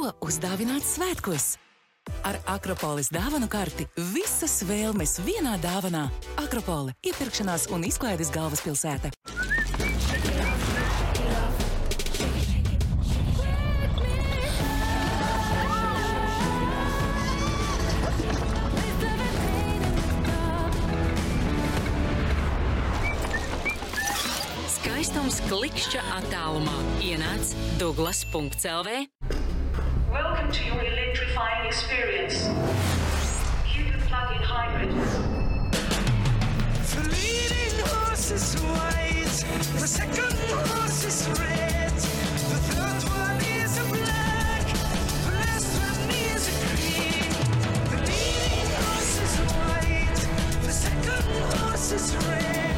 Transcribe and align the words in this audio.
ko 0.00 0.12
uzdāvināt 0.24 0.84
svētkos. 0.86 1.58
Ar 2.24 2.38
Akropolis 2.48 3.10
dāvanu 3.12 3.50
karti 3.52 3.84
visas 4.14 4.62
vēlmes 4.64 5.18
vienā 5.26 5.58
dāvanā. 5.60 6.06
Akropoli- 6.40 6.94
iepirkšanās 7.10 7.68
un 7.74 7.84
izklaides 7.84 8.32
galvaspilsēta. 8.32 9.12
Skaistums 24.80 25.42
klikšķa 25.50 26.08
attālumā 26.22 26.78
ienāc 27.04 27.52
Douglas.CLV. 27.76 29.19
Welcome 30.50 30.66
to 30.66 30.74
your 30.74 30.84
electrifying 30.84 31.64
experience. 31.64 32.48
Cupid 33.72 34.00
plug-in 34.08 34.42
hybrid. 34.42 34.90
The 36.90 37.02
leading 37.08 37.78
horse 37.86 38.32
is 38.32 38.54
white, 38.60 39.44
the 39.78 39.86
second 39.86 40.34
horse 40.50 41.04
is 41.04 41.28
red, 41.38 41.92
the 41.92 42.58
third 42.66 43.02
one 43.10 43.40
is 43.44 43.78
a 43.78 43.84
black, 43.94 44.66
the 45.22 45.30
last 45.38 45.70
one 45.86 46.10
is 46.18 46.42
a 46.48 46.54
green. 46.66 47.30
The 47.92 47.98
leading 48.10 48.70
horse 48.82 49.16
is 49.22 49.34
white, 49.54 50.20
the 50.64 50.72
second 50.72 51.26
horse 51.60 51.92
is 51.92 52.16
red, 52.26 52.69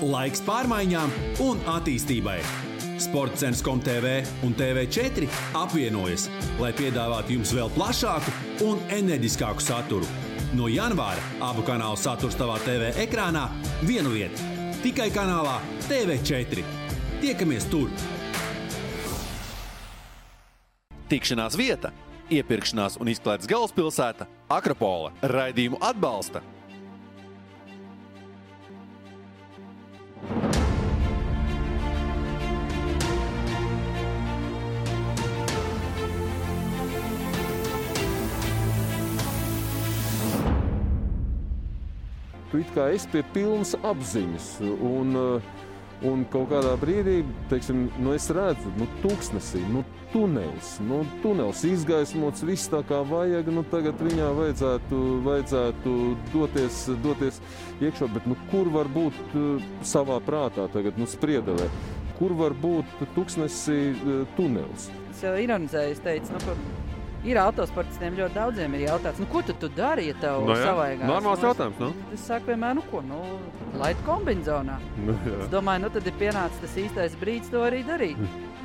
Laiks 0.00 0.40
pārmaiņām 0.46 1.10
un 1.44 1.58
attīstībai. 1.68 2.38
Sports 3.00 3.42
centrs 3.42 3.60
ComTV 3.64 4.22
un 4.46 4.54
TV4 4.56 5.26
apvienojas, 5.60 6.24
lai 6.60 6.70
piedāvātu 6.76 7.36
jums 7.36 7.52
vēl 7.52 7.68
plašāku 7.74 8.32
un 8.64 8.80
enerģiskāku 8.96 9.60
saturu. 9.60 10.08
No 10.56 10.70
janvāra 10.72 11.20
abu 11.44 11.64
kanālu 11.66 12.00
saturs 12.00 12.38
tavā 12.38 12.56
TV 12.64 12.94
ekrānā 13.04 13.46
vienu 13.84 14.14
vietu- 14.14 14.40
tikai 14.84 15.10
kanālā 15.12 15.58
TV4. 15.84 16.64
Tiekamies 17.20 17.68
tur! 17.68 17.90
Tikšanās 21.10 21.58
vieta, 21.60 21.92
iepirkšanās 22.30 22.96
un 23.00 23.08
izklaides 23.12 23.46
galvaspilsēta- 23.46 24.26
Akropola. 24.58 25.12
Raidījumu 25.20 25.76
atbalsta 25.80 26.40
tu 42.50 42.60
esi 42.60 43.08
pie 43.12 43.22
pilnas 43.34 43.74
apziņas. 43.86 44.48
Un, 44.82 45.16
uh, 45.16 45.50
un 46.06 46.24
kaut 46.32 46.48
kādā 46.50 46.72
brīdī, 46.80 47.20
teiksim, 47.50 47.88
nu 48.00 48.14
es 48.16 48.30
redzu, 48.32 48.72
nu, 48.78 48.88
tūkstnesī, 49.02 49.60
nu, 49.72 49.84
tunels, 50.14 50.72
nu, 50.86 51.02
tunels 51.22 51.62
izgaismots, 51.68 52.44
viss 52.48 52.70
tā 52.72 52.80
kā 52.88 53.02
vajag. 53.06 53.50
Nu, 53.54 53.64
tagad 53.70 54.00
viņā 54.02 54.30
vajadzētu, 54.38 55.00
vajadzētu 55.26 55.96
doties, 56.34 56.82
doties 57.04 57.40
iekšā, 57.84 58.10
bet 58.14 58.28
nu, 58.30 58.38
kur 58.52 58.70
var 58.72 58.90
būt 58.92 59.36
uh, 59.38 59.72
savā 59.86 60.20
prātā 60.24 60.68
tagad, 60.72 60.98
nu, 61.00 61.08
spriedelē? 61.10 61.70
Kur 62.20 62.34
var 62.36 62.52
būt 62.52 63.04
tūkstnesī 63.16 63.80
uh, 63.94 64.22
tunels? 64.36 64.90
Es 65.12 65.24
jau 65.24 65.36
ironizēju, 65.40 65.96
es 65.96 66.04
teicu, 66.04 66.36
nu, 66.36 66.42
ka 66.44 66.89
ir 67.26 67.38
autosportistiem 67.40 68.16
ļoti 68.16 68.36
daudziem 68.36 68.74
ir 68.78 68.86
jautāts, 68.88 69.20
nu, 69.20 69.28
ko 69.30 69.42
tu, 69.44 69.54
tu 69.60 69.68
dari, 69.76 70.08
ja 70.10 70.18
tev 70.22 70.44
Nu 70.48 70.56
jā, 70.56 70.68
savajagās? 70.70 71.08
normāls 71.10 71.42
Nu, 71.42 71.48
jautājums, 71.50 71.80
nu. 71.82 72.12
Es 72.16 72.26
saku 72.28 72.52
vienmēr, 72.52 72.76
nu, 72.78 72.84
ko, 72.90 73.02
nu, 73.04 73.22
laid 73.80 74.00
kombinzonā. 74.06 74.78
Nu, 75.04 75.16
jā. 75.28 75.40
Es 75.44 75.50
domāju, 75.52 75.84
nu, 75.86 75.90
tad 75.96 76.08
ir 76.08 76.16
pienācis 76.20 76.62
tas 76.64 76.78
īstais 76.80 77.18
brīdis 77.20 77.52
to 77.52 77.64
arī 77.66 77.82
darīt. 77.88 78.20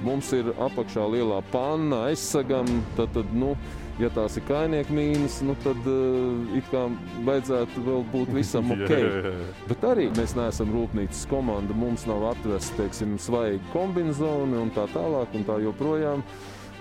Mums 0.05 0.31
ir 0.35 0.51
apakšā 0.59 1.07
lielā 1.11 1.41
panna, 1.51 2.05
aizsagam, 2.11 2.67
tad, 2.97 3.13
tad 3.16 3.31
nu, 3.35 3.53
ja 3.99 4.09
tās 4.11 4.35
ir 4.39 4.43
kainieka 4.47 4.91
mīnas, 4.95 5.37
nu, 5.47 5.55
tad 5.63 5.87
uh, 5.87 6.57
it 6.57 6.67
kā 6.72 6.85
vajadzētu 7.27 7.85
vēl 7.85 8.03
būt 8.11 8.33
visam 8.35 8.72
ok. 8.75 8.91
Jā, 8.91 8.99
jā, 9.03 9.31
jā. 9.31 9.53
Bet 9.69 9.87
arī 9.91 10.09
mēs 10.16 10.35
neesam 10.39 10.73
rūpnīcas 10.75 11.23
komanda, 11.31 11.75
mums 11.75 12.03
nav 12.09 12.27
atvesta, 12.33 12.83
teiksim, 12.83 13.16
svaigi 13.19 13.63
kombinzoni 13.75 14.59
un 14.59 14.75
tā 14.75 14.87
tālāk 14.95 15.35
un 15.35 15.47
tā 15.47 15.59
joprojām. 15.63 16.23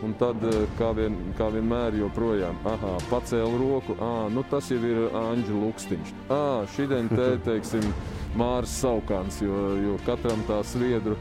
Un 0.03 0.15
tad, 0.19 0.43
eh, 0.43 0.65
kā, 0.78 0.91
vien, 0.97 1.15
kā 1.38 1.49
vienmēr, 1.55 1.94
joprojām, 2.00 2.59
aha, 2.66 2.97
pacēla 3.10 3.60
roku, 3.60 3.97
ah, 4.03 4.27
nu 4.32 4.43
tas 4.50 4.69
jau 4.72 4.81
ir 4.82 5.06
Anģela 5.15 5.62
Lukstiņš. 5.69 6.12
Šodien 6.75 7.09
te, 7.12 7.31
teiksim, 7.49 7.87
Mārs 8.34 8.75
Saukāns, 8.82 9.38
jo, 9.44 9.77
jo 9.78 9.99
katram 10.06 10.43
tā 10.49 10.59
sviedru, 10.66 11.15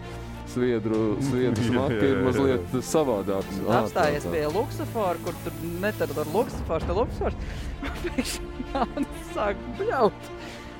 sviedru, 0.50 1.03
sviedru 1.29 1.67
smaka 1.69 2.00
ir 2.00 2.23
mazliet 2.25 2.75
savādāk. 2.89 3.53
Apstājies 3.67 4.25
tā, 4.25 4.31
tā. 4.31 4.34
pie 4.34 4.47
Luksafora, 4.57 5.22
kur 5.25 5.38
tur 5.45 5.61
netar 5.84 6.17
ar 6.17 6.34
Luksafors, 6.34 6.90
ka 6.90 6.97
Luksafors 6.97 7.38
pēkšņi 8.09 9.07
sāk 9.35 9.63
bļaut. 9.79 10.34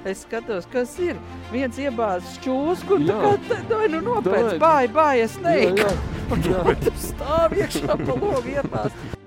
Es 0.04 0.26
skatos, 0.26 0.66
kas 0.68 0.98
ir. 1.00 1.20
Viens 1.54 1.78
iebāzts 1.80 2.36
čūsku, 2.44 2.98
un 2.98 3.06
tā 3.08 3.20
kā 3.22 3.30
te, 3.48 3.60
vai 3.70 3.86
nu 3.94 4.02
nopēc, 4.04 4.50
Dai. 4.50 4.58
bāj, 4.60 4.90
bāj, 4.98 5.22
es 5.30 5.38
Jā, 5.40 5.94
jā. 6.42 6.78
tur 6.86 6.96
stāv 6.98 7.58
iekšā 7.60 7.98
pa 8.00 8.16
logu 8.16 8.56
iebāzt. 8.56 9.20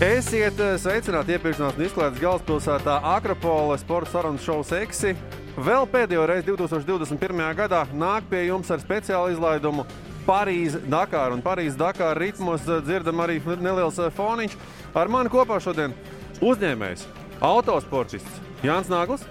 Esiet 0.00 0.56
eh, 0.64 0.78
sveicināti 0.80 1.34
iepirkšanās 1.36 1.74
un 1.76 1.84
izklaides 1.84 2.22
galvaspilsētā 2.22 2.94
Akropola 3.04 3.76
sporta 3.76 4.08
sarunas 4.14 4.46
šovs 4.46 4.70
Eksi. 4.78 5.12
Vēl 5.60 5.84
pēdējo 5.92 6.22
reizi 6.30 6.46
2021. 6.48 7.42
gadā 7.58 7.82
nāk 7.92 8.24
pie 8.30 8.46
jums 8.46 8.70
ar 8.72 8.80
speciālu 8.80 9.34
izlaidumu 9.34 9.84
Parīzes 10.30 10.84
Dakar. 10.86 11.32
Un 11.34 11.42
Parīzes 11.42 11.78
Dakar 11.78 12.18
ritmos 12.20 12.62
eh, 12.68 12.78
dzirdam 12.86 13.22
arī 13.24 13.40
neliels 13.58 13.98
eh, 13.98 14.12
foniņš. 14.14 14.54
Ar 14.94 15.10
mani 15.10 15.32
kopā 15.32 15.58
šodien 15.62 15.94
uzņēmējs, 16.38 17.02
autosportists 17.42 18.38
Jānis 18.62 18.90
Nāgls. 18.92 19.26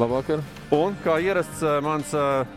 Labvakar. 0.00 0.40
Un 0.72 0.96
kā 1.04 1.18
ierasts 1.20 1.60
eh, 1.60 1.76
mans 1.84 2.14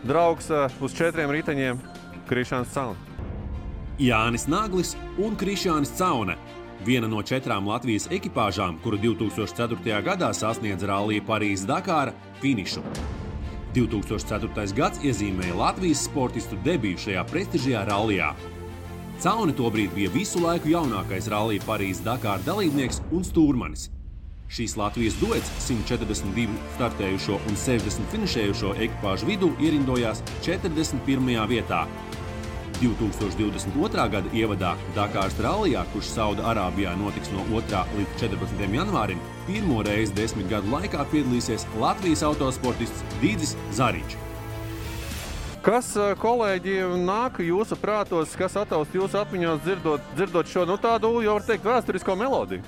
draugs 0.07 0.47
uz 0.79 0.95
četriem 0.95 1.33
riteņiem 1.35 1.83
Krišāns 2.29 2.71
Cauns. 2.71 3.03
Jānis 3.99 4.45
Naglis 4.47 4.93
un 5.19 5.35
Krišānis 5.35 5.91
Caune. 5.97 6.37
Viena 6.85 7.09
no 7.09 7.23
četrām 7.25 7.67
Latvijas 7.67 8.05
ekipāžām, 8.13 8.77
kuru 8.83 8.99
2004. 9.01 10.01
gadā 10.05 10.29
sasniedza 10.37 10.87
Rallija 10.93 11.25
Parīzes 11.25 11.65
Dakāra 11.67 12.13
finišu. 12.39 12.85
2004. 13.77 14.73
gads 14.73 15.01
iezīmēja 15.05 15.55
Latvijas 15.57 16.07
sportistu 16.07 16.57
debiju 16.65 16.97
šajā 16.97 17.25
prestižajā 17.29 17.83
rallijā. 17.85 18.31
Cauni 19.21 19.53
tobrīd 19.57 19.93
bija 19.93 20.09
visu 20.13 20.41
laiku 20.41 20.71
jaunākais 20.71 21.29
Rallija 21.29 21.65
Parīzes 21.67 22.01
Dakāra 22.05 22.41
dalībnieks 22.45 23.03
un 23.13 23.25
stūrmanis. 23.25 23.87
Šīs 24.49 24.77
Latvijas 24.79 25.17
duets 25.19 25.49
142 25.67 26.47
startējušo 26.77 27.37
un 27.37 27.57
60 27.59 28.13
finišējušo 28.13 28.73
ekipāžu 28.87 29.29
vidū 29.29 29.51
ierindojās 29.61 30.23
41. 30.45 31.41
vietā. 31.51 31.83
2022. 32.81 34.05
gada 34.13 34.29
ievadā 34.35 34.75
Dakāras 34.95 35.35
rallijā, 35.41 35.81
kurš 35.93 36.11
Saudārābijā 36.13 36.93
notiks 36.99 37.31
no 37.33 37.41
2. 37.49 37.81
līdz 37.97 38.13
14. 38.21 38.61
janvārim, 38.77 39.21
pirmo 39.47 39.81
reizi 39.85 40.13
desmit 40.17 40.49
gadu 40.51 40.69
laikā 40.75 41.05
piedalīsies 41.11 41.65
Latvijas 41.81 42.21
autosportists 42.27 43.01
Dīdzis 43.21 43.55
Zariņš. 43.77 44.17
Kas, 45.65 45.89
eh, 45.97 46.13
kolēģi, 46.21 46.77
nāk 47.03 47.41
jūsu 47.43 47.75
prātos, 47.81 48.37
kas 48.37 48.55
attaust 48.61 48.93
jūsu 48.93 49.17
atmiņās, 49.19 49.63
dzirdot, 49.65 50.01
dzirdot 50.15 50.47
šo 50.47 50.65
nu, 50.69 50.77
tādu, 50.77 51.17
jau 51.25 51.33
var 51.39 51.47
teikt, 51.49 51.65
vēsturisko 51.65 52.15
melodiju? 52.15 52.61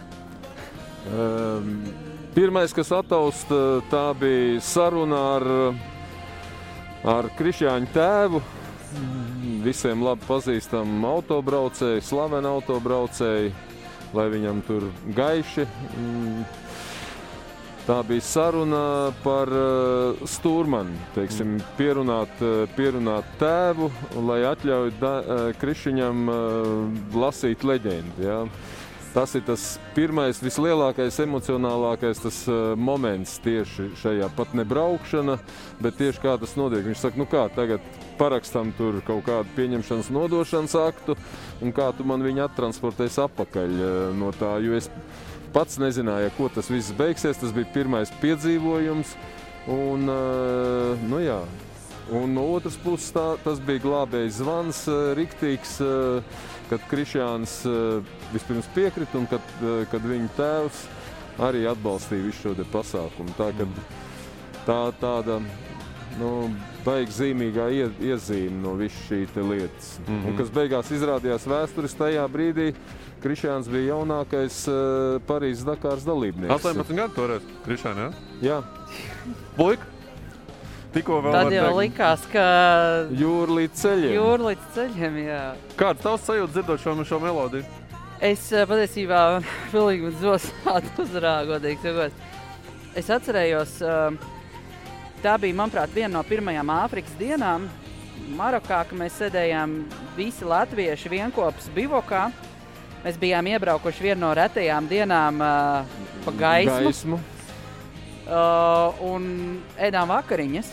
Um, 1.10 1.84
pirmais, 2.36 2.74
kas 2.76 2.92
attaust, 2.92 3.48
tā 3.94 4.06
bija 4.20 4.60
saruna 4.62 5.22
ar, 5.38 5.48
ar 7.08 7.30
Krišjāņu 7.38 7.94
tēvu. 7.94 8.42
Visiem 9.64 10.02
labi 10.04 10.26
pazīstama 10.26 11.14
autobraucēja, 11.18 12.02
slavena 12.06 12.56
autobraucēja, 12.58 13.52
lai 14.18 14.26
viņam 14.34 14.64
tur 14.66 14.88
gaiši. 15.18 15.68
mm, 15.68 16.44
Tā 17.90 18.04
bija 18.06 18.22
saruna 18.22 18.80
par 19.24 19.50
uh, 19.50 20.20
stūrmani, 20.30 20.94
teiksim, 21.16 21.56
pierunāt, 21.74 22.36
uh, 22.46 22.68
pierunāt 22.76 23.26
tēvu, 23.40 23.88
lai 24.28 24.44
atļauj 24.46 24.92
da, 25.00 25.14
Krišņam 25.58 26.30
uh, 26.30 27.00
lasīt 27.18 27.66
leģendu. 27.66 28.22
Ja? 28.22 28.44
Tas 29.10 29.32
ir 29.34 29.42
tas 29.42 29.64
pirmais, 29.96 30.38
vislielākais, 30.38 31.16
emocionālākais 31.24 32.20
tas, 32.22 32.44
uh, 32.46 32.76
moments 32.78 33.40
tieši 33.42 33.88
šajā 33.98 34.28
pat 34.38 34.52
ne 34.54 34.66
braukšana, 34.70 35.40
bet 35.82 35.98
tieši 35.98 36.22
kā 36.22 36.36
tas 36.38 36.54
notiek. 36.60 36.86
Viņš 36.86 37.02
saka, 37.02 37.18
nu 37.18 37.26
kā 37.30 37.48
tagad 37.56 37.82
parakstam 38.20 38.70
tur 38.78 39.00
kaut 39.08 39.26
kādu 39.26 39.50
pieņemšanas 39.58 40.12
nodošanas 40.14 40.78
aktu, 40.84 41.18
un 41.66 41.74
kā 41.74 41.90
tu 41.98 42.06
man 42.06 42.22
viņu 42.22 42.46
attransportēsi 42.46 43.24
atpakaļ 43.26 43.76
uh, 43.80 43.98
no 44.20 44.30
tā. 44.38 44.54
Jo 44.62 44.78
es 44.78 44.92
pats 45.56 45.80
nezināju, 45.82 46.30
ko 46.38 46.52
tas 46.54 46.70
viss 46.70 46.94
beigsies. 46.94 47.42
Tas 47.42 47.56
bija 47.56 47.70
pirmais 47.74 48.14
piedzīvojums. 48.22 49.16
Un, 49.70 50.06
uh, 50.06 51.10
nu 51.10 51.24
jā. 51.24 51.42
Un 52.16 52.32
no 52.34 52.48
otras 52.56 52.78
puses, 52.82 53.12
tā, 53.14 53.36
tas 53.44 53.60
bija 53.62 53.84
glābējs 53.84 54.40
zvans, 54.40 54.86
uh, 54.90 55.12
riktīgs, 55.18 55.76
uh, 55.86 56.40
kad 56.70 56.84
Krišjāns 56.92 57.60
uh, 57.68 58.04
vispirms 58.34 58.70
piekrita 58.76 59.20
un 59.20 59.28
kad, 59.30 59.54
uh, 59.62 59.84
kad 59.92 60.06
viņa 60.06 60.30
tēvs 60.38 60.84
arī 61.40 61.66
atbalstīja 61.70 62.26
visu 62.28 62.50
šo 62.54 62.70
pasākumu. 62.74 63.34
Tā, 63.38 63.52
tā 64.68 64.80
tāda 65.00 65.40
nu, 66.20 66.32
baigi 66.86 67.16
zīmīgā 67.16 67.68
ie, 67.76 67.90
iezīme 68.12 68.62
no 68.64 68.76
visas 68.80 69.00
šīs 69.08 69.36
lietas. 69.38 69.92
Mm 70.00 70.16
-hmm. 70.16 70.28
Un 70.28 70.38
kas 70.38 70.50
beigās 70.50 70.92
izrādījās 70.92 71.48
vēstures 71.48 71.96
tajā 71.98 72.26
brīdī, 72.28 72.74
Krišjāns 73.24 73.68
bija 73.68 73.94
jaunākais 73.94 74.68
uh, 74.72 75.22
Parīzes 75.28 75.66
Dakāras 75.68 76.06
dalībnieks. 76.08 76.54
18 76.56 76.96
gadu 76.96 77.14
toreiz, 77.16 77.42
Krišāna, 77.66 78.10
jā? 78.10 78.12
Jā, 78.42 78.64
Puika? 79.58 79.99
Tikko 80.94 81.20
vēl 81.22 81.36
Tad 81.36 81.52
jau 81.54 81.66
teikt. 81.68 81.78
likās, 81.84 82.24
ka 82.32 82.46
jūra 83.14 83.58
līdz 83.60 83.76
ceļiem. 83.84 84.14
jūra 84.16 84.48
līdz 84.48 84.70
ceļiem, 84.74 85.20
jā. 85.22 85.42
Kāds 85.78 86.02
tavs 86.02 86.26
sajūta 86.26 86.56
dzirdot 86.56 86.82
šo, 86.82 86.96
šo 87.06 87.20
melodiju? 87.22 87.66
Es 88.20 88.48
eh, 88.52 88.66
patiesībā 88.68 89.20
pilnīgi 89.74 90.10
zosātu 90.24 90.96
uzrāgu, 91.06 91.54
godīgi 91.54 91.84
sakot. 91.86 92.26
Es 92.98 93.12
atcerējos, 93.14 93.76
eh, 93.86 94.18
tā 95.22 95.38
bija, 95.40 95.60
manuprāt, 95.62 95.94
viena 95.94 96.16
no 96.18 96.24
pirmajām 96.26 96.74
Āfrikas 96.80 97.14
dienām 97.22 97.70
Marokā, 98.36 98.82
kad 98.90 98.98
mēs 99.00 99.16
sēdējām 99.22 99.78
visi 100.18 100.46
latvieši 100.46 101.10
vienopus 101.14 101.70
bivokā. 101.76 102.26
Mēs 103.06 103.16
bijām 103.22 103.48
iebraukuši 103.48 104.04
vienu 104.10 104.26
no 104.26 104.34
retajām 104.36 104.90
dienām 104.90 105.38
uh, 105.40 106.00
pa 106.26 106.32
gaismu, 106.36 106.90
Gaismu. 106.90 107.20
Uh, 108.30 109.02
un 109.06 109.60
ēdām 109.82 110.10
vakariņas. 110.14 110.72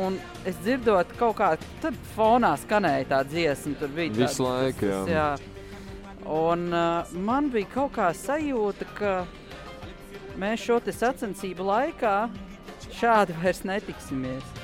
Un 0.00 0.16
es 0.46 0.58
dzirdot, 0.62 1.10
kaut 1.18 1.36
kā 1.40 1.50
tad 1.82 1.96
fonā 2.14 2.52
skanēja 2.62 3.08
tā 3.10 3.22
dziesma. 3.26 3.74
Tur 3.80 3.90
bija 3.94 4.14
Visu 4.20 4.46
laiku, 4.46 4.86
jā. 4.86 5.00
jā. 5.10 5.28
Un 6.30 6.68
uh, 6.70 7.10
man 7.26 7.50
bija 7.50 7.72
kaut 7.74 7.96
kā 7.98 8.10
sajūta, 8.14 8.86
ka 8.98 9.14
mēs 10.40 10.62
šo 10.66 10.78
sacensību 10.84 11.66
laikā 11.66 12.16
šādi 13.00 13.36
vairs 13.42 13.64
netiksimies. 13.66 14.58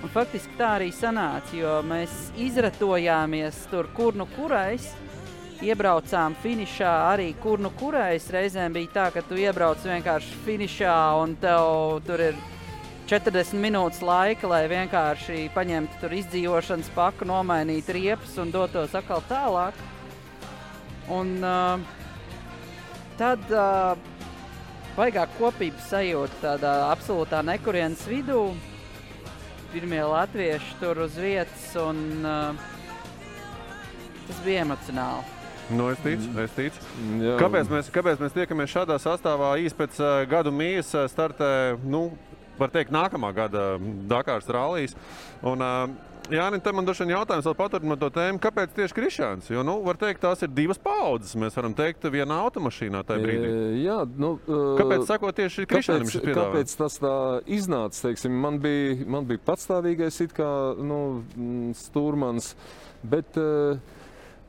Un 0.00 0.12
faktiski 0.12 0.56
tā 0.56 0.74
arī 0.78 0.88
sanāca, 0.96 1.52
jo 1.56 1.72
mēs 1.84 2.30
izratojāmies 2.40 3.66
tur, 3.72 3.88
kur 3.96 4.16
nu 4.16 4.24
kurais. 4.36 4.86
Iebraucām 5.60 6.32
finišā 6.40 6.90
arī, 7.10 7.34
kur 7.42 7.60
nu 7.60 7.68
kurais. 7.76 8.30
Reizēm 8.32 8.72
bija 8.72 8.92
tā, 8.94 9.02
ka 9.12 9.20
tu 9.20 9.36
iebrauc 9.36 9.82
vienkārši 9.84 10.38
finišā 10.46 10.94
un 11.20 11.34
tev 11.42 11.98
tur 12.06 12.22
ir 12.30 12.38
40 13.10 13.58
minūtes 13.60 14.00
laika, 14.00 14.48
lai 14.48 14.62
vienkārši 14.70 15.50
paņemtu 15.52 15.98
tur 16.00 16.14
izdzīvošanas 16.16 16.88
paku, 16.94 17.28
nomainītu 17.28 17.92
riepas 17.92 18.38
un 18.40 18.52
dotos 18.54 18.94
atkal 18.96 19.20
tālāk. 19.28 19.76
Un 21.12 21.34
uh, 21.44 21.82
tad 23.20 23.52
uh, 23.52 23.98
baigā 24.96 25.26
kopības 25.34 25.90
sajūta 25.90 26.54
tādā 26.54 26.72
absolūtā 26.86 27.42
nekurienes 27.44 28.06
vidū. 28.08 28.46
Pirmie 29.74 30.00
latvieši 30.08 30.78
tur 30.80 31.02
uz 31.04 31.20
vietas 31.20 31.68
un 31.82 32.00
uh, 32.24 32.64
tas 34.24 34.40
bija 34.46 34.64
emocionāli. 34.64 35.39
Nu, 35.70 35.86
es 35.92 36.00
ticu, 36.02 36.32
es 36.42 36.54
ticu. 36.56 36.84
Jā. 37.22 37.36
Kāpēc 37.40 37.70
mēs, 37.70 37.90
kāpēc 37.94 38.22
mēs 38.22 38.34
tiekamies 38.34 38.72
šādā 38.72 38.98
sastāvā 39.02 39.54
īsi 39.62 39.76
pēc 39.78 40.00
uh, 40.02 40.12
gadu 40.30 40.50
mijas 40.54 40.90
uh, 40.96 41.06
startē, 41.10 41.50
nu, 41.86 42.08
var 42.58 42.72
teikt, 42.74 42.90
nākamā 42.94 43.30
gada 43.36 43.74
Dakāras 44.10 44.50
rallijas? 44.50 44.96
Un, 45.46 45.62
uh, 45.62 46.10
Jānis, 46.30 46.62
te 46.62 46.70
man 46.74 46.86
droši 46.86 47.02
vien 47.02 47.16
jautājums 47.16 47.46
vēl 47.48 47.54
paturpinot 47.58 47.98
to 47.98 48.08
tēmu, 48.14 48.38
kāpēc 48.42 48.74
tieši 48.76 48.94
Krišāns? 48.94 49.48
Jo, 49.50 49.64
nu, 49.66 49.80
var 49.82 49.98
teikt, 49.98 50.20
tās 50.22 50.44
ir 50.46 50.52
divas 50.54 50.78
paudzes. 50.78 51.32
Mēs 51.38 51.56
varam 51.58 51.74
teikt, 51.74 52.06
vienā 52.12 52.36
automašīnā 52.44 53.00
tajā 53.08 53.24
brīdī. 53.24 53.48
E, 53.50 53.70
Jā, 53.82 53.96
nu, 54.20 54.36
Kāpēc 54.78 55.06
sakot 55.08 55.34
tieši 55.40 55.66
Krišānam 55.70 56.06
šis 56.06 56.22
piedāvājums? 56.22 56.54
kāpēc 56.54 56.76
tas 56.78 56.98
tā 57.02 57.14
iznāca? 57.50 58.04
Teiksim, 58.06 58.36
man, 58.44 58.60
bija, 58.62 59.00
man 59.10 59.26
bija 59.26 59.42
patstāvīgais 59.48 60.20
it 60.26 60.36
kā, 60.36 60.50
nu, 60.78 61.00
mm, 61.34 61.72
stūrmans, 61.80 62.52
bet, 63.02 63.34
eh, 63.40 63.98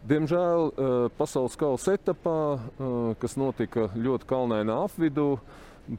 diemžēl, 0.08 0.72
eh, 0.72 1.10
pasaules 1.18 1.58
kausa 1.58 1.98
etapā, 1.98 2.60
eh, 2.60 3.16
kas 3.20 3.38
notika 3.38 3.90
ļoti 3.96 4.26
kalnainā 4.26 4.78
apvidū, 4.88 5.40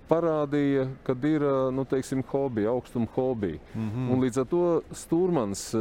parādīja, 0.08 0.88
ka 1.04 1.12
ir 1.12 1.42
eh, 1.42 1.70
nu, 1.74 1.84
teiksim, 1.84 2.22
hobija, 2.22 2.70
augstuma 2.70 3.06
hobija. 3.14 3.58
Mm. 3.74 3.90
-hmm. 3.90 4.10
Un 4.12 4.20
līdz 4.20 4.40
ar 4.40 4.46
to 4.46 4.82
stūrmans, 4.92 5.74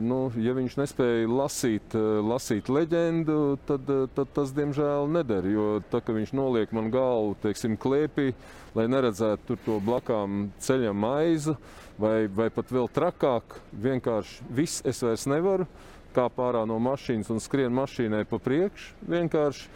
nu, 0.00 0.32
ja 0.36 0.52
viņš 0.52 0.76
nespēja 0.76 1.28
lasīt, 1.28 1.94
lasīt 2.22 2.68
leģendu, 2.68 3.58
tad, 3.66 3.80
tad 4.14 4.28
tas 4.32 4.52
diemžēl 4.52 5.08
neder. 5.08 5.46
Jo 5.46 5.80
tā, 5.90 6.00
ka 6.00 6.12
viņš 6.12 6.32
noliek 6.32 6.72
man 6.72 6.90
galvu 6.90 7.36
teiksim, 7.42 7.76
klēpī, 7.76 8.34
lai 8.74 8.86
neredzētu 8.86 9.42
tur 9.46 9.58
to 9.64 9.80
blakām 9.80 10.50
ceļa 10.58 10.92
maizu, 10.92 11.56
vai, 11.98 12.26
vai 12.28 12.50
pat 12.50 12.70
vēl 12.70 12.88
trakāk, 12.88 13.42
vienkārši 13.72 14.42
viss 14.50 14.82
es 14.84 15.02
vairs 15.02 15.26
nevaru. 15.26 15.66
Kā 16.16 16.30
pārā 16.32 16.62
no 16.64 16.78
mašīnas 16.80 17.28
un 17.28 17.42
skrien 17.44 17.74
mašīnai 17.76 18.22
pa 18.28 18.38
priekšu. 18.40 18.94
Vienkārši 19.04 19.66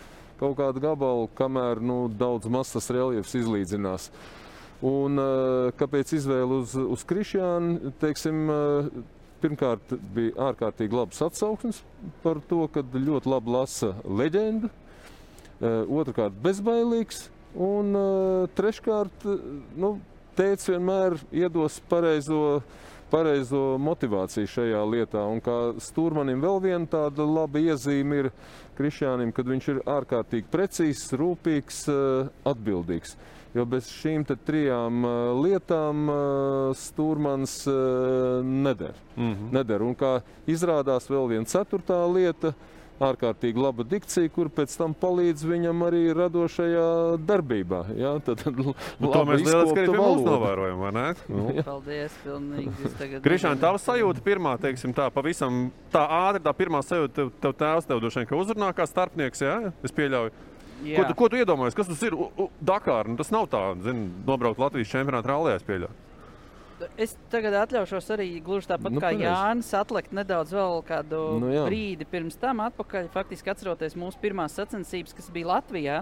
kaut 0.40 0.56
kādu 0.56 0.80
gabalu, 0.80 1.28
kamēr 1.36 1.82
nu, 1.84 2.06
daudz 2.08 2.48
maz 2.48 2.70
tas 2.72 2.88
reliefs 2.94 3.34
izlīdzinās. 3.36 4.08
Un, 4.80 5.20
eh, 5.20 5.70
kāpēc 5.76 6.14
izvēle 6.16 6.62
uz, 6.62 6.72
uz 6.72 7.04
Krišjānu? 7.04 7.92
Teiksim, 8.00 8.38
eh, 8.48 8.88
pirmkārt, 9.42 9.92
bija 10.14 10.48
ārkārtīgi 10.48 10.96
labs 10.96 11.20
atsauksmes 11.20 11.82
par 12.24 12.40
to, 12.48 12.66
ka 12.72 12.82
ļoti 12.82 13.28
labi 13.28 13.52
lasa 13.52 13.92
leģendu. 14.04 14.70
Eh, 15.60 15.84
Otrakārt, 15.84 16.40
bezbailīgs. 16.40 17.28
Un 17.52 17.92
treškārt, 18.54 19.24
nu, 19.76 19.98
tēvs 20.38 20.68
vienmēr 20.70 21.16
iedos 21.34 21.80
pareizo, 21.90 22.62
pareizo 23.10 23.76
motivāciju 23.82 24.48
šajā 24.50 24.80
lietā. 24.88 25.24
Un 25.28 25.42
kā 25.44 25.56
stūrmanim 25.82 26.42
vēl 26.42 26.62
viena 26.64 26.86
tāda 26.90 27.26
laba 27.26 27.62
iezīme 27.62 28.24
ir 28.24 28.30
Krišjānam, 28.78 29.32
kad 29.36 29.50
viņš 29.50 29.68
ir 29.74 29.82
ārkārtīgi 29.90 30.48
precīzs, 30.52 31.10
rūpīgs, 31.20 31.82
eh, 31.92 32.30
atbildīgs. 32.48 33.16
Jo 33.54 33.64
bez 33.66 33.90
šīm 33.90 34.24
trijām 34.46 35.04
eh, 35.04 35.14
lietām 35.44 36.10
eh, 36.14 36.74
stūrmans 36.78 37.56
neder. 38.46 38.94
Mm 39.16 39.32
-hmm. 39.34 39.52
neder. 39.52 39.82
Un 39.82 39.94
kā 39.94 40.20
izrādās 40.46 41.10
vēl 41.10 41.28
viena 41.28 41.44
ceturtā 41.44 42.00
lieta, 42.14 42.54
ārkārtīgi 43.04 43.60
laba 43.60 43.84
dikcija, 43.88 44.30
kur 44.34 44.50
pēc 44.52 44.74
tam 44.78 44.94
palīdz 44.98 45.44
viņam 45.48 45.84
arī 45.86 46.02
radošajā 46.16 46.88
darbībā. 47.28 47.82
Jā, 47.98 48.12
tad, 48.26 48.44
tad 48.44 48.60
Nu, 49.00 49.10
to 49.12 49.22
mēs 49.28 49.44
lieliski 49.46 49.84
arī 49.84 49.94
mums 49.96 50.26
novērojam, 50.26 50.84
vai 50.84 50.92
ne? 50.96 51.06
Nu. 51.40 51.46
Paldies, 51.64 52.14
pilnīgi. 52.24 52.74
Nezinu. 53.30 53.54
tava 53.62 53.80
sajūta 53.80 54.24
pirmā, 54.24 54.56
teiksim, 54.60 54.94
tā 54.96 55.08
pavisam 55.14 55.68
tā 55.94 56.04
ātri, 56.20 56.44
tā 56.44 56.54
pirmā 56.56 56.82
sajūta, 56.84 57.14
tev, 57.16 57.32
tev 57.42 57.56
tēvs 57.62 57.88
tev 57.88 58.04
vien 58.04 58.28
ka 58.28 58.38
uzrunā 58.38 58.70
kā 58.76 58.86
starpnieks, 58.88 59.44
jā? 59.46 59.56
Es 59.86 59.94
pieļauju. 59.96 60.34
Ko 60.80 60.88
Jā. 60.88 61.08
tu, 61.10 61.16
ko 61.16 61.26
tu 61.28 61.36
iedomājies? 61.36 61.76
Kas 61.76 61.90
tas 61.90 62.02
ir? 62.06 62.14
U, 62.16 62.30
u, 62.40 62.46
Dakar, 62.64 63.08
nu, 63.10 63.18
tas 63.20 63.28
nav 63.34 63.50
tā, 63.52 63.60
zini, 63.84 64.06
nobraukt 64.24 64.60
Latvijas 64.62 64.88
čempionāta 64.88 65.28
rallija, 65.28 65.58
es 65.60 65.66
pieļauju. 65.68 66.09
Es 66.96 67.16
tagad 67.30 67.54
atļaušos 67.62 68.10
arī 68.14 68.28
gluži 68.44 68.68
tāpat 68.70 68.92
Nu, 68.92 69.00
kā 69.00 69.10
pareizi. 69.10 69.24
Jānis 69.26 69.70
atlikt 69.76 70.12
nedaudz 70.16 70.52
vēl 70.54 70.82
kādu 70.88 71.20
Nu, 71.40 71.50
jā. 71.52 71.64
brīdi 71.68 72.06
pirms 72.08 72.36
tam 72.40 72.60
atpakaļ. 72.64 73.08
Faktiski 73.12 73.50
atceroties 73.50 73.94
mūsu 73.96 74.18
pirmās 74.22 74.54
sacensības, 74.56 75.14
kas 75.14 75.30
bija 75.30 75.46
Latvijā. 75.54 76.00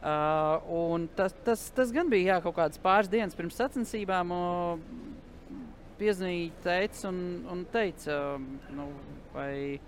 Uh, 0.00 0.62
un 0.72 1.08
tas, 1.14 1.34
tas, 1.44 1.66
tas 1.76 1.90
gan 1.92 2.08
bija 2.08 2.34
jā, 2.36 2.42
kaut 2.42 2.56
kādas 2.56 2.78
pāris 2.80 3.08
dienas 3.12 3.34
pirms 3.36 3.58
sacensībām. 3.60 4.30
Uh, 4.32 4.78
Piezvanīja 6.00 6.50
teica 6.64 7.08
un, 7.10 7.18
un 7.52 7.64
teica, 7.68 8.14
nu, 8.72 8.86
vai 9.34 9.78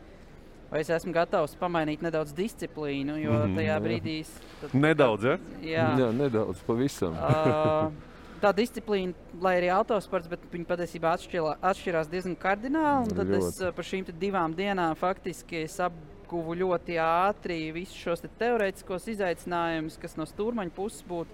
vai 0.73 0.81
es 0.81 0.88
esmu 0.93 1.12
gatavs 1.12 1.55
pamainīt 1.61 2.00
nedaudz 2.05 2.33
disciplīnu, 2.37 3.17
jo 3.21 3.33
Mhm, 3.33 3.57
tajā 3.57 3.73
jā. 3.75 3.81
brīdī. 3.85 4.14
tad- 4.61 4.75
Nedaudz, 4.75 5.25
ja? 5.25 5.38
Jā. 5.61 5.87
Jā, 6.00 6.11
nedaudz 6.17 6.61
pavisam. 6.67 7.12
Uh, 7.17 7.91
tā 8.43 8.51
disciplīna, 8.57 9.15
lai 9.43 9.55
arī 9.61 9.71
autosports, 9.73 10.29
bet 10.31 10.43
viņi 10.53 10.67
patiesībā 10.69 11.15
atšķirā, 11.17 11.55
atšķirās 11.71 12.11
diezgan 12.13 12.37
kardināli. 12.43 13.15
Tad 13.15 13.31
es 13.39 13.47
Ļoti. 13.49 13.69
uh, 13.69 13.75
par 13.79 13.89
šīm 13.89 14.11
divām 14.19 14.55
dienām 14.59 14.97
faktiski 14.99 15.63
es 15.63 15.79
apguvu 15.83 16.59
ļoti 16.65 16.99
ātri 17.03 17.61
visus 17.77 17.97
šos 18.03 18.25
te 18.25 18.31
teorētiskos 18.43 19.07
izaicinājumus, 19.15 19.99
kas 20.03 20.17
no 20.19 20.27
stūrmaņa 20.29 20.75
puses 20.77 21.05
būtu 21.09 21.31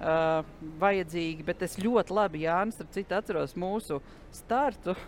uh, 0.00 0.42
vajadzīgi. 0.82 1.44
Bet 1.46 1.62
es 1.66 1.78
ļoti 1.82 2.16
labi, 2.18 2.44
Jānis, 2.48 2.78
starp 2.78 2.92
citu, 2.98 3.14
atceros 3.20 3.56
mūsu 3.58 4.02
startu. 4.34 4.96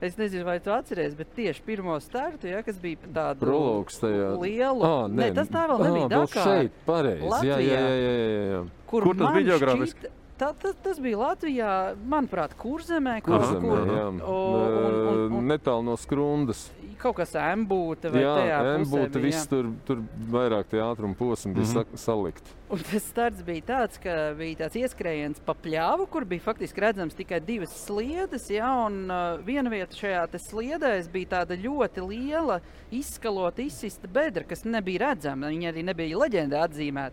Es 0.00 0.14
nezinu, 0.16 0.46
vai 0.48 0.54
tu 0.64 0.70
atceries, 0.72 1.12
bet 1.12 1.28
tieši 1.36 1.60
pirmo 1.60 1.92
startu, 2.00 2.46
ja, 2.48 2.62
kas 2.64 2.78
bija 2.80 2.96
tāda 3.12 3.34
Prologs 3.36 3.98
tajā. 4.00 4.30
liela. 4.40 4.88
Ā, 4.88 5.02
Nē, 5.12 5.26
tas 5.36 5.50
tā 5.52 5.66
vēl 5.68 5.82
nebija. 5.84 6.06
Ā, 6.06 6.08
vēl 6.14 6.22
Dakar. 6.24 6.46
šeit, 6.46 6.78
pareizi. 6.86 7.20
Jā, 7.20 7.28
jā, 7.28 7.34
Latvijā. 7.34 7.58
jā, 7.82 7.90
jā, 8.00 8.14
jā, 8.30 8.46
jā. 8.54 8.62
Kur, 8.88 9.04
Kur 9.10 9.18
tas 9.20 9.34
bija 9.36 9.50
ģeogrāfiski? 9.50 10.00
šķita- 10.06 10.19
Tā, 10.40 10.54
tā, 10.56 10.70
tas 10.80 10.96
bija 11.04 11.18
Latvijā, 11.20 11.70
manuprāt, 12.08 12.54
kurzemē. 12.56 13.18
Kur, 13.26 13.34
Kurzemē, 13.36 13.60
kur, 13.60 13.90
jā. 13.92 14.04
un, 14.08 14.20
un, 14.24 15.34
un, 15.36 15.48
Netālu 15.50 15.84
no 15.84 15.96
skrundas. 16.00 16.70
kaut 17.00 17.16
kas 17.16 17.30
embūta 17.40 18.10
vai 18.12 18.20
Jā, 18.20 18.32
pusē 18.36 18.72
embūta, 18.78 19.12
bija, 19.16 19.24
viss 19.24 19.44
jā. 19.46 19.48
tur, 19.48 19.68
tur 19.88 20.00
vairāk 20.32 20.66
tie 20.68 20.80
ātruma 20.84 21.16
posmi 21.16 21.54
bija 21.56 21.64
Mhm. 21.64 21.72
sa- 21.72 21.96
salikt. 22.12 22.44
Un 22.70 22.78
tas 22.78 23.02
starts 23.08 23.42
bija 23.42 23.62
tāds, 23.70 23.96
ka 24.00 24.34
bija 24.36 24.56
tāds 24.64 24.76
ieskrējiens 24.80 25.40
pa 25.44 25.54
pļāvu, 25.54 26.08
kur 26.12 26.24
bija 26.24 26.40
faktiski 26.44 26.80
redzams 26.80 27.14
tikai 27.16 27.40
divas 27.40 27.72
sliedes. 27.86 28.50
Ja, 28.52 28.68
un 28.86 29.10
uh, 29.10 29.38
viena 29.44 29.70
vieta 29.72 29.96
šajā 29.96 30.28
sliedē 30.40 30.92
bija 31.12 31.26
tāda 31.40 31.56
ļoti 31.56 32.04
liela, 32.06 32.60
izskalota, 32.92 33.62
izsista 33.64 34.06
bedra, 34.08 34.44
kas 34.44 34.64
nebija 34.64 35.08
redzama. 35.08 35.48
Viņa 35.48 35.72
arī 35.72 35.84
nebija 35.84 36.16
leģenda 36.20 36.64
atzīmēta. 36.68 37.12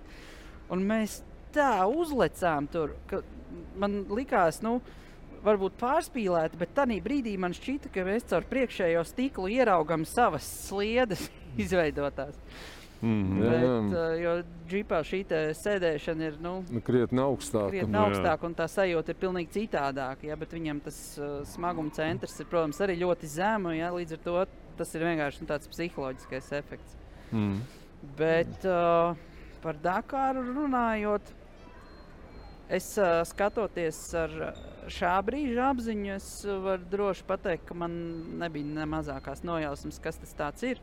Un 0.70 0.84
mēs 0.84 1.22
tā 1.56 1.86
uzlecām 1.90 2.68
tur, 2.72 2.96
ka 3.10 3.22
man 3.80 4.04
likās, 4.10 4.62
nu, 4.66 4.80
varbūt 5.46 5.78
pārspīlēti, 5.80 6.58
bet 6.60 6.74
tajā 6.76 6.98
brīdī 7.06 7.36
man 7.40 7.54
šķita, 7.56 7.92
ka 7.94 8.04
mēs 8.08 8.26
caur 8.28 8.48
priekšējo 8.50 9.04
stiklu 9.08 9.52
ieraugām 9.54 10.04
savas 10.10 10.48
sliedes 10.68 11.28
izveidotās. 11.64 12.36
Mhm. 12.98 13.42
Jā, 13.44 13.50
Bet, 13.52 13.62
jā. 13.62 13.74
uh, 13.94 14.14
jo 14.18 14.32
džipā 14.72 15.00
šī 15.06 15.20
te 15.30 15.40
sēdēšana 15.54 16.32
ir 16.32 16.40
nu, 16.42 16.54
Nu, 16.74 16.82
krietni 16.82 17.22
augstāk. 17.22 17.68
krietni 17.70 18.00
augstāka 18.02 18.48
un 18.50 18.56
tā 18.58 18.66
sajūta 18.74 19.14
ir 19.14 19.20
pilnīgi 19.22 19.54
citādāka. 19.54 20.26
Ja, 20.26 20.36
bet 20.36 20.56
viņam 20.58 20.80
tas 20.82 20.98
uh, 21.22 21.44
smaguma 21.46 21.94
centrs 21.94 22.40
ir, 22.42 22.48
protams, 22.50 22.82
arī 22.82 22.96
ļoti 23.04 23.30
zemu. 23.30 23.76
Ja, 23.78 23.92
līdz 23.94 24.18
ar 24.18 24.24
to 24.26 24.46
tas 24.82 24.96
ir 24.98 25.06
vienkārši 25.06 25.44
nu, 25.46 25.50
tāds 25.54 25.70
psiholoģiskais 25.70 26.50
efekts. 26.58 26.98
Mhm. 27.30 27.60
Bet 28.18 28.66
uh, 28.66 29.14
par 29.64 29.78
Dakāru 29.84 30.44
runājot, 30.48 31.34
es 32.70 32.98
skatoties 33.30 34.02
ar 34.18 34.32
šā 34.92 35.22
brīža 35.28 35.70
apziņu, 35.72 36.10
es 36.16 36.28
varu 36.46 36.84
droši 36.92 37.24
pateikt, 37.28 37.66
ka 37.68 37.74
man 37.78 37.92
nebija 38.42 38.66
ne 38.80 38.86
mazākās 38.90 39.44
nojausmas, 39.48 40.00
kas 40.04 40.16
tas 40.38 40.64
ir. 40.64 40.78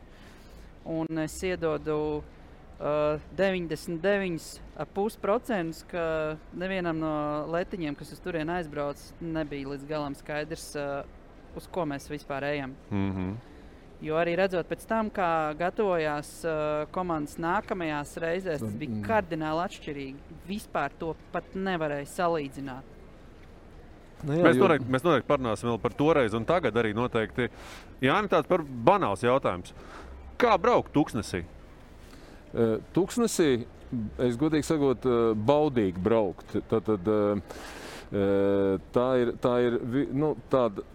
Un 0.85 1.07
es 1.23 1.43
iedodu 1.43 2.21
uh, 2.21 3.19
99,5%, 3.37 5.85
ka 5.89 6.37
nevienam 6.53 6.99
no 7.01 7.45
letiņiem, 7.55 7.95
kas 7.97 8.11
uz 8.13 8.19
turieni 8.21 8.51
aizbrauc, 8.59 8.99
nebija 9.21 9.67
līdz 9.73 9.85
galam 9.89 10.13
skaidrs, 10.17 10.75
uh, 10.77 10.81
uz 11.57 11.65
ko 11.71 11.81
mēs 11.89 12.09
vispār 12.11 12.43
ejam. 12.51 12.71
Mhm. 12.91 13.54
Jo 14.05 14.19
arī 14.21 14.35
redzot 14.37 14.67
pēc 14.69 14.83
tam, 14.85 15.07
kā 15.09 15.27
gatavojās 15.57 16.27
uh, 16.45 16.83
komandas 16.93 17.39
nākamajās 17.41 18.11
reizēs, 18.21 18.61
tas 18.61 18.75
bija 18.77 18.91
Mm. 18.93 19.05
kardināli 19.07 19.63
atšķirīgi. 19.65 20.35
Vispār 20.45 20.93
to 20.99 21.15
pat 21.33 21.55
nevarēja 21.57 22.05
salīdzināt. 22.11 22.91
Nu, 24.25 24.33
jā, 24.37 24.43
Mēs 24.45 24.59
noteikti, 24.61 24.91
mēs 24.93 25.03
noteikti 25.05 25.29
parunāsim 25.29 25.81
par 25.81 25.93
toreiz, 25.97 26.33
un 26.37 26.45
tagad 26.45 26.77
arī 26.77 26.93
noteikti. 26.97 27.49
Jā, 28.01 28.19
tāds 28.29 28.47
par 28.47 28.61
banāls 28.61 29.25
jautājums. 29.25 29.73
Kā 30.37 30.53
braukt 30.61 30.93
tūkstnesī? 30.93 31.43
Eh, 32.55 32.77
Tuksnesī, 32.95 33.65
es 34.23 34.37
godīgi 34.39 34.63
sakot, 34.63 35.03
baudīgi 35.35 36.01
braukt. 36.01 36.55
Tad, 36.69 36.85
tad, 36.87 37.09
tā 38.95 39.07
ir, 39.21 39.33
tā 39.43 39.53
ir 39.65 39.79
nu, 40.13 40.35
tāda. 40.51 40.85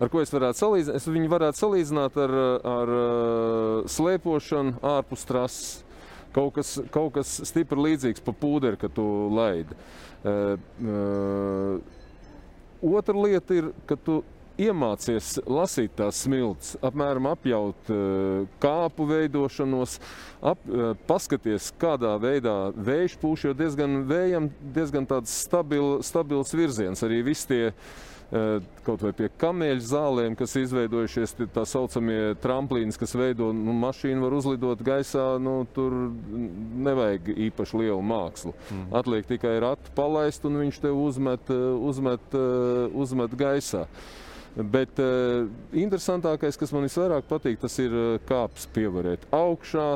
Ar 0.00 0.08
ko 0.08 0.22
es 0.24 0.30
varētu 0.32 0.56
salīdzināt? 0.56 0.96
Es 0.96 1.06
viņu 1.12 1.28
varētu 1.28 1.60
salīdzināt 1.60 2.14
ar, 2.22 2.32
eh, 2.32 2.68
ar 2.72 2.92
eh, 2.96 3.88
slēpošanu 3.92 4.80
ārpus 4.96 5.26
trases. 5.28 5.70
Kaut 6.30 6.54
kas, 6.54 6.76
kaut 6.94 7.16
kas 7.16 7.40
stipri 7.48 7.88
līdzīgs 7.88 8.22
pa 8.22 8.32
pūderi, 8.32 8.78
kad 8.78 8.92
tu 8.94 9.02
laidi. 9.34 9.74
Uh, 10.20 10.60
uh, 10.84 11.80
otra 12.86 13.16
lieta 13.18 13.56
ir, 13.56 13.72
ka 13.88 13.96
tu 13.98 14.20
iemācies 14.60 15.40
lasīt 15.50 15.96
tās 15.98 16.20
smilts, 16.22 16.76
apmēram 16.86 17.26
apjaut 17.32 17.90
kāpu 18.62 19.06
veidošanos, 19.08 19.96
ap, 20.52 20.62
paskaties, 21.08 21.72
kādā 21.80 22.12
veidā 22.22 22.54
vējš 22.76 23.16
pūš, 23.24 23.48
jo 23.48 23.56
diezgan 23.56 24.04
vējam, 24.06 24.50
diezgan 24.76 25.08
tāds 25.10 25.34
stabil, 25.48 25.98
stabils 26.06 26.54
virziens. 26.54 27.02
Arī 27.08 27.24
visi 27.26 27.48
tie 27.50 27.64
kaut 28.30 29.02
vai 29.02 29.10
pie 29.16 29.26
kamieļu 29.40 29.82
zālēm, 29.82 30.36
kas 30.38 30.54
izveidojušies, 30.60 31.34
tā 31.50 31.64
saucamie 31.66 32.36
tramplīni, 32.42 32.94
kas 32.94 33.16
veido 33.18 33.50
nu, 33.56 33.74
mašīnu, 33.82 34.22
var 34.22 34.36
uzlidot 34.38 34.84
gaisā. 34.86 35.24
Nu, 35.42 35.64
tur 35.74 35.96
nevajag 36.86 37.32
īpaši 37.48 37.82
lielu 37.82 38.00
mākslu. 38.06 38.54
Mm. 38.70 38.86
Atliek 39.02 39.26
tikai 39.26 39.56
ratu 39.66 39.94
palaist, 39.98 40.46
un 40.46 40.60
viņš 40.62 40.80
te 40.84 40.94
uzmet, 40.94 41.50
uh, 41.50 41.74
uzmet, 41.90 42.38
uh, 42.38 42.86
uzmet 43.02 43.34
gaisā. 43.38 43.86
Bet 44.54 44.98
uh, 45.02 45.50
interesantākais, 45.74 46.58
kas 46.58 46.74
man 46.74 46.86
visvairāk 46.86 47.26
patīk, 47.30 47.58
tas 47.62 47.78
ir 47.82 47.94
kāpnes 48.30 48.70
pievarēt 48.74 49.26
augšā, 49.34 49.92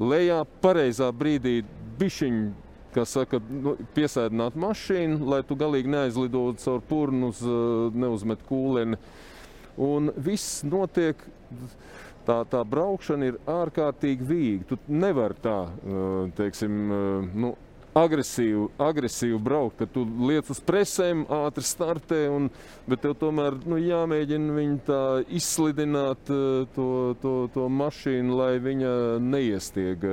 lejā, 0.00 0.42
pareizā 0.60 1.08
brīdī 1.16 1.62
bišķiņu. 2.00 2.69
Kā 2.94 3.04
saka, 3.06 3.38
nu, 3.38 3.76
piesēdināt 3.94 4.56
mašīnu, 4.58 5.20
lai 5.30 5.44
tu 5.46 5.54
galīgi 5.58 5.92
neaizlidotu 5.92 6.58
caur 6.64 6.80
purnu, 6.88 7.30
uz, 7.30 7.42
uh, 7.46 7.94
neuzmet 7.94 8.42
kūleni. 8.48 8.98
Un 9.80 10.10
viss 10.18 10.64
notiek. 10.66 11.22
Tā, 12.26 12.42
tā 12.50 12.60
braukšana 12.68 13.30
ir 13.30 13.38
ārkārtīgi 13.48 14.26
vīga. 14.26 14.66
Tu 14.68 14.76
nevari 14.92 15.38
tā, 15.42 15.56
uh, 15.70 16.26
teiksim, 16.36 16.80
uh, 16.90 17.30
nu, 17.44 17.54
agresīvi, 17.96 18.66
agresīvi 18.78 19.38
braukt, 19.42 19.78
ka 19.80 19.88
tu 19.90 20.04
liec 20.28 20.50
uz 20.52 20.60
presēm, 20.66 21.24
ātri 21.40 21.64
startē, 21.66 22.20
un, 22.32 22.50
bet 22.90 23.02
tev 23.04 23.16
tomēr 23.22 23.58
nu, 23.66 23.78
jāmēģina 23.82 24.58
viņu 24.58 25.00
izslidināt 25.40 26.30
to, 26.74 26.90
to, 27.22 27.34
to 27.54 27.70
mašīnu, 27.80 28.36
lai 28.42 28.52
viņa 28.62 28.92
neiestieg, 29.22 30.06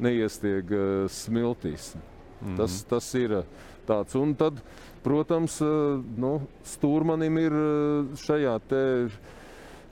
neiestieg 0.00 0.72
smiltīs. 1.12 1.92
Mm 2.40 2.48
-hmm. 2.48 2.56
tas, 2.56 2.82
tas 2.84 3.14
ir 3.14 3.32
uh, 3.32 3.44
tāds. 3.86 4.14
Un 4.16 4.34
tad, 4.34 4.60
protams, 5.02 5.60
uh, 5.60 6.00
nu, 6.16 6.40
stūrmanim 6.64 7.38
ir 7.38 7.52
uh, 7.52 8.06
šajā 8.16 8.60
te 8.68 9.08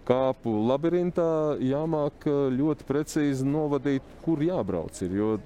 kāpu 0.08 0.54
labirintā 0.68 1.58
jāmāk 1.60 2.26
uh, 2.26 2.48
ļoti 2.52 2.84
precīzi 2.88 3.44
novadīt, 3.44 4.02
kur 4.24 4.38
jābrauc. 4.42 5.02
Ir, 5.02 5.12
jo 5.12 5.38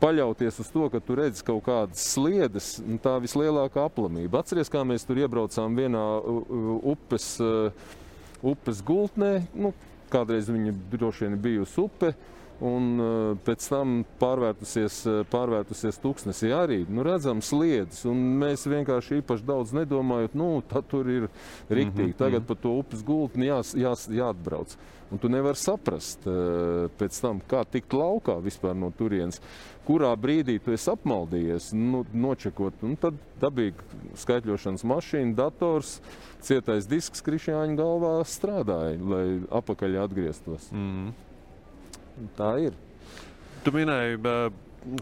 paļauties 0.00 0.60
uz 0.62 0.68
to, 0.70 0.88
ka 0.92 1.00
tu 1.02 1.16
redzi 1.18 1.42
kaut 1.46 1.64
kādas 1.66 2.04
sliedes, 2.14 2.76
nu, 2.86 2.98
tā 3.02 3.16
vislielākā 3.22 3.88
aplamība. 3.88 4.42
Atcerieties, 4.42 4.70
kā 4.70 4.84
mēs 4.86 5.06
tur 5.08 5.18
iebraucām 5.18 5.74
vienā 5.78 6.04
upes, 6.92 7.34
uh, 7.42 7.72
upes 8.42 8.82
gultnē. 8.86 9.40
Nu, 9.54 9.72
kādreiz 10.12 10.50
viņa 10.52 10.74
droši 10.92 11.26
vien 11.26 11.40
bijusi 11.40 11.80
upe. 11.82 12.12
Un 12.62 12.88
uh, 13.02 13.10
pēc 13.42 13.64
tam 13.72 13.94
pārvērtusies, 14.20 15.00
uh, 15.10 15.20
pārvērtusies 15.32 15.98
tūkstnesī 16.02 16.52
arī. 16.54 16.82
Nu, 16.86 17.02
redzam, 17.06 17.40
sliedas. 17.42 18.04
Un 18.06 18.20
mēs 18.38 18.68
vienkārši 18.70 19.18
īpaši 19.18 19.46
daudz 19.48 19.74
nedomājam, 19.74 20.36
nu, 20.38 20.48
tā 20.70 20.84
tur 20.86 21.10
ir 21.10 21.26
rīktīgi. 21.72 22.14
Tagad 22.20 22.46
pa 22.46 22.54
to 22.54 22.76
upes 22.78 23.02
gultni 23.06 23.48
jās, 23.48 23.72
jās, 23.74 24.06
jāatbrauc. 24.12 24.76
Un 25.12 25.20
tu 25.20 25.28
nevari 25.28 25.58
saprast 25.60 26.22
uh, 26.30 26.86
pēc 27.00 27.18
tam, 27.24 27.42
kā 27.50 27.64
tikt 27.68 27.92
laukā 27.98 28.38
vispār 28.44 28.78
no 28.78 28.92
turienes. 28.96 29.42
Kurā 29.82 30.12
brīdī 30.14 30.60
tu 30.62 30.72
esi 30.72 30.88
apmaldījies, 30.92 31.72
nu, 31.74 32.04
nočekot. 32.14 32.78
Un 32.86 32.94
tad 33.00 33.18
dabīgi 33.42 34.14
skaitļošanas 34.22 34.86
mašīna, 34.86 35.34
dators, 35.42 35.98
cietais 36.46 36.86
disks 36.86 37.26
krišņāņa 37.26 37.76
galvā 37.82 38.14
strādāja, 38.22 38.96
lai 39.02 39.26
apakaļ 39.50 40.00
atgrieztos. 40.06 40.70
Mm. 40.70 41.12
Tā 42.38 42.52
ir. 42.68 42.76
Tu 43.62 43.70
minēji, 43.74 44.16
bē, 44.22 44.34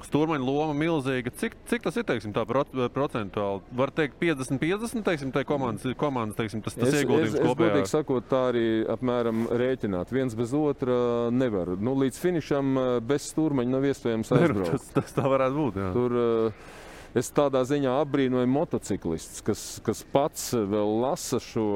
stūrmaņa 0.04 0.44
loma 0.44 0.74
milzīga. 0.76 1.30
Cik, 1.40 1.54
cik 1.70 1.84
tas 1.86 1.96
ir 1.96 2.04
teiksim, 2.08 2.34
tā, 2.36 2.42
proc- 2.48 2.74
procentuāli? 2.92 3.62
Var 3.80 3.92
teikt, 3.96 4.18
50-50 4.20 5.06
teiksim, 5.06 5.30
tai 5.32 5.44
komandas, 5.48 5.86
komandas 6.00 6.36
teiksim, 6.36 6.60
tas, 6.66 6.76
tas 6.76 6.90
es, 6.90 6.98
es, 6.98 7.04
ieguldījums 7.06 7.38
es 7.38 7.46
kopējā. 7.46 7.70
godīgi 7.72 7.88
sakot, 7.92 8.26
tā 8.28 8.42
arī 8.50 8.64
apmēram 8.92 9.46
rēķināt. 9.62 10.12
Viens 10.12 10.36
bez 10.36 10.52
otra 10.56 10.98
nevar. 11.32 11.72
Nu, 11.80 11.94
līdz 12.02 12.20
finišam 12.20 12.76
eh, 12.76 12.90
bez 13.12 13.30
stūrmaņa 13.32 13.74
nav 13.78 13.88
iespējams 13.88 14.30
nu, 14.34 14.42
aizbraukt. 14.42 14.74
tas, 14.76 14.90
tas 14.98 15.16
tā 15.16 15.24
varētu 15.32 15.58
būt. 15.62 15.80
Jā. 15.80 15.88
Tur 15.96 16.18
eh, 16.20 16.68
es 17.16 17.30
tādā 17.34 17.62
ziņā 17.66 17.92
apbrīnoju 18.04 18.48
motociklistus, 18.50 19.42
kas, 19.44 19.64
kas 19.86 20.02
pats 20.12 20.50
vēl 20.54 20.92
lasa 21.02 21.40
šo, 21.42 21.66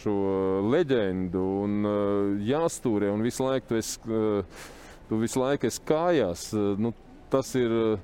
šo 0.00 0.16
leģendu 0.70 1.42
un 1.64 1.90
eh, 1.90 2.46
jāstūrē 2.52 3.10
un 3.10 3.24
visu 3.26 3.46
laiku 3.48 3.72
tu 3.72 3.80
esi, 3.80 3.98
eh, 4.06 4.62
tu 5.08 5.20
visu 5.20 5.42
laiku 5.42 5.70
esi 5.70 5.84
kājās. 5.86 6.50
Eh, 6.54 6.72
Nu, 6.80 6.94
tas 7.30 7.54
ir. 7.58 7.98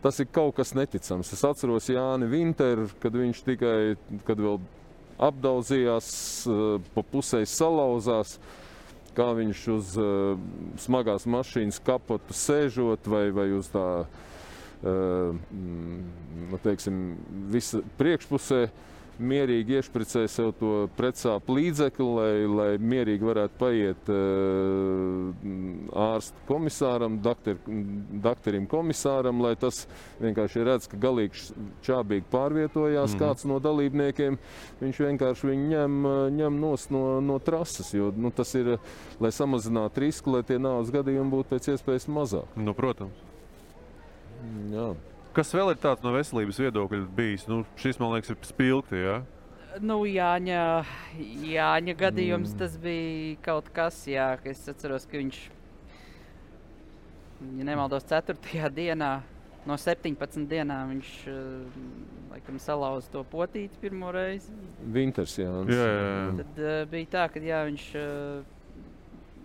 Tas 0.00 0.16
ir 0.16 0.30
kaut 0.32 0.54
kas 0.56 0.70
neticams. 0.72 1.28
Es 1.34 1.42
atceros 1.44 1.90
Jāni 1.92 2.24
Vinteru, 2.24 2.86
kad 3.02 3.12
viņš 3.12 3.42
tikai, 3.44 3.98
kad 4.24 4.38
vēl 4.40 4.56
apdaudzījās, 5.20 6.08
pa 6.94 7.04
pusē 7.04 7.42
salauzās, 7.44 8.38
kā 9.12 9.26
viņš 9.36 9.66
uz 9.74 9.92
uh, 10.00 10.40
smagās 10.80 11.28
mašīnas 11.28 11.82
kapotu 11.84 12.32
sēžot 12.32 13.12
vai, 13.12 13.26
vai 13.36 13.50
uz 13.52 13.68
tā, 13.74 13.84
uh, 14.06 14.30
teiksim, 16.64 17.02
visa 17.52 17.84
priekšpusē. 18.00 18.68
Mierīgi 19.20 19.74
iešpricē 19.76 20.22
sev 20.32 20.54
to 20.56 20.86
pretsāpju 20.96 21.52
līdzekli, 21.58 22.04
lai, 22.16 22.30
lai 22.48 22.68
mierīgi 22.80 23.26
varētu 23.28 23.58
paiet 23.60 24.08
uh, 24.08 25.34
ārstu 26.06 26.46
komisāram, 26.48 27.18
doktor, 27.20 27.58
doktoram 28.24 28.64
komisāram, 28.70 29.42
lai 29.44 29.52
tas 29.60 29.82
vienkārši 30.24 30.64
redz, 30.64 30.88
ka 30.88 30.96
galīgi 31.04 31.52
čābīgi 31.84 32.30
pārvietojās 32.32 33.12
mm. 33.12 33.20
kāds 33.20 33.44
no 33.50 33.60
dalībniekiem. 33.60 34.40
Viņš 34.80 35.04
vienkārši 35.04 35.52
viņu 35.52 35.68
ņem, 35.74 35.98
uh, 36.08 36.20
ņem 36.40 36.60
nost 36.64 36.94
no, 36.94 37.04
no 37.20 37.36
trases, 37.44 37.92
jo 37.92 38.08
nu, 38.16 38.32
tas 38.32 38.56
ir, 38.56 38.78
lai 39.20 39.36
samazinātu 39.36 40.06
risku, 40.06 40.32
lai 40.32 40.46
tie 40.48 40.56
nāves 40.56 40.96
gadījumi 40.96 41.36
būtu 41.36 41.58
pēc 41.58 41.74
iespējas 41.74 42.08
mazāk. 42.08 42.56
Nu, 42.56 42.72
protams. 42.72 43.28
Jā. 44.72 44.88
Kas 45.36 45.52
vēl 45.54 45.72
ir 45.74 45.78
tāds 45.82 46.02
no 46.02 46.12
veselības 46.14 46.58
viedokļa 46.58 47.04
bijis? 47.14 47.46
Nu, 47.50 47.62
šis, 47.78 48.00
man 48.02 48.14
liekas, 48.16 48.32
ir 48.32 48.48
spilgti. 48.48 48.98
Ja? 48.98 49.20
Nu, 49.78 50.00
Jāņa, 50.08 50.62
Jāņa 51.46 51.96
gadījums 51.98 52.54
mm. 52.54 52.58
tas 52.58 52.76
bija 52.82 53.36
kaut 53.44 53.70
kas, 53.74 54.02
jā, 54.10 54.32
ka 54.42 54.50
es 54.50 54.64
atceros, 54.72 55.06
ka 55.06 55.20
viņš, 55.20 55.42
ja 57.60 57.68
nemaldos, 57.68 58.08
4. 58.10 58.34
dienā 58.74 59.20
no 59.68 59.76
17 59.76 60.46
dienām 60.48 60.94
viņš 60.94 61.10
eh, 61.28 61.80
laikam 62.32 62.58
salauza 62.62 63.10
to 63.12 63.24
potīti 63.28 63.80
pirmo 63.82 64.12
reizi. 64.14 64.52
Winters, 64.80 65.36
jā. 65.38 65.50
Jā, 65.68 65.88
jā. 65.90 66.14
Tad 66.40 66.62
uh, 66.62 66.76
bija 66.90 67.10
tā, 67.14 67.26
ka 67.32 67.42
jā, 67.44 67.62
viņš 67.68 67.86
uh, 68.00 68.60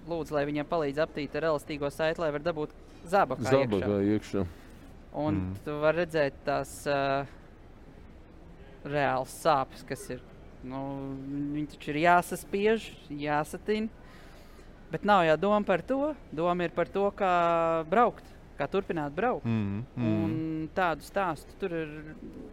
lūdza, 0.09 0.37
lai 0.37 0.45
viņam 0.49 0.69
palīdz 0.69 1.01
aptīt 1.05 1.35
ar 1.35 1.49
elastīgo 1.51 1.89
saiti, 1.93 2.21
lai 2.23 2.31
var 2.35 2.45
dabūt 2.45 2.75
zābaku. 3.09 3.47
Zabagā 3.49 3.99
iekšā. 4.15 4.45
Un 5.15 5.35
Mm. 5.35 5.53
tu 5.63 5.71
vari 5.79 6.01
redzēt 6.03 6.33
tās 6.43 6.71
uh, 6.91 7.25
reālas 8.85 9.31
sāpes, 9.41 9.83
kas 9.87 10.01
ir. 10.11 10.19
Nu, 10.65 10.79
viņi 11.53 11.67
taču 11.75 11.91
ir 11.93 11.99
jāsaspiež, 12.03 12.87
jāsatina. 13.09 13.87
Bet 14.91 15.05
nav 15.07 15.23
jau 15.27 15.37
doma 15.37 15.61
par 15.65 15.81
to. 15.85 16.13
Doma 16.35 16.65
ir 16.67 16.73
par 16.75 16.89
to, 16.91 17.05
kā 17.17 17.31
braukt, 17.89 18.25
kā 18.59 18.67
turpināt 18.71 19.15
braukt. 19.15 19.45
Mm, 19.45 19.83
Mm. 19.95 20.03
mm. 20.03 20.23
Un 20.25 20.69
tādu 20.75 21.01
stāstu 21.05 21.55
tur 21.59 21.71
ir, 21.73 21.89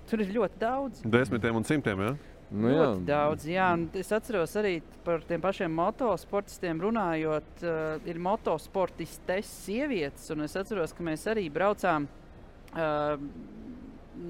tur 0.08 0.20
ir 0.20 0.32
ļoti 0.32 0.58
daudz. 0.60 1.02
Desmitiem 1.02 1.56
un 1.56 1.64
simtiem. 1.64 1.98
Ja? 2.00 2.14
Nu, 2.52 2.68
jā. 2.68 2.78
Ļoti 2.94 3.04
daudz, 3.08 3.44
jā. 3.48 3.72
Un 3.74 3.88
es 3.94 4.12
atceros 4.12 4.54
arī 4.60 4.82
par 5.04 5.20
tiem 5.26 5.40
pašiem 5.40 5.72
motosportistiem 5.72 6.80
runājot. 6.80 7.62
Uh, 7.62 7.98
ir 8.06 8.18
motosportistes 8.18 9.46
sievietes, 9.64 10.30
un 10.30 10.42
es 10.42 10.54
atceros, 10.54 10.92
ka 10.92 11.02
mēs 11.02 11.26
arī 11.26 11.50
braucām. 11.50 12.04
Uh, 12.04 12.21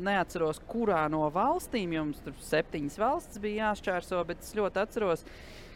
neatceros, 0.02 0.60
kurā 0.70 1.04
no 1.10 1.24
valstīm 1.34 1.92
jums 1.96 2.20
tur 2.24 2.36
septiņas 2.42 2.98
valstis 3.02 3.40
bija 3.42 3.68
jāšķērso, 3.72 4.22
bet 4.28 4.42
es 4.44 4.54
ļoti 4.56 4.80
atceros, 4.82 5.24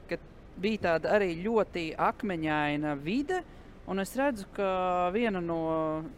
ka 0.08 0.18
bija 0.62 0.82
tāda 0.90 1.14
arī 1.18 1.32
ļoti 1.44 1.88
akmeņaina 2.00 2.94
vide. 3.02 3.42
Un 3.87 4.02
es 4.02 4.16
redzu, 4.18 4.48
ka 4.57 5.11
viena 5.14 5.38
no 5.38 5.59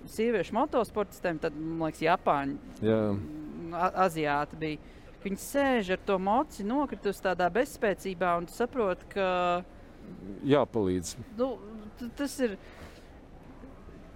sieviešu 0.08 0.54
motosportistiem, 0.56 1.36
tad, 1.42 1.56
man 1.58 1.90
liekas, 1.90 2.00
Japāņu 2.06 2.54
jā. 2.80 3.00
A- 3.76 3.90
aziāti 4.06 4.56
bija. 4.56 4.94
Viņi 5.24 5.40
sēž 5.42 5.90
ar 5.96 6.00
to 6.06 6.16
moci, 6.22 6.64
nokritusi 6.64 7.20
tādā 7.26 7.50
bezspēcībā, 7.52 8.36
un 8.38 8.46
tu 8.48 8.54
saproti, 8.56 9.04
ka 9.12 9.26
Jāpalīdz. 10.48 11.16
nu, 11.36 11.50
tas 12.16 12.38
ir. 12.40 12.54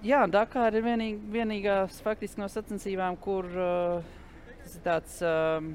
Jā, 0.02 0.24
Dakar 0.26 0.74
ir 0.74 0.82
vienīg, 0.82 1.22
vienīgās 1.30 2.00
faktiski 2.02 2.42
no 2.42 2.48
sacensībām, 2.50 3.14
kur 3.22 3.46
uh, 3.46 4.14
tas 4.64 4.72
ir 4.74 4.82
tāds 4.82 5.18
um, 5.22 5.68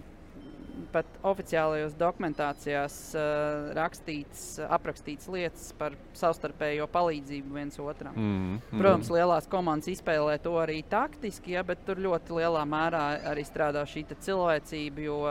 pat 0.92 1.14
oficiālajos 1.28 1.96
dokumentācijās 1.96 2.98
uh, 3.16 3.70
rakstīts, 3.78 4.42
aprakstīts 4.68 5.30
lietas 5.32 5.70
par 5.80 5.96
savstarpējo 6.18 6.90
palīdzību 6.92 7.56
viens 7.56 7.80
otram. 7.80 8.18
Mm, 8.20 8.58
mm. 8.58 8.82
Protams, 8.82 9.14
lielās 9.16 9.48
komandas 9.52 9.94
izspēlē 9.96 10.36
to 10.44 10.58
arī 10.60 10.82
taktiski, 10.92 11.56
ja, 11.56 11.64
bet 11.68 11.88
tur 11.88 12.04
ļoti 12.04 12.36
lielā 12.42 12.66
mērā 12.68 13.06
arī 13.32 13.48
strādā 13.48 13.86
šī 13.88 14.10
cilvēcība. 14.12 15.08
Jo, 15.08 15.22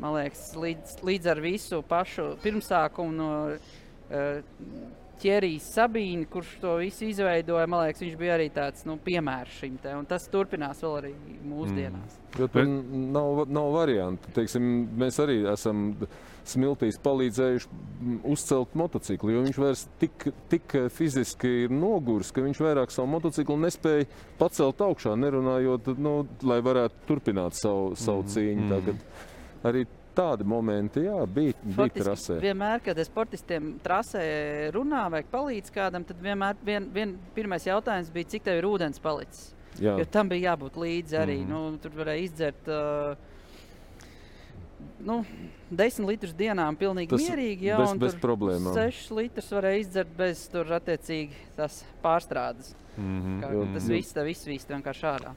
man 0.00 0.16
liekas, 0.16 0.48
līdz, 0.56 0.96
līdz 1.04 1.30
ar 1.34 1.44
visu 1.44 1.84
pašu 1.92 2.32
pirmsākumu 2.40 3.20
no 3.20 3.30
uh, 3.52 4.98
ķērijas 5.22 5.68
Sabīna, 5.76 6.26
kurš 6.30 6.56
to 6.62 6.74
visu 6.80 7.06
izveidoja, 7.08 7.68
man 7.70 7.86
liekas, 7.86 8.02
viņš 8.04 8.18
bija 8.20 8.34
arī 8.36 8.48
tāds 8.54 8.86
nu, 8.88 8.98
piemērs 9.02 9.60
šim 9.60 9.78
te. 9.82 9.94
un 9.98 10.08
Tas 10.10 10.26
turpinās 10.32 10.82
vēl 10.82 10.98
arī 10.98 11.12
mūsdienās. 11.48 12.18
Jo 12.38 12.48
tur 12.50 12.66
nav, 12.66 13.44
nav 13.52 13.70
variantu. 13.74 14.32
Teiksim, 14.36 14.68
mēs 14.98 15.20
arī 15.22 15.42
esam 15.52 15.92
smiltīs 16.48 16.98
palīdzējuši 17.02 17.68
mm, 17.70 18.20
uzcelt 18.32 18.74
motociklu, 18.78 19.30
jo 19.34 19.42
viņš 19.46 19.58
vairs 19.62 19.84
tik, 20.00 20.26
tik 20.50 20.76
fiziski 20.94 21.52
ir 21.66 21.74
noguris, 21.74 22.32
ka 22.34 22.42
viņš 22.42 22.62
vairāk 22.64 22.94
savu 22.94 23.12
motociklu 23.12 23.58
nespēja 23.62 24.08
pacelt 24.40 24.82
augšā, 24.82 25.14
nerunājot, 25.22 25.92
nu, 26.02 26.16
lai 26.48 26.58
varētu 26.64 27.06
turpināt 27.08 27.58
savu, 27.58 27.92
savu 27.98 28.26
cīņu. 28.32 28.68
Tagad 28.72 29.68
arī 29.70 29.86
tādi 30.14 30.44
momenti, 30.44 31.00
jā, 31.06 31.18
bija, 31.26 31.54
bija 31.64 31.88
trasē. 32.04 32.36
vienmēr, 32.42 32.82
kad 32.84 32.98
es 32.98 33.08
sportistiem 33.08 33.78
trasē 33.84 34.22
runā 34.74 35.06
vai 35.10 35.22
palīdz 35.24 35.72
kādam, 35.74 36.04
tad 36.04 36.20
vienmēr 36.22 36.56
vien, 36.64 36.88
vien, 36.92 37.16
pirmais 37.34 37.64
jautājums 37.66 38.10
bija, 38.12 38.28
cik 38.36 38.42
tev 38.44 38.60
ir 38.60 38.68
ūdens 38.68 39.00
palicis. 39.02 39.54
Jā. 39.80 39.94
Jo 39.98 40.04
tam 40.04 40.28
bija 40.28 40.52
jābūt 40.52 40.74
līdzi 40.76 41.16
arī. 41.16 41.38
Mm. 41.40 41.48
Nu, 41.48 41.78
tur 41.80 41.94
varēja 41.96 42.26
izdzert 42.26 42.66
uh, 42.68 43.14
nu, 45.00 45.22
10 45.72 46.06
litrus 46.06 46.34
dienā, 46.36 46.66
pilnīgi 46.78 47.08
Tas 47.14 47.24
mierīgi. 47.24 47.70
Jā, 47.70 47.78
bez- 47.80 47.96
bez 48.02 48.16
problēmām. 48.20 48.74
6 48.76 49.10
litrus 49.16 49.48
varēja 49.54 49.80
izdzert 49.86 50.12
bez 50.18 50.44
tur 50.52 50.68
attiecīgi 50.76 51.32
tās 51.56 51.82
pārstrādes. 52.04 52.74
Mhm. 52.98 53.40
Kā, 53.40 53.52
Jo- 53.54 53.66
tas 53.72 53.88
viss, 53.88 54.12
tā 54.12 54.24
viss, 54.28 54.44
viss 54.46 54.66
vienkārši 54.68 55.08
ārā. 55.08 55.32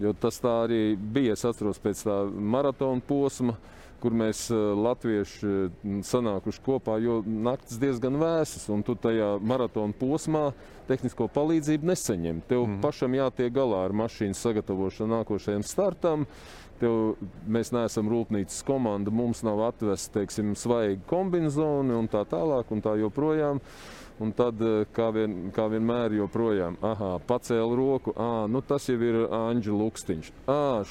Jo 0.00 0.12
tas 0.14 0.38
tā 0.40 0.52
arī 0.68 0.96
bija. 0.96 1.32
Es 1.34 1.42
atceros 1.44 1.78
pēc 1.82 2.04
tā 2.06 2.14
maratona 2.32 3.02
posma, 3.04 3.56
kur 4.02 4.14
mēs 4.16 4.46
eh, 4.50 4.60
latvieši 4.86 5.48
eh, 5.48 5.92
sanākuši 6.06 6.64
kopā, 6.66 6.98
jo 7.02 7.20
naktis 7.26 7.78
diezgan 7.82 8.18
vēsas, 8.20 8.66
un 8.74 8.82
tu 8.86 8.96
tajā 8.98 9.36
maratona 9.38 9.94
posmā 9.96 10.48
tehnisko 10.88 11.28
palīdzību 11.32 11.92
nesaņem. 11.92 12.42
Tev 12.50 12.66
mm. 12.66 12.80
pašam 12.82 13.14
jātiek 13.16 13.54
galā 13.54 13.84
ar 13.86 13.94
mašīnas 14.02 14.42
sagatavošanu 14.42 15.18
nākošajam 15.20 15.64
startam. 15.66 16.26
Tev, 16.82 17.14
mēs 17.46 17.70
neesam 17.70 18.08
rūpnīcas 18.10 18.64
komanda, 18.66 19.12
mums 19.14 19.44
nav 19.46 19.60
atvesta 19.68 20.18
teiksim, 20.18 20.56
svaigi 20.58 20.98
kombinācija 21.06 21.98
un 22.00 22.10
tā 22.10 22.24
tālāk 22.26 22.72
un 22.74 22.82
tā 22.82 22.96
joprojām. 22.98 23.62
Un 24.20 24.32
tad, 24.36 24.60
eh, 24.60 24.84
kā, 24.94 25.08
vien, 25.14 25.50
kā 25.54 25.66
vienmēr, 25.72 26.16
joprojām 26.20 26.76
aha, 26.84 27.16
pacēla 27.26 27.76
roku. 27.76 28.14
À, 28.16 28.46
nu 28.50 28.60
tas 28.60 28.88
jau 28.90 28.98
ir 29.00 29.22
Anģela 29.32 29.78
Lukstiņš. 29.80 30.32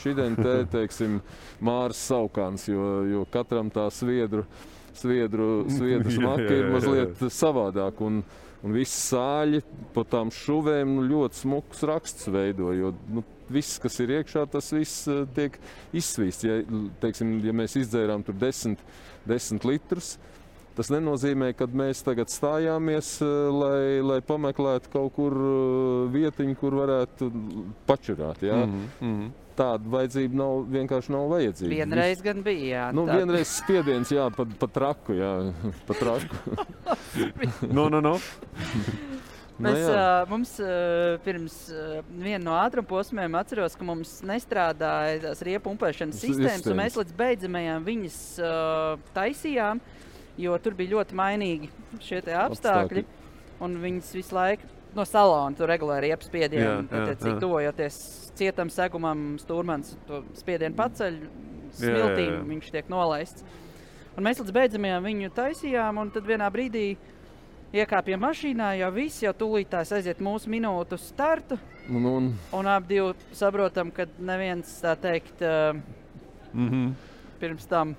Šodien 0.01 0.37
te, 0.39 0.55
teiksim, 0.75 1.19
Mārs 1.61 2.01
Saukāns, 2.09 2.67
jo, 2.71 2.87
jo 3.07 3.25
katram 3.31 3.71
tā 3.73 3.87
sviedru, 3.93 4.45
sviedru, 4.97 5.51
sviedru 5.77 6.15
smaka 6.17 6.47
ir 6.49 6.71
mazliet 6.73 7.27
savādāk. 7.29 8.01
Un, 8.01 8.23
un 8.61 8.73
viss 8.75 9.11
sāļi 9.11 9.61
pa 9.93 10.03
tām 10.07 10.33
šuvēm 10.33 10.97
nu, 10.97 11.05
ļoti 11.13 11.45
smukus 11.45 11.85
rakstus 11.87 12.33
veido. 12.33 12.73
Jo, 12.77 12.95
nu, 13.13 13.23
Viss, 13.51 13.79
kas 13.83 13.97
ir 13.99 14.13
iekšā, 14.15 14.45
tas 14.51 14.69
viss 14.71 15.07
eh, 15.11 15.23
tiek 15.35 15.57
izsvīsts. 15.97 16.45
Ja, 16.47 16.59
teiksim, 17.03 17.33
ja 17.43 17.51
mēs 17.55 17.75
izdzērām 17.81 18.23
tur 18.23 18.37
desmit, 18.39 18.79
desmit 19.27 19.67
litrus, 19.67 20.13
Tas 20.77 20.87
nenozīmē, 20.93 21.51
ka 21.59 21.65
mēs 21.67 21.99
tagad 22.07 22.31
stājāmies, 22.31 23.17
eh, 23.21 23.31
lai, 23.51 23.81
lai 24.01 24.19
pameklētu 24.23 24.91
kaut 24.93 25.13
kur 25.17 25.35
eh, 25.35 26.09
vietiņu, 26.15 26.55
kur 26.61 26.77
varētu 26.83 27.31
pačurāt. 27.89 28.41
Ja? 28.47 28.63
Mm 28.65 28.87
mhm. 29.01 29.29
Tāda 29.61 29.83
vajadzība 29.93 30.37
nav, 30.39 30.61
vienkārši 30.71 31.11
nav 31.11 31.25
vajadzīga. 31.29 31.69
Vienreiz 31.75 32.21
gan 32.23 32.39
bija. 32.41 32.63
Jā, 32.71 32.85
Nu, 32.95 33.03
tā- 33.05 33.17
vienreiz 33.19 33.49
spiediens, 33.51 34.09
jā, 34.09 34.29
pa, 34.33 34.45
pa 34.47 34.67
traku. 34.71 35.13
Jā, 35.19 35.31
pa 35.89 35.93
traku. 35.99 36.39
Nu, 37.67 37.89
nu, 37.93 37.99
nu. 38.01 38.13
Nu, 39.61 39.67
Mēs, 39.67 39.83
jā. 39.83 39.91
uh, 40.23 40.29
mums 40.31 40.53
uh, 40.63 41.19
pirms 41.21 41.55
uh, 41.69 41.99
viena 42.17 42.39
no 42.47 42.55
ātruma 42.57 42.87
posmiem 42.89 43.35
atceros, 43.37 43.75
ka 43.77 43.85
mums 43.85 44.15
nestrādāja 44.25 45.19
tās 45.27 45.43
riepu 45.45 45.67
pumpēšanas 45.67 46.17
S- 46.17 46.23
sistēmas, 46.31 46.65
un 46.65 46.79
mēs 46.79 46.95
sistēmas. 46.95 46.97
līdz 47.03 47.17
beidzamajām 47.19 47.85
viņas 47.85 48.17
uh, 48.41 49.03
taisījām, 49.13 49.83
jo 50.41 50.57
tur 50.63 50.73
bija 50.77 50.95
ļoti 50.97 51.17
mainīgi 51.17 51.69
šie 52.03 52.21
te 52.25 52.35
apstākļi. 52.37 53.05
Un 53.61 53.75
viņas 53.83 54.13
visu 54.17 54.33
laiku 54.35 54.65
no 54.97 55.05
salona 55.05 55.55
tur 55.55 55.69
regulāri 55.69 56.09
Jā, 56.09 56.15
iepaspiedienu. 56.17 56.87
jā, 56.89 57.05
jā. 57.11 57.15
Cik 57.21 57.37
tuvojoties 57.43 57.97
cietam 58.35 58.71
segumam, 58.73 59.35
stūrmans 59.39 59.93
to 60.07 60.23
spiedienu 60.39 60.75
paceļ, 60.79 61.19
jā, 61.21 61.29
smiltīm 61.77 62.33
jā. 62.33 62.41
viņš 62.49 62.71
tiek 62.73 62.89
nolaists. 62.91 63.45
Un 64.17 64.25
mēs 64.27 64.41
līdz 64.41 64.51
beidzamajām 64.57 65.05
viņu 65.07 65.29
taisījām, 65.37 66.01
un 66.01 66.09
tad 66.11 66.25
vienā 66.27 66.49
brīdī 66.51 66.97
iekāpjam 67.71 68.19
mašīnā, 68.25 68.73
jau 68.81 68.89
viss 68.91 69.21
jau 69.23 69.31
tūlītās 69.39 69.93
aiziet 69.95 70.19
mūsu 70.19 70.49
minūtu 70.51 70.97
startu. 70.99 71.55
Un, 71.89 72.05
un, 72.05 72.27
Un 72.53 72.67
abi 72.67 72.99
saprotam, 73.35 73.91
ka 73.95 74.05
neviens 74.19 74.73
tā 74.83 74.97
teikt 74.99 75.41
uh, 75.45 75.77
Mhm. 76.53 76.89
pirms 77.39 77.63
tam 77.71 77.93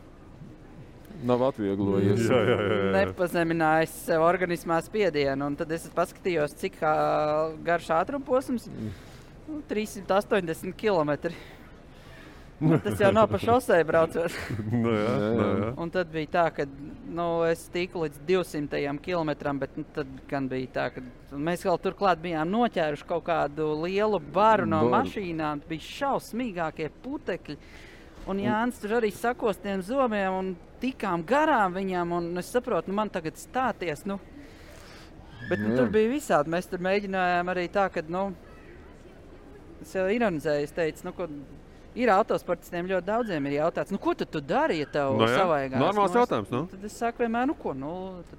nav 1.25 1.43
atvieglojies. 1.51 2.27
Jā, 2.29 2.41
jā, 2.49 2.59
jā, 2.59 2.77
jā. 2.83 2.91
nepazeminājis 2.99 3.97
sev 4.09 4.25
organismā 4.27 4.79
spiedienu. 4.85 5.47
Un 5.51 5.57
tad 5.59 5.73
es 5.77 5.89
paskatījos, 5.95 6.57
cik 6.61 6.79
garš 7.67 7.91
ātruma 7.99 8.25
posms 8.27 8.69
nu,- 8.73 9.61
380 9.71 10.73
km. 10.79 11.33
Tas 12.85 13.01
jau 13.01 13.11
nav 13.11 13.27
pa 13.27 13.39
šosei 13.43 13.83
braucot. 13.85 14.31
Nu, 14.73 14.93
jā, 14.95 15.03
Jā, 15.03 15.31
nu, 15.35 15.43
jā. 15.43 15.55
jā. 15.65 15.71
Un 15.83 15.91
tad 15.91 16.13
bija 16.13 16.29
tā, 16.31 16.45
ka 16.55 16.67
nu, 17.13 17.25
es 17.49 17.65
tiku 17.75 18.05
līdz 18.05 18.21
200 18.29 19.01
km, 19.03 19.33
bet 19.59 19.75
nu, 19.77 19.85
tad 19.95 20.07
gan 20.31 20.47
bija 20.49 20.69
tā, 20.77 20.85
ka 20.95 21.03
mēs 21.35 21.65
vēl 21.67 21.81
turklāt 21.83 22.23
bijām 22.23 22.53
noķēruši 22.55 23.09
kaut 23.09 23.25
kādu 23.27 23.67
lielu 23.83 24.21
baru 24.33 24.69
no 24.71 24.85
Baru. 24.85 24.93
mašīnām. 24.95 25.65
Bija 25.69 25.89
šausmīgākie 25.89 26.87
putekļi. 27.03 27.59
Un 28.31 28.39
Jānis 28.39 28.79
tur 28.79 28.99
arī 29.01 29.11
sakos 29.15 29.57
tiem 29.59 29.81
zobiem 29.83 30.33
un 30.39 30.53
tikām 30.83 31.25
garām 31.27 31.75
viņam. 31.75 32.13
Un 32.21 32.39
es 32.39 32.53
saprotu, 32.55 32.91
nu, 32.93 32.95
man 33.01 33.11
tagad 33.11 33.35
stāties. 33.41 34.05
Nu. 34.07 34.21
Bet 35.51 35.59
nu, 35.59 35.73
Nu, 35.73 35.77
tur 35.77 35.91
bija 35.91 36.13
visādi. 36.13 36.53
Mēs 36.55 36.69
tur 36.71 36.79
mēģinājām 36.79 37.51
arī 37.51 37.69
tā, 37.73 37.89
ka. 37.93 38.05
Nu, 38.09 38.33
Es 39.83 39.97
jau 39.97 40.05
ironizēju, 40.15 40.63
es 40.63 40.71
teicu, 40.71 41.03
nu, 41.09 41.11
ka 41.17 41.27
ir 41.99 42.11
autosportistiem 42.15 42.87
ļoti 42.87 43.03
daudziem 43.09 43.47
ir 43.51 43.57
jautāts, 43.57 43.91
nu, 43.91 43.99
ko 43.99 44.13
tu, 44.15 44.23
tu 44.31 44.39
dari, 44.39 44.77
ja 44.79 44.87
tev 44.87 45.17
Nu 45.19 45.27
jā, 45.27 45.41
savaigās? 45.41 45.81
normāls 45.83 46.15
Nu, 46.15 46.21
jautājums, 46.21 46.53
nu. 46.55 46.61
Tad 46.71 46.85
es 46.87 46.95
saku 47.03 47.25
vienmēr, 47.25 47.49
nu, 47.51 47.57
ko, 47.59 47.73
nu, 47.75 47.91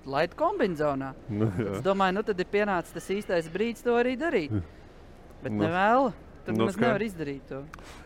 laid 0.07 0.37
kombinācijā. 0.39 1.09
Nu. 1.27 1.49
Es 1.73 1.83
domāju, 1.83 2.15
nu, 2.15 2.23
tad 2.23 2.39
ir 2.39 2.47
pienācis 2.47 2.95
tas 2.95 3.09
īstais 3.11 3.49
brīdis 3.51 3.83
to 3.83 3.97
arī 3.99 4.15
darīt. 4.15 4.55
Bet 5.43 5.51
Nu. 5.51 5.65
nevēlu. 5.65 6.13
Tad 6.43 6.57
Nu, 6.59 6.65
mēs 6.67 6.75
nevaram 6.75 7.05
izdarīt 7.05 7.45
to. 7.47 7.61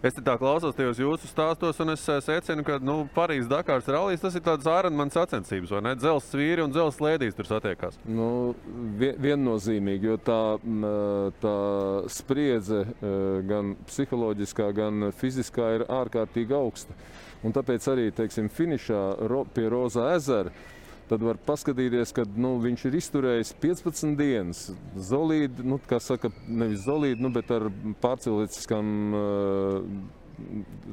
Es 0.05 0.13
tā 0.13 0.35
klausos 0.37 0.75
tajos 0.77 0.99
jūsu 1.01 1.29
stāstos, 1.29 1.79
un 1.81 1.93
es 1.95 2.03
eh, 2.05 2.19
secinu, 2.21 2.61
ka 2.67 2.77
nu, 2.77 2.99
Parīzes 3.15 3.49
Dakāras 3.49 3.89
rallijas 3.89 4.21
tas 4.21 4.37
ir 4.37 4.43
tāds 4.45 4.69
ārāņu 4.69 5.07
sacensības, 5.15 5.73
vai 5.73 5.81
ne? 5.87 5.95
Dzelzs 5.97 6.35
vīri 6.37 6.61
un 6.61 6.73
dzelzs 6.75 7.01
lēdijas 7.01 7.37
tur 7.39 7.49
satiekās. 7.49 7.97
Nu, 8.05 8.29
vie- 9.01 9.15
viennozīmīgi, 9.25 10.11
jo 10.11 10.19
tā, 10.21 10.39
tā 11.41 11.55
spriedze 12.13 12.83
eh, 12.85 13.17
gan 13.49 13.73
psiholoģiskā, 13.89 14.69
gan 14.77 15.09
fiziskā 15.17 15.73
ir 15.79 15.87
ārkārtīgi 15.89 16.53
augsta. 16.57 16.93
Un 17.45 17.53
tāpēc 17.57 17.89
arī 17.89 18.09
teiksim, 18.13 18.49
finišā 18.53 19.01
ro, 19.29 19.45
pie 19.53 19.65
Rozā 19.73 20.11
ezera. 20.15 20.53
Tad 21.07 21.23
var 21.23 21.37
paskatīties, 21.47 22.11
ka 22.11 22.25
nu, 22.35 22.57
viņš 22.59 22.81
ir 22.89 22.97
izturējis 22.99 23.53
15 23.63 24.17
dienas. 24.19 24.65
Zolīdi, 24.99 25.63
nu, 25.63 25.79
kā 25.87 26.01
saka, 26.03 26.33
nevis 26.47 26.83
zolīdi, 26.83 27.23
nu, 27.23 27.31
bet 27.31 27.51
ar 27.55 27.69
pārcilvēciskām 28.03 28.89
uh, 29.15 29.77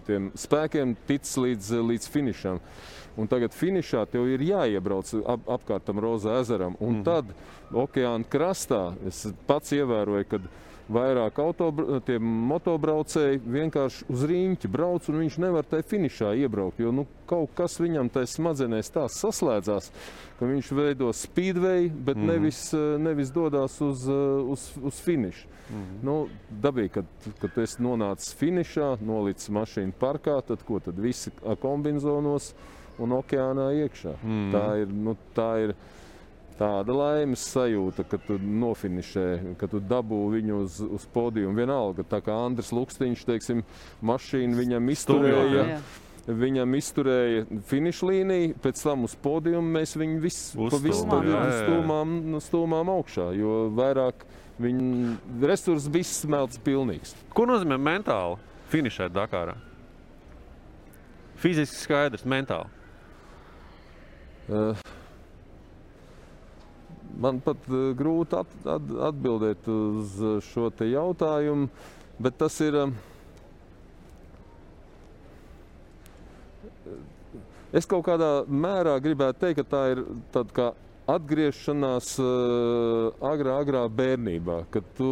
tiem 0.07 0.29
spēkiem 0.38 0.94
ticis 1.09 1.35
līdz, 1.40 1.72
līdz 1.90 2.11
finišam. 2.14 2.61
Un 3.18 3.31
tagad 3.31 3.55
finišā 3.55 4.05
tev 4.11 4.27
ir 4.31 4.42
jāiebrauc 4.42 5.11
ap, 5.22 5.44
apkārt 5.59 5.87
tam 5.87 6.00
Rozā 6.03 6.40
ezeram. 6.42 6.79
Un 6.83 7.00
mm. 7.00 7.05
tad 7.07 7.35
okeāna 7.85 8.27
krastā 8.31 8.85
es 9.07 9.24
pats 9.48 9.74
ievēroju, 9.77 10.31
ka 10.31 10.40
vairāk 10.92 11.38
tie 12.04 12.18
motobraucēji 12.20 13.40
vienkārši 13.40 14.06
uz 14.12 14.24
rīņķa 14.28 14.70
brauc, 14.72 15.08
un 15.08 15.22
viņš 15.22 15.38
nevar 15.40 15.66
tajā 15.68 15.86
finišā 15.94 16.34
iebraukt. 16.44 16.82
Jo 16.82 16.92
nu, 16.92 17.06
kaut 17.30 17.54
kas 17.56 17.78
viņam 17.80 18.10
tajā 18.12 18.30
smadzenēs 18.34 18.92
tā 18.92 19.06
saslēdzās, 19.08 19.90
ka 20.38 20.50
viņš 20.50 20.70
veido 20.76 21.10
speedway, 21.16 21.88
bet 21.88 22.20
mm. 22.20 22.28
nevis, 22.28 22.60
eh, 22.76 22.94
nevis 23.00 23.32
dodas 23.34 23.80
uz, 23.84 24.06
eh, 24.08 24.52
uz, 24.54 24.68
uz 24.82 25.00
finišu. 25.04 25.48
Mm. 25.64 25.98
Nu, 26.04 26.14
dabīgi, 26.50 26.92
kad, 26.98 27.10
kad 27.40 27.56
tu 27.56 27.64
nonācis 27.84 28.36
finišā, 28.36 28.94
nolicis 29.00 29.48
mašīnu 29.54 29.96
parkā, 30.00 30.36
tad 30.44 30.62
ko 30.68 30.82
tad 30.84 31.00
visi 31.00 31.32
ar 31.46 31.56
kombinācijos 31.60 32.52
un 33.00 33.16
okeānā 33.16 33.70
iekšā. 33.84 34.18
Mm. 34.20 34.48
Tā 34.52 34.66
ir. 34.82 34.92
Nu, 35.04 35.16
tā 35.34 35.50
ir 35.64 35.74
Tāda 36.54 36.94
laimes 36.94 37.42
sajūta, 37.50 38.04
ka 38.06 38.18
tu 38.22 38.36
nofinišē, 38.38 39.56
ka 39.58 39.66
tu 39.70 39.80
dabū 39.82 40.20
viņu 40.36 40.60
uz, 40.62 40.78
uz 40.86 41.06
podiuma. 41.10 41.50
Vienalga, 41.58 42.04
tā 42.06 42.20
kā 42.22 42.36
Andris 42.44 42.70
Lukstiņš, 42.74 43.24
teiksim, 43.26 43.64
mašīna 44.06 44.60
viņam 44.60 44.92
izturēja. 44.94 45.64
Jā. 45.72 45.80
Viņam 46.24 46.78
izturēja 46.78 47.42
finiša 47.68 48.06
līniju, 48.08 48.54
pēc 48.64 48.80
tam 48.86 49.02
uz 49.04 49.12
podiuma 49.20 49.80
mēs 49.80 49.92
viņu 50.00 50.22
visu 50.22 50.70
podiumu 50.70 51.42
stūmām, 51.58 52.14
nu, 52.32 52.40
stūmām 52.40 52.92
augšā, 52.94 53.26
jo 53.36 53.58
vairāk 53.76 54.24
viņa 54.62 55.44
resursi 55.50 55.92
bija 55.92 56.08
smelts 56.08 56.62
pilnīgs. 56.64 57.12
Ko 57.34 57.44
nozīmē 57.50 57.76
mentāli 57.76 58.38
finišēt 58.72 59.12
Dakārā? 59.12 59.58
Fiziski 61.42 61.82
skaidrs, 61.82 62.24
mentāli. 62.24 62.70
Uh, 64.48 64.80
Man 67.24 67.40
pat 67.44 67.66
uh, 67.70 67.88
grūti 67.96 68.38
at, 68.38 68.54
at, 68.76 68.94
atbildēt 69.08 69.66
uz 69.72 70.14
šo 70.50 70.70
jautājumu, 70.84 71.68
bet 72.20 72.38
tas 72.42 72.60
ir. 72.64 72.80
um, 72.84 72.96
Es 77.74 77.88
kaut 77.90 78.04
kādā 78.06 78.44
mērā 78.46 78.92
gribētu 79.02 79.40
teikt, 79.42 79.56
ka 79.58 79.64
tā 79.66 79.78
ir 79.96 80.00
tāda 80.30 80.54
kā 80.54 80.66
atgriešanās 81.10 82.12
uh, 82.22 83.08
agrā, 83.32 83.56
agrā 83.64 83.80
bērnībā, 83.90 84.60
kad 84.70 84.87
tu 84.94 85.08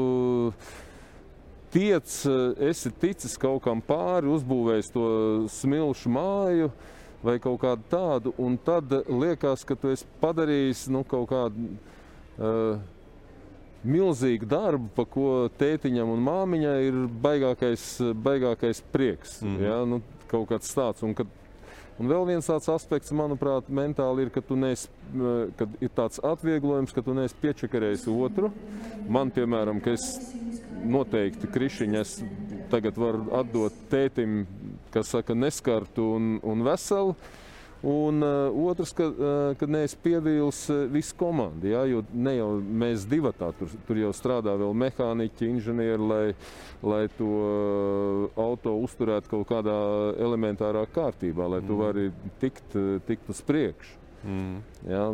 tiec, 1.74 2.12
esi 2.62 2.92
ticis 3.02 3.34
kaut 3.40 3.64
kam 3.64 3.82
pāri, 3.82 4.30
uzbūvējis 4.30 4.92
to 4.94 5.06
smilšu 5.50 6.12
māju 6.14 6.70
vai 7.22 7.38
kaut 7.42 7.58
kādu 7.64 7.88
tādu, 7.90 8.34
un 8.38 8.54
tad 8.62 8.94
liekas, 9.08 9.66
ka 9.66 9.74
tu 9.78 9.90
esi 9.90 10.06
padarījis 10.22 10.86
nu, 10.94 11.02
kaut 11.08 11.30
kādu 11.32 11.72
milzīgu 13.82 14.46
darbu, 14.46 14.88
par 14.96 15.06
ko 15.10 15.28
tētiņam 15.58 16.12
un 16.14 16.24
māmiņai 16.26 16.78
ir 16.86 16.98
baigākais, 17.22 17.86
baigākais 18.14 18.82
prieks. 18.94 19.40
Mm. 19.42 19.56
-hmm. 19.56 19.64
ja? 19.66 19.78
nu, 19.86 20.02
kaut 20.30 20.48
kāds 20.50 20.72
tāds. 20.74 21.02
Un, 21.02 21.14
kad, 21.14 21.26
un 21.98 22.08
vēl 22.08 22.26
viens 22.30 22.48
tāds 22.48 22.70
aspekts, 22.72 23.12
manuprāt, 23.12 23.68
mentāli 23.68 24.26
ir, 24.26 24.30
ka 24.30 24.40
tu 24.40 24.56
neesi, 24.56 24.88
kad 25.58 25.68
ir 25.80 25.90
tāds 25.96 26.22
atvieglojums, 26.22 26.94
ka 26.94 27.02
tu 27.02 27.14
neesi 27.14 27.38
piečakarējis 27.42 28.08
otru. 28.08 28.52
Man, 29.08 29.30
piemēram, 29.34 29.82
ka 29.82 29.96
es 29.98 30.06
noteikti 30.84 31.50
krišiņu 31.52 32.00
es 32.00 32.16
tagad 32.70 32.96
varu 32.96 33.28
atdot 33.36 33.74
tētim, 33.90 34.46
kas 34.92 35.12
saka, 35.12 35.34
neskartu 35.34 36.14
un, 36.16 36.36
un 36.42 36.64
veselu. 36.64 37.16
Un 37.82 38.22
uh, 38.22 38.68
otrs, 38.68 38.92
ka, 38.94 39.08
uh, 39.10 39.56
kad 39.58 39.70
neesmu 39.74 39.98
pievīlis 40.04 40.58
uh, 40.70 40.84
visu 40.86 41.16
komandu, 41.18 41.66
ja, 41.66 41.80
jo 41.90 42.04
ne 42.14 42.36
jau 42.36 42.46
mēs 42.62 43.08
divi 43.10 43.32
tā, 43.34 43.48
tur, 43.58 43.72
tur 43.88 43.98
jau 43.98 44.12
strādā 44.14 44.54
vēl 44.60 44.70
mehāniķi, 44.84 45.48
inženieri, 45.50 45.98
lai, 45.98 46.28
lai 46.86 47.00
to 47.18 47.32
uh, 47.40 48.38
auto 48.38 48.76
uzturētu 48.84 49.32
kaut 49.34 49.50
kādā 49.50 49.74
elementārā 50.14 50.84
kārtībā, 50.94 51.50
lai 51.56 51.60
tu 51.66 51.80
vari 51.82 52.06
tikt, 52.38 52.78
tikt 53.08 53.34
uz 53.34 53.42
priekšu. 53.50 53.98
Mm. 54.22 54.62
Ja, 54.86 55.08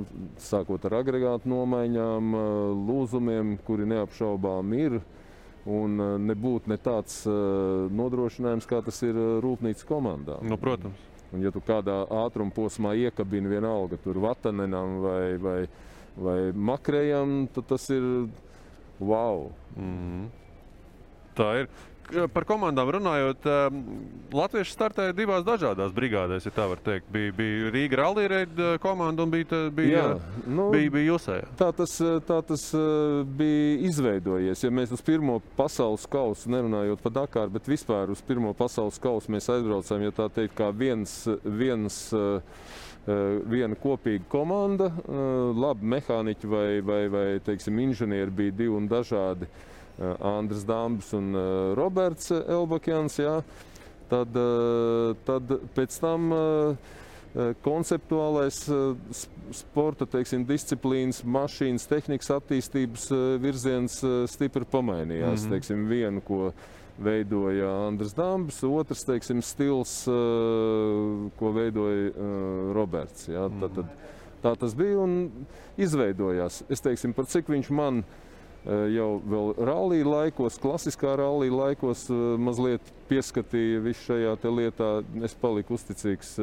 sākot 0.44 0.84
ar 0.84 0.98
agregātu 1.00 1.48
nomaiņām, 1.48 2.34
lūzumiem, 2.84 3.56
kuri 3.64 3.88
neapšaubām 3.88 4.76
ir. 4.76 5.00
Un 5.68 5.96
nebūtu 6.24 6.68
ne 6.68 6.76
tāds 6.80 7.22
nodrošinājums, 7.28 8.68
kā 8.68 8.82
tas 8.84 9.00
ir 9.04 9.16
rūpnīcas 9.44 9.88
komandā. 9.88 10.36
Nu, 10.44 10.60
protams. 10.60 11.08
Un, 11.28 11.42
ja 11.44 11.52
tu 11.52 11.60
kādā 11.64 12.00
ātruma 12.24 12.54
posmā 12.56 12.94
iekabini 12.96 13.50
vienalga 13.50 13.98
tur 14.00 14.20
vatanenam 14.22 14.98
vai, 15.04 15.24
vai, 15.42 15.58
vai 16.16 16.38
makrējam, 16.52 17.42
tad 17.52 17.68
tas 17.68 17.84
ir 17.92 18.06
wow. 19.00 19.50
Tā 21.38 21.50
ir. 21.62 21.68
Par 22.08 22.44
komandām 22.48 22.88
runājot, 22.88 23.44
um, 23.68 23.80
Latvieši 24.32 24.72
startēja 24.72 25.12
divās 25.12 25.42
dažādās 25.44 25.92
brigādēs, 25.92 26.46
ja 26.48 26.52
tā 26.56 26.64
var 26.70 26.80
teikt. 26.80 27.04
Bija, 27.12 27.34
bija 27.36 27.68
Rīga 27.74 27.98
Rallija 28.00 28.78
komanda 28.80 29.26
un 29.26 29.30
bija, 29.34 29.44
tā- 29.50 29.70
bija, 29.76 29.98
Jā, 29.98 30.20
nu- 30.46 30.70
bija, 30.72 30.90
bija 30.90 31.12
Jūsēja. 31.12 31.48
Tā 31.60 31.68
tas, 31.76 32.00
eh, 32.00 32.18
tā 32.24 32.38
tas 32.48 32.64
eh, 32.72 33.24
bija 33.24 33.78
izveidojies. 33.90 34.64
Ja 34.64 34.70
mēs 34.70 34.92
uz 34.96 35.02
pirmo 35.04 35.42
pasaules 35.56 36.06
kausu 36.08 36.48
nerunājot 36.48 37.02
par 37.04 37.12
Dakāru, 37.12 37.50
bet 37.52 37.68
vispār 37.68 38.08
uz 38.10 38.22
pirmo 38.22 38.54
pasaules 38.54 38.98
kausu 38.98 39.28
mēs 39.28 39.48
aizbraucām, 39.52 40.02
ja 40.02 40.10
tā 40.10 40.30
teikt, 40.32 40.56
kā 40.56 40.72
viens, 40.72 41.28
viens, 41.44 42.12
eh, 42.12 42.40
eh, 43.06 43.40
viena 43.44 43.76
kopīga 43.76 44.24
komanda. 44.32 44.86
eh, 44.86 45.52
Labi, 45.60 45.84
mehāniķi 45.84 46.44
vai, 46.48 46.80
vai, 46.80 47.08
vai 47.08 47.38
teiksim, 47.40 47.76
inženieri 47.84 48.30
bija 48.30 48.50
divi 48.52 48.74
un 48.76 48.88
dažādi. 48.88 49.42
eh, 49.44 49.74
Andris 49.98 50.62
Dāmbs 50.66 51.10
un 51.16 51.34
eh, 51.34 51.74
Roberts 51.78 52.30
Elbakjans. 52.30 53.18
Jā. 53.18 53.40
Tad, 54.08 54.36
eh, 54.38 55.16
tad 55.26 55.52
pēc 55.76 55.98
tam 56.00 56.32
eh, 56.32 56.90
eh, 57.34 57.52
konceptuālais 57.64 58.62
eh, 58.72 59.22
sporta 59.58 60.06
teiksim, 60.08 60.46
disciplīnas, 60.48 61.24
mašīnas, 61.26 61.88
tehnikas 61.90 62.30
attīstības 62.38 63.08
eh, 63.12 63.24
virziens 63.42 63.98
eh, 64.06 64.22
stipri 64.30 64.68
pamainījās. 64.70 65.42
Mm 65.42 65.46
-hmm. 65.46 65.56
teiksim, 65.56 65.88
vienu, 65.88 66.22
ko 66.24 66.52
veidoja 66.98 67.68
Andris 67.88 68.14
Dāmbs, 68.14 68.62
otrs 68.64 69.04
teiksim, 69.04 69.42
stils, 69.42 70.06
eh, 70.06 71.28
ko 71.38 71.52
veidoja 71.52 72.08
eh, 72.08 72.72
Roberts. 72.74 73.28
Jā. 73.28 73.50
Tad, 73.60 73.74
tad, 73.74 73.92
tā 74.42 74.54
tas 74.56 74.74
bija 74.74 74.98
un 74.98 75.30
izveidojās. 75.76 76.62
Es 76.70 76.80
teiksim, 76.80 77.12
par 77.12 77.26
cik 77.26 77.48
viņš 77.50 77.70
man 77.70 77.98
eh, 77.98 78.27
jau 78.68 79.08
vēl 79.24 79.54
rallija 79.64 80.08
laikos, 80.08 80.58
klasiskā 80.60 81.14
rallija 81.16 81.54
laikos, 81.54 82.04
mazliet 82.40 82.92
pieskatīja 83.08 83.80
visu 83.84 84.10
šajā 84.10 84.36
lietā. 84.52 84.92
Es 85.24 85.34
paliku 85.38 85.78
uzticīgs 85.78 86.36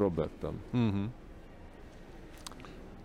Robertam. 0.00 0.60
Mm 0.72 0.90
-hmm. 0.90 1.14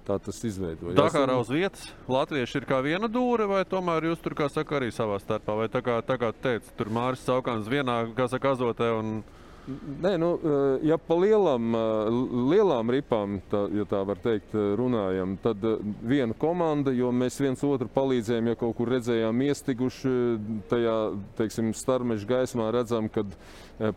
Tā 0.05 0.17
tas 0.19 0.39
izveidojās. 0.43 0.97
Tā 0.97 1.09
kā 1.13 1.35
uz 1.37 1.49
vietas 1.49 1.83
Latvieši 2.09 2.57
ir 2.57 2.65
kā 2.65 2.81
viena 2.81 3.07
dūre, 3.11 3.45
vai 3.47 3.61
tomēr 3.69 4.09
jūs 4.09 4.23
tur, 4.23 4.33
kā 4.33 4.49
saka, 4.49 4.79
arī 4.79 4.89
savā 4.91 5.19
starpā? 5.21 5.55
Vai 5.59 5.67
tā 5.69 5.83
kā, 5.85 6.01
tā 6.01 6.17
kā 6.17 6.31
teica, 6.33 6.73
tur 6.77 6.89
Māris 6.89 7.21
Saukāns 7.27 7.69
vienā, 7.69 8.15
kā 8.17 8.27
saka, 8.31 8.55
azotē 8.55 8.89
un 8.97 9.21
Nē, 10.01 10.17
nu, 10.17 10.31
eh, 10.33 10.87
ja 10.89 10.97
pa 10.97 11.15
lielām, 11.15 11.75
eh, 11.75 12.09
lielām 12.49 12.89
ripām, 12.89 13.37
tā, 13.51 13.67
ja 13.77 13.85
tā 13.85 14.01
var 14.05 14.17
teikt, 14.17 14.55
eh, 14.55 14.73
runājam, 14.75 15.37
tad 15.37 15.61
viena 16.01 16.33
komanda, 16.33 16.89
jo 16.91 17.11
mēs 17.11 17.37
viens 17.39 17.61
otru 17.61 17.87
palīdzējām, 17.87 18.47
ja 18.47 18.55
kaut 18.55 18.75
kur 18.75 18.87
redzējām 18.89 19.37
iestiguši 19.37 20.39
tajā, 20.67 20.97
teiksim, 21.37 21.73
starmeža 21.73 22.25
gaismā, 22.25 22.71
redzam, 22.73 23.09
kad 23.09 23.27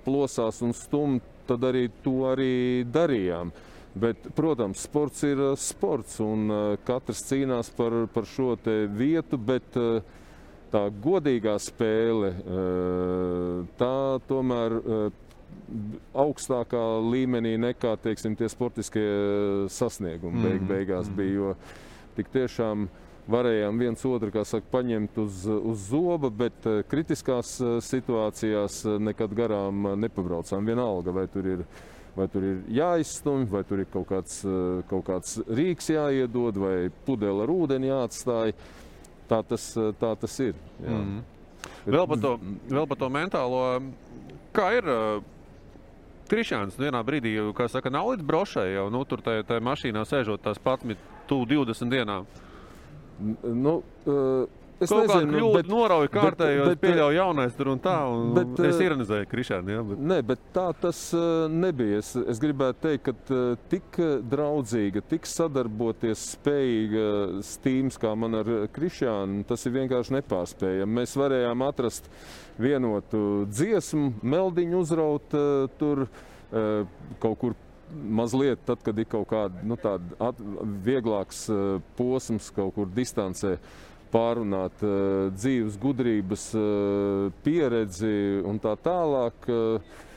plosās 0.04 0.60
un 0.62 0.72
stum, 0.72 1.20
tad 1.46 1.60
arī 1.60 1.90
to 2.02 2.28
arī 2.28 2.84
darījām. 2.84 3.50
Bet, 3.96 4.16
protams, 4.34 4.82
sports 4.82 5.22
ir 5.22 5.56
sports, 5.56 6.20
un 6.20 6.76
katrs 6.84 7.22
cīnās 7.30 7.70
par, 7.70 8.06
par 8.12 8.24
šo 8.24 8.56
vietu, 8.90 9.38
bet 9.38 9.70
tā 9.72 10.90
godīgā 10.90 11.54
spēle, 11.62 12.34
tā 13.78 14.20
tomēr 14.26 15.12
augstākā 16.14 16.82
līmenī 17.04 17.54
nekā 17.60 17.94
teiksim, 18.02 18.36
tie 18.38 18.48
sportiskie 18.52 19.04
eh, 19.04 19.64
sasniegumi 19.72 20.44
beig, 20.44 20.68
beigās 20.68 21.10
bija. 21.14 21.34
Jo 21.34 21.54
tik 22.14 22.30
tiešām 22.34 22.86
varējām 23.30 23.80
viens 23.80 24.04
otru 24.06 24.44
saka, 24.44 24.66
paņemt 24.70 25.18
uz, 25.18 25.46
uz 25.48 25.88
zoba, 25.90 26.30
bet 26.30 26.68
eh, 26.70 26.82
kritiskās 26.90 27.56
eh, 27.60 27.74
situācijās 27.84 28.84
nekad 29.02 29.34
garām 29.36 29.90
nepabraucām. 30.04 30.64
Vienalga, 30.66 31.14
vai 31.22 31.28
tur 31.32 31.52
ir. 31.56 31.66
Vai 32.14 32.28
tur 32.30 32.44
ir 32.46 32.58
jāizstumj, 32.70 33.48
vai 33.50 33.64
tur 33.66 33.80
ir 33.82 33.88
kaut 33.90 34.04
kāds, 34.06 34.36
kaut 34.86 35.02
kāds 35.08 35.32
rīks 35.50 35.88
jāiedod, 35.90 36.60
vai 36.62 36.76
pudele 37.08 37.42
ar 37.42 37.50
ūdeni 37.50 37.88
jāatstāj. 37.88 38.52
Tā 39.26 39.40
tas, 39.42 39.64
tā 39.98 40.12
tas 40.22 40.36
ir. 40.44 40.54
Jā. 40.78 40.94
Mm. 40.94 41.24
vēl 41.96 42.06
par 42.12 42.22
to, 42.22 42.32
vēl 42.70 42.86
par 42.92 43.00
to 43.02 43.08
mentālo. 43.16 43.64
Kā 44.54 44.68
ir? 44.78 44.92
Krišāns 46.30 46.78
vienā 46.80 47.02
brīdī, 47.04 47.34
kā 47.56 47.68
saka, 47.68 47.92
nav 47.92 48.12
līdz 48.12 48.24
brošai 48.24 48.68
jau 48.72 48.88
nu, 48.92 49.02
tur 49.08 49.20
tajā, 49.24 49.44
tajā 49.48 49.64
mašīnā 49.64 50.04
sēžot 50.08 50.44
tās 50.44 50.60
11, 50.60 51.00
tuvu 51.28 51.48
20 51.50 51.92
dienām. 51.92 52.28
Nu, 53.44 53.74
uh, 54.08 54.63
es 54.80 54.90
Kaut 54.90 55.06
kāda 55.06 55.20
nezinu, 55.22 55.34
kļūda 55.38 55.58
bet- 55.60 55.68
norauja 55.70 56.10
kārtē, 56.12 56.48
jo 56.56 56.62
es 56.64 56.68
bet- 56.72 56.80
pieļauju 56.82 57.16
jaunais 57.18 57.54
tur 57.58 57.70
un 57.72 57.80
tā. 57.84 57.94
Un 58.10 58.34
Bet, 58.34 58.52
es 58.66 58.78
eh, 58.80 58.84
ironizēju 58.88 59.28
Krišānu. 59.30 59.74
Jā, 59.74 59.82
bet... 59.90 60.02
Nē, 60.12 60.18
bet 60.26 60.44
tā 60.56 60.66
tas 60.80 61.00
uh, 61.14 61.46
nebija. 61.48 61.98
Es, 62.02 62.12
es 62.16 62.42
gribētu 62.42 62.80
teikt, 62.88 63.10
ka 63.30 63.40
tik 63.70 63.98
draudzīga, 64.34 65.02
tik 65.08 65.26
sadarboties 65.30 66.24
spējīga 66.34 67.06
stīms 67.46 67.98
kā 68.02 68.14
man 68.18 68.40
ar 68.42 68.52
Krišānu, 68.74 69.44
tas 69.48 69.64
ir 69.66 69.76
vienkārši 69.78 70.18
nepārspējami. 70.18 70.98
Mēs 71.00 71.14
varējām 71.20 71.66
atrast 71.68 72.10
vienotu 72.58 73.44
dziesmu, 73.50 74.12
meldiņu 74.22 74.80
uzraut 74.84 75.38
tur 75.78 76.06
kaut 76.50 77.38
kur. 77.40 77.54
Mazliet, 77.94 78.58
tad, 78.66 78.80
kad 78.82 78.96
ir 78.98 79.04
kaut 79.06 79.28
kāda 79.30 79.60
nu, 79.62 79.76
at, 79.84 80.38
vieglāks 80.82 81.44
uh, 81.52 81.76
posms, 81.98 82.48
kaut 82.56 82.72
kur 82.74 82.88
distancē, 82.90 83.52
pārunāt 84.14 84.82
uh, 84.86 85.28
dzīves 85.34 85.78
gudrības, 85.82 86.48
uh, 86.58 87.30
pieredzi 87.44 88.40
un 88.46 88.62
tā 88.62 88.76
tālāk. 88.84 89.50
Uh, 89.50 90.12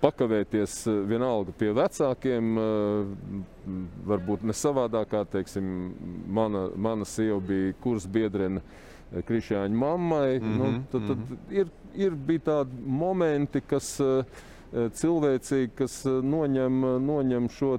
pakavēties 0.00 0.78
vienalga 1.04 1.52
pie 1.60 1.68
vecākiem, 1.76 2.56
varbūt 4.08 4.46
ne 4.48 4.54
savādāk, 4.56 5.10
kā 5.10 5.20
teiksim, 5.28 5.66
mana, 6.38 6.70
mana 6.72 7.04
sieva 7.04 7.36
bija 7.44 7.74
kurs 7.84 8.06
biedrene 8.08 8.62
Krišāņa 9.28 9.76
mammai. 9.76 10.38
Mm 10.40 10.46
-hmm, 10.46 10.56
nu, 10.56 10.82
tad, 10.90 11.06
tad 11.08 11.52
ir, 11.52 11.68
ir 11.94 12.14
bija 12.14 12.40
tādi 12.40 12.70
momenti, 12.86 13.60
kas 13.60 14.00
cilvēcīgi, 14.72 15.70
kas 15.74 16.04
noņem, 16.04 16.80
noņem 17.06 17.48
šo 17.48 17.78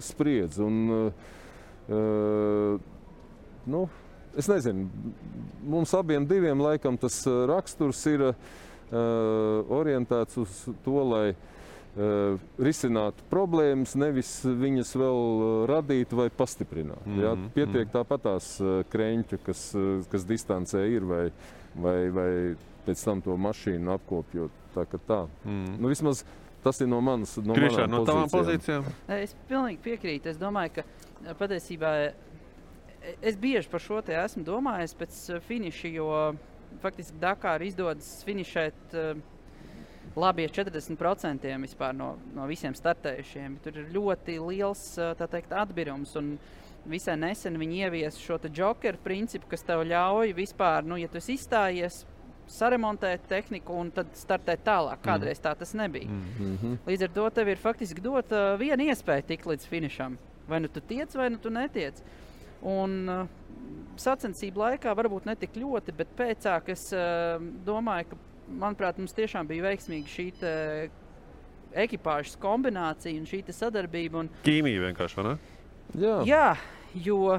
spriedzi. 0.00 0.62
Un, 0.62 0.90
uh, 1.88 2.80
nu, 3.66 3.88
es 4.38 4.48
nezinu, 4.50 4.88
mums 5.64 5.94
abiem 5.96 6.26
diviem 6.28 6.60
laikam 6.60 6.98
tas 7.00 7.20
uh, 7.26 7.44
raksturs 7.50 8.02
ir 8.10 8.28
uh, 8.30 8.34
orientēts 9.78 10.38
uz 10.42 10.60
to, 10.84 10.96
lai 11.08 11.24
uh, 11.32 12.36
risinātu 12.58 13.26
problēmas, 13.30 13.96
nevis 14.00 14.36
viņas 14.44 14.94
vēl 15.00 15.20
radītu 15.70 16.20
vai 16.22 16.28
pastiprinātu. 16.30 17.06
Mm 17.06 17.16
-hmm. 17.16 17.24
ja? 17.24 17.50
Pietiek 17.54 17.92
tāpat 17.92 18.26
tās 18.28 18.54
uh, 18.60 18.82
kreņķi, 18.90 19.40
kas, 19.46 19.66
kas 20.10 20.28
distancē 20.28 20.86
ir, 20.90 21.04
vai, 21.04 21.26
vai, 21.74 21.98
vai 22.10 22.30
pēc 22.86 23.04
tam 23.04 23.22
to 23.24 23.36
mašīnu 23.36 23.92
apkopjot. 23.96 24.62
Tā 24.74 24.84
tā. 25.06 25.26
Mm. 25.44 25.76
Nu, 25.78 25.88
vismaz 25.88 26.24
tas 26.64 26.80
ir 26.80 26.88
no 26.88 27.00
manas 27.04 27.36
no 27.36 27.54
manām 27.54 27.90
no 27.92 28.02
pozīcijām. 28.32 28.86
Nē, 29.08 29.20
Es 29.26 29.34
pilnīgi 29.48 29.80
piekrītu. 29.84 30.32
Es 30.32 30.40
domāju, 30.40 30.78
ka 30.78 30.84
eh, 30.84 31.34
patiesībā 31.38 31.92
eh, 32.06 32.14
es 33.22 33.36
bieži 33.36 33.68
par 33.70 33.82
šo 33.82 34.00
esmu 34.06 34.44
domājis 34.44 34.96
pēc 34.98 35.20
eh, 35.30 35.40
finiša, 35.48 35.92
jo 35.98 36.10
faktiski 36.82 37.20
Dakārā 37.20 37.66
izdodas 37.66 38.16
finišēt. 38.26 38.82
eh, 38.94 39.14
Labi, 40.14 40.44
ja 40.44 40.48
40% 40.48 41.48
vispār 41.58 41.94
no, 41.96 42.12
no 42.36 42.44
visiem 42.46 42.74
startējušiem. 42.76 43.56
Tur 43.64 43.80
ir 43.80 43.88
ļoti 43.94 44.36
liels 44.38 44.84
eh, 44.98 45.14
teikt, 45.26 45.52
atbirums. 45.52 46.14
Un 46.20 46.36
visai 46.86 47.16
nesen 47.18 47.58
viņi 47.58 47.80
ieviesa 47.86 48.20
šo 48.20 48.38
jokeru 48.44 49.00
principu, 49.02 49.48
kas 49.50 49.64
tev 49.66 49.82
ļauj 49.88 50.34
vispār, 50.36 50.84
nu, 50.84 51.00
ja 51.00 51.08
tu 51.08 51.18
izstājies, 51.18 52.04
saremontēt 52.50 53.24
tehniku 53.28 53.72
un 53.80 53.90
tad 53.94 54.10
startēt 54.18 54.64
tālāk. 54.66 55.00
Kādreiz 55.02 55.40
tā 55.40 55.54
tas 55.56 55.74
nebija. 55.74 56.08
Mm 56.08 56.58
-hmm. 56.62 56.76
Līdz 56.86 57.02
ar 57.04 57.10
to 57.14 57.30
tev 57.30 57.48
ir 57.48 57.56
faktiski 57.56 58.00
dota 58.00 58.56
viena 58.56 58.82
iespēja 58.82 59.22
tikt 59.22 59.46
līdz 59.46 59.66
finišam. 59.66 60.18
Vai 60.48 60.60
nu 60.60 60.68
tu 60.68 60.80
tiec, 60.80 61.14
vai 61.14 61.30
nu 61.30 61.38
tu 61.38 61.50
netiec. 61.50 62.02
Un 62.64 63.00
uh, 63.12 63.24
sacensību 64.00 64.62
laikā 64.62 64.94
varbūt 64.96 65.26
ne 65.28 65.36
tik 65.38 65.58
ļoti, 65.60 65.94
bet 65.96 66.12
pēcāk 66.18 66.70
es 66.72 66.86
uh, 66.96 67.36
domāju, 67.66 68.12
ka 68.12 68.20
manuprāt, 68.48 69.00
mums 69.00 69.16
tiešām 69.16 69.48
bija 69.48 69.66
veiksmīga 69.70 70.10
šī 70.10 70.28
ekipāžas 71.84 72.38
kombinācija 72.40 73.18
un 73.18 73.26
šī 73.28 73.42
sadarbība. 73.52 74.22
Un, 74.22 74.30
Ķīmija 74.46 74.86
vienkārši, 74.88 75.18
vai 75.18 75.26
ne? 75.26 75.34
Jā. 76.00 76.14
Jā, 76.26 76.46
jo, 77.04 77.38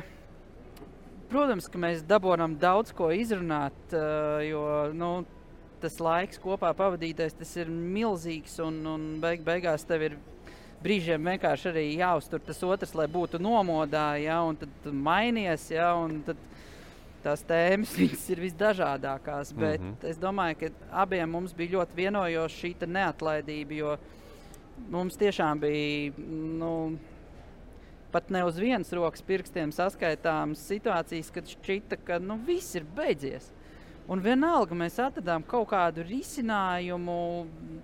protams, 1.31 1.69
ka 1.71 1.81
mēs 1.81 2.03
dabūjām 2.07 2.57
daudz 2.61 2.93
ko 2.95 3.09
izrunāt, 3.15 3.77
uh, 3.93 4.41
jo 4.45 4.65
nu, 4.95 5.11
tas 5.83 5.97
laiks 6.01 6.39
kopā 6.41 6.71
pavadītais, 6.77 7.35
tas 7.37 7.51
ir 7.59 7.71
milzīgs. 7.71 8.59
Un, 8.63 8.81
un 8.89 9.07
beig, 9.23 9.43
beigās 9.45 9.85
tev 9.87 10.09
ir 10.09 10.17
brīžiem 10.85 11.31
vienkārši 11.31 11.71
arī 11.71 11.85
jāuztur 11.97 12.43
tas 12.45 12.61
otrs, 12.65 12.93
lai 12.97 13.07
būtu 13.11 13.41
nomodā, 13.41 14.13
ja, 14.21 14.41
un 14.45 14.59
tad 14.59 14.91
mainies. 14.93 15.69
Ja, 15.73 15.93
un 15.97 16.19
tad 16.27 16.41
tās 17.25 17.41
tēmas 17.47 17.95
ir 18.33 18.43
visdažādākās. 18.43 19.53
Bet 19.55 19.81
mm 19.81 19.89
-hmm. 19.89 20.09
es 20.11 20.21
domāju, 20.21 20.59
ka 20.59 21.01
abiem 21.03 21.29
mums 21.29 21.53
bija 21.53 21.79
ļoti 21.79 22.01
vienojoša 22.03 22.61
šī 22.61 22.87
neatlaidība, 22.87 23.73
jo 23.73 23.97
mums 24.89 25.17
tiešām 25.17 25.59
bija. 25.59 26.13
Nu, 26.61 26.97
Pat 28.15 28.29
ne 28.29 28.45
uz 28.45 28.55
vienas 28.55 28.93
rokas 28.95 29.21
pirkstiem 29.21 29.73
saskaitāmas 29.75 30.61
situācijas, 30.69 31.31
kad 31.35 31.49
šķita, 31.51 31.97
ka 32.05 32.19
nu, 32.19 32.37
viss 32.47 32.75
ir 32.75 32.85
beidzies. 32.95 33.49
Un 34.07 34.19
vienalga 34.21 34.75
mēs 34.77 34.99
atradām 35.01 35.41
kaut 35.49 35.69
kādu 35.71 36.03
risinājumu, 36.05 37.15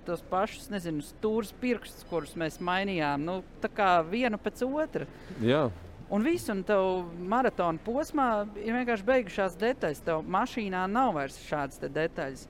tos 0.05 0.21
pašus, 0.29 0.67
nezinu, 0.69 1.01
stūrus 1.01 1.49
pirkstus, 1.61 2.05
kurus 2.09 2.35
mēs 2.37 2.59
mainījām, 2.61 3.23
nu, 3.25 3.39
tā 3.63 3.71
kā 3.73 3.87
vienu 4.05 4.37
pēc 4.41 4.61
otra. 4.67 5.07
Jā, 5.41 5.69
Un 6.11 6.25
viss, 6.27 6.49
un 6.51 6.59
tev 6.67 7.05
maratona 7.31 7.79
posmā 7.79 8.25
ir 8.59 8.73
vienkārši 8.75 9.05
beigušās 9.07 9.53
detaļas. 9.55 10.01
Tev 10.03 10.25
mašīnā 10.27 10.81
nav 10.91 11.13
vairs 11.15 11.37
šādas 11.47 11.79
detaļas. 11.85 12.41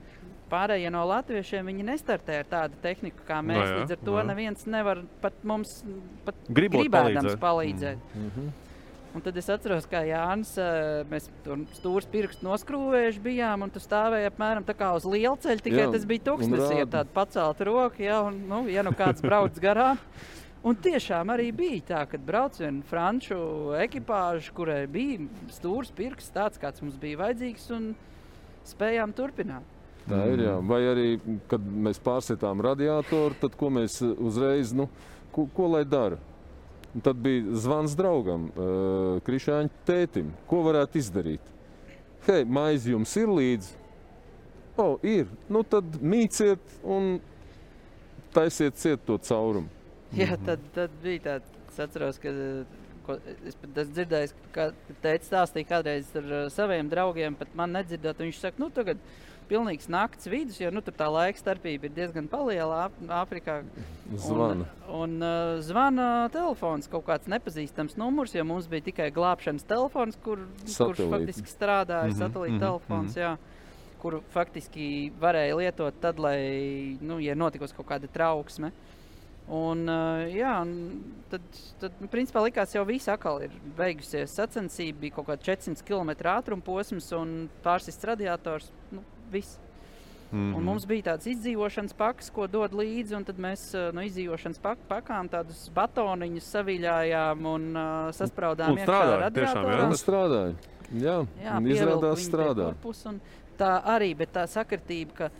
Pārējie 0.50 0.90
no 0.90 1.04
latviešiem 1.06 1.70
viņi 1.70 1.86
nestartē 1.86 2.40
ar 2.42 2.48
tādu 2.50 2.80
tehniku 2.82 3.22
kā 3.28 3.38
mēs. 3.38 3.60
No 3.62 3.68
jā, 3.68 3.76
Līdz 3.78 3.94
ar 3.94 4.00
to 4.08 4.16
jā. 4.18 4.24
neviens 4.32 4.66
nevar 4.66 5.04
pat 5.22 5.38
mums 5.46 5.76
pat 6.26 6.42
Gribot 6.50 6.90
palīdzēt. 6.90 7.38
palīdzēt. 7.46 8.02
Mhm. 8.18 8.50
Un 9.12 9.20
tad 9.20 9.36
es 9.36 9.48
atceros, 9.52 9.84
kā 9.90 10.00
Jānis, 10.08 10.54
mēs 11.10 11.26
tur 11.44 11.66
stūrus 11.76 12.06
pirkstu 12.08 12.46
noskrūvējuši 12.46 13.20
bijām, 13.20 13.66
un 13.66 13.72
tu 13.72 13.82
stāvēji 13.82 14.30
apmēram 14.30 14.64
tā 14.64 14.72
kā 14.78 14.88
uz 14.96 15.04
liela 15.04 15.36
ceļa, 15.36 15.64
tikai 15.66 15.82
Jā, 15.82 15.90
tas 15.92 16.06
bija 16.08 16.24
tūkstnesī, 16.30 16.78
rāda. 16.78 16.86
ar 16.86 16.92
tādu 16.94 17.12
paceltu 17.18 17.66
roku, 17.68 18.06
ja, 18.06 18.22
un, 18.24 18.38
nu, 18.48 18.62
ja 18.72 18.84
nu 18.86 18.94
kāds 18.96 19.24
brauc 19.26 19.60
garām. 19.60 20.00
Un 20.64 20.78
tiešām 20.78 21.32
arī 21.34 21.50
bija 21.52 21.82
tā, 21.90 22.00
ka 22.08 22.20
brauc 22.22 22.56
viena 22.56 22.86
franču 22.88 23.36
ekipāža, 23.82 24.54
kurai 24.56 24.80
bija 24.88 25.26
stūris 25.52 25.92
pirksts, 25.96 26.32
tāds 26.32 26.60
kāds 26.62 26.80
mums 26.84 26.96
bija 27.02 27.20
vajadzīgs, 27.24 27.68
un 27.76 27.92
spējām 28.70 29.12
turpināt. 29.18 29.66
Tā 30.08 30.24
ir. 30.32 30.46
Jā. 30.46 30.56
Vai 30.66 30.80
arī, 30.88 31.08
kad 31.50 31.62
mēs 31.62 32.00
pārsētām 32.02 32.62
radiatoru, 32.64 33.36
tad 33.42 33.58
ko 33.58 33.68
mēs 33.74 34.00
uzreiz, 34.16 34.72
nu, 34.74 34.88
ko, 35.34 35.50
ko 35.54 35.68
lai 35.76 35.84
dara? 35.84 36.18
Un 36.92 37.00
tad 37.00 37.16
bija 37.24 37.56
zvans 37.56 37.94
draugam, 37.96 38.50
uh, 38.52 39.20
Krišāņa 39.24 39.70
tētim. 39.88 40.32
Ko 40.48 40.60
varētu 40.66 41.00
izdarīt? 41.00 41.52
Hei, 42.26 42.44
maize 42.44 42.92
jums 42.92 43.14
ir 43.16 43.32
līdzi? 43.32 43.78
O, 44.76 44.94
ir. 45.04 45.30
Nu, 45.52 45.62
tad 45.64 45.96
mīciet 46.00 46.76
un 46.84 47.16
taisiet 48.32 48.76
ciet 48.80 49.02
to 49.08 49.16
caurumu. 49.24 49.68
Jā, 50.16 50.36
tad, 50.44 50.60
tad 50.76 50.92
bija 51.02 51.24
tāds, 51.26 51.58
es 51.72 51.80
atceros, 51.80 52.20
ka 52.20 52.32
ko, 53.06 53.16
es 53.48 53.56
pat 53.58 53.82
esmu 53.82 53.96
dzirdējis, 53.96 54.34
ka 54.54 54.68
teica 55.04 55.28
stāstīja 55.28 55.68
kādreiz 55.72 56.10
ar 56.20 56.28
uh, 56.28 56.46
saviem 56.52 56.90
draugiem, 56.92 57.36
pat 57.38 57.56
man 57.58 57.72
nedzirdot. 57.76 58.20
Viņš 58.20 58.40
saka, 58.44 58.60
nu 58.62 58.68
tagad 58.74 59.00
pilnīgs 59.52 59.88
nakts 59.92 60.28
vidus, 60.32 60.58
jo 60.60 60.70
nu, 60.72 60.82
tur 60.84 60.94
tā 60.96 61.08
laika 61.12 61.40
starpība 61.40 61.88
ir 61.88 61.94
diezgan 61.96 62.28
liela 62.48 62.86
Āf- 62.86 63.12
Āfrikā. 63.20 63.60
Zvana. 64.16 64.66
Un, 64.88 65.02
un 65.02 65.24
uh, 65.24 65.60
zvana 65.64 66.08
telefons, 66.32 66.88
kaut 66.92 67.06
kāds 67.06 67.28
nepazīstams 67.32 67.96
numurs, 68.00 68.34
jo 68.36 68.44
mums 68.48 68.68
bija 68.68 68.88
tikai 68.90 69.10
glābšanas 69.14 69.66
telefons, 69.68 70.18
kur, 70.24 70.46
kurš 70.62 70.76
Satelīti. 70.76 71.10
faktiski 71.14 71.52
strādāja, 71.52 72.08
mm 72.08 72.12
-hmm, 72.12 72.22
satelīta 72.22 72.52
mm 72.52 72.58
-hmm, 72.58 72.66
telefons. 72.66 73.16
Mm 73.16 73.22
-hmm. 73.22 73.50
Kuru 74.02 74.22
faktiski 74.34 75.12
varēja 75.20 75.56
lietot 75.56 75.94
tad, 76.00 76.18
lai, 76.18 76.98
nu, 77.00 77.20
ja 77.20 77.34
notikusi 77.34 77.74
kaut 77.74 77.86
kāda 77.86 78.08
trauksme. 78.12 78.72
Un, 79.48 79.88
uh, 79.88 80.22
jā, 80.30 80.52
un 80.62 81.02
tad, 81.30 81.40
tad 81.80 81.92
nu, 82.00 82.06
principā 82.06 82.42
likās, 82.44 82.74
jau 82.74 82.84
viss 82.84 83.08
atkal 83.08 83.42
ir 83.42 83.50
beigusies. 83.76 84.30
Sacensība 84.30 85.00
bija 85.00 85.14
kaut 85.14 85.26
kāda 85.26 85.42
400 85.42 85.82
km 85.82 86.10
ātruma 86.10 86.62
posms 86.62 87.12
un 87.12 87.48
pārsists 87.64 88.04
radiators. 88.04 88.70
Nu, 88.92 89.02
viss. 89.32 89.58
Mm 89.58 90.38
Mhm. 90.38 90.52
-hmm. 90.52 90.56
Un 90.56 90.64
mums 90.64 90.86
bija 90.86 91.02
tāds 91.02 91.26
izdzīvošanas 91.28 91.92
paks, 91.92 92.30
ko 92.30 92.46
dod 92.46 92.72
līdzi. 92.72 93.24
Tad 93.24 93.36
mēs 93.36 93.74
uh, 93.76 93.94
no 93.94 94.00
izdzīvošanas 94.00 94.58
pak 94.62 94.78
pakām 94.88 95.28
tādus 95.28 95.68
batoniņus 95.74 96.46
saviļājām 96.54 97.46
un 97.46 97.76
uh, 97.76 98.12
saspraudām 98.16 98.70
Un 98.72 98.78
iekšā 98.78 98.84
strādāja 98.86 99.30
tiešām, 99.30 99.64
jā? 99.66 99.90
Tā 99.90 99.92
strādāja. 99.92 100.54
Jā, 100.92 101.26
Jā, 101.44 101.60
izrādās 101.60 102.24
strādā. 102.28 102.74
Tā 103.58 103.82
arī, 103.84 104.16
bet 104.16 104.32
tā 104.32 104.46
sakritība, 104.46 105.12
ka 105.14 105.30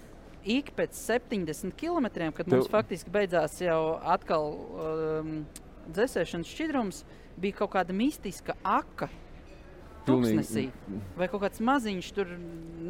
ik 0.45 0.73
pēc 0.77 0.93
70 0.93 1.73
km, 1.77 2.07
kad 2.33 2.47
Tev- 2.47 2.53
mums 2.59 2.69
faktiski 2.69 3.11
beidzās 3.11 3.61
jau 3.61 3.99
atkal 4.05 4.53
um, 4.53 5.47
dzēsēšanas 5.93 6.47
šķidrums, 6.47 7.05
bija 7.41 7.55
kaut 7.57 7.71
kāda 7.71 7.93
mistiska 7.93 8.53
aka. 8.63 9.09
Tūkstnesī. 10.07 10.65
Vai 11.19 11.29
kaut 11.31 11.45
kāds 11.45 11.63
maziņš 11.63 12.09
tur, 12.17 12.33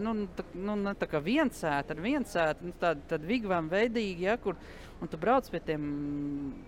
nu, 0.02 0.14
tā, 0.36 0.46
nu 0.56 0.94
tā 0.98 1.08
kā 1.10 1.20
viens 1.24 1.58
sēta 1.60 1.96
ar 1.96 2.00
viens 2.04 2.32
sēta, 2.32 2.64
nu, 2.64 2.72
tāda, 2.80 3.04
tāda 3.10 3.28
vigvam 3.28 3.68
veidīga, 3.72 4.24
ja, 4.30 4.38
kur, 4.40 4.56
un 5.02 5.10
tu 5.10 5.18
brauc 5.18 5.48
pie 5.50 5.60
tiem 5.66 5.82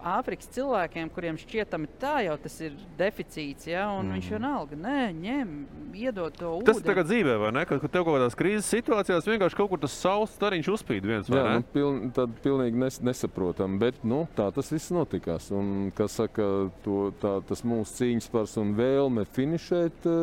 Āfrikas 0.05 0.51
cilvēkiem, 0.55 1.09
kuriem 1.15 1.39
šķietami 1.39 1.89
tā 2.03 2.17
jau 2.27 2.35
tas 2.43 2.57
ir 2.67 2.75
deficīts, 2.99 3.69
ja, 3.71 3.87
un 3.95 4.09
mm. 4.09 4.17
viņš 4.17 4.31
vienalga, 4.35 4.79
nē, 4.79 4.99
ņem, 5.17 5.53
iedod 5.95 6.35
to 6.35 6.51
Tas 6.67 6.81
ir 6.81 6.83
ūdeni. 6.83 6.89
tagad 6.89 7.09
dzīvē, 7.09 7.37
vai 7.41 7.53
ne? 7.55 7.65
Kad, 7.69 7.81
kad 7.85 7.95
tev 7.95 8.07
kaut 8.07 8.19
kādās 8.19 8.39
krīzes 8.39 8.71
situācijās 8.75 9.29
vienkārši 9.31 9.59
kaut 9.61 9.71
kur 9.71 9.83
tas 9.85 9.95
saules 9.97 10.35
stariņš 10.35 10.71
uzspīd 10.75 11.07
viens 11.09 11.31
vai 11.31 11.41
Jā, 11.41 11.53
nu, 11.55 11.69
piln, 11.77 12.01
tad 12.17 12.35
pilnīgi 12.45 12.83
nes, 12.83 12.99
nesaprotam, 13.07 13.79
bet 13.83 14.03
nu, 14.07 14.25
tā 14.37 14.49
tas 14.55 14.73
viss 14.75 14.93
notikās. 14.95 15.49
Un, 15.55 15.93
kas 15.97 16.19
saka, 16.19 16.51
to, 16.85 16.99
tā, 17.23 17.37
tas 17.47 17.63
mūsu 17.67 18.01
cīņas 18.01 18.29
pars 18.35 18.59
un 18.61 18.75
vēlme 18.79 19.27
finišēt 19.37 20.11
eh, 20.11 20.19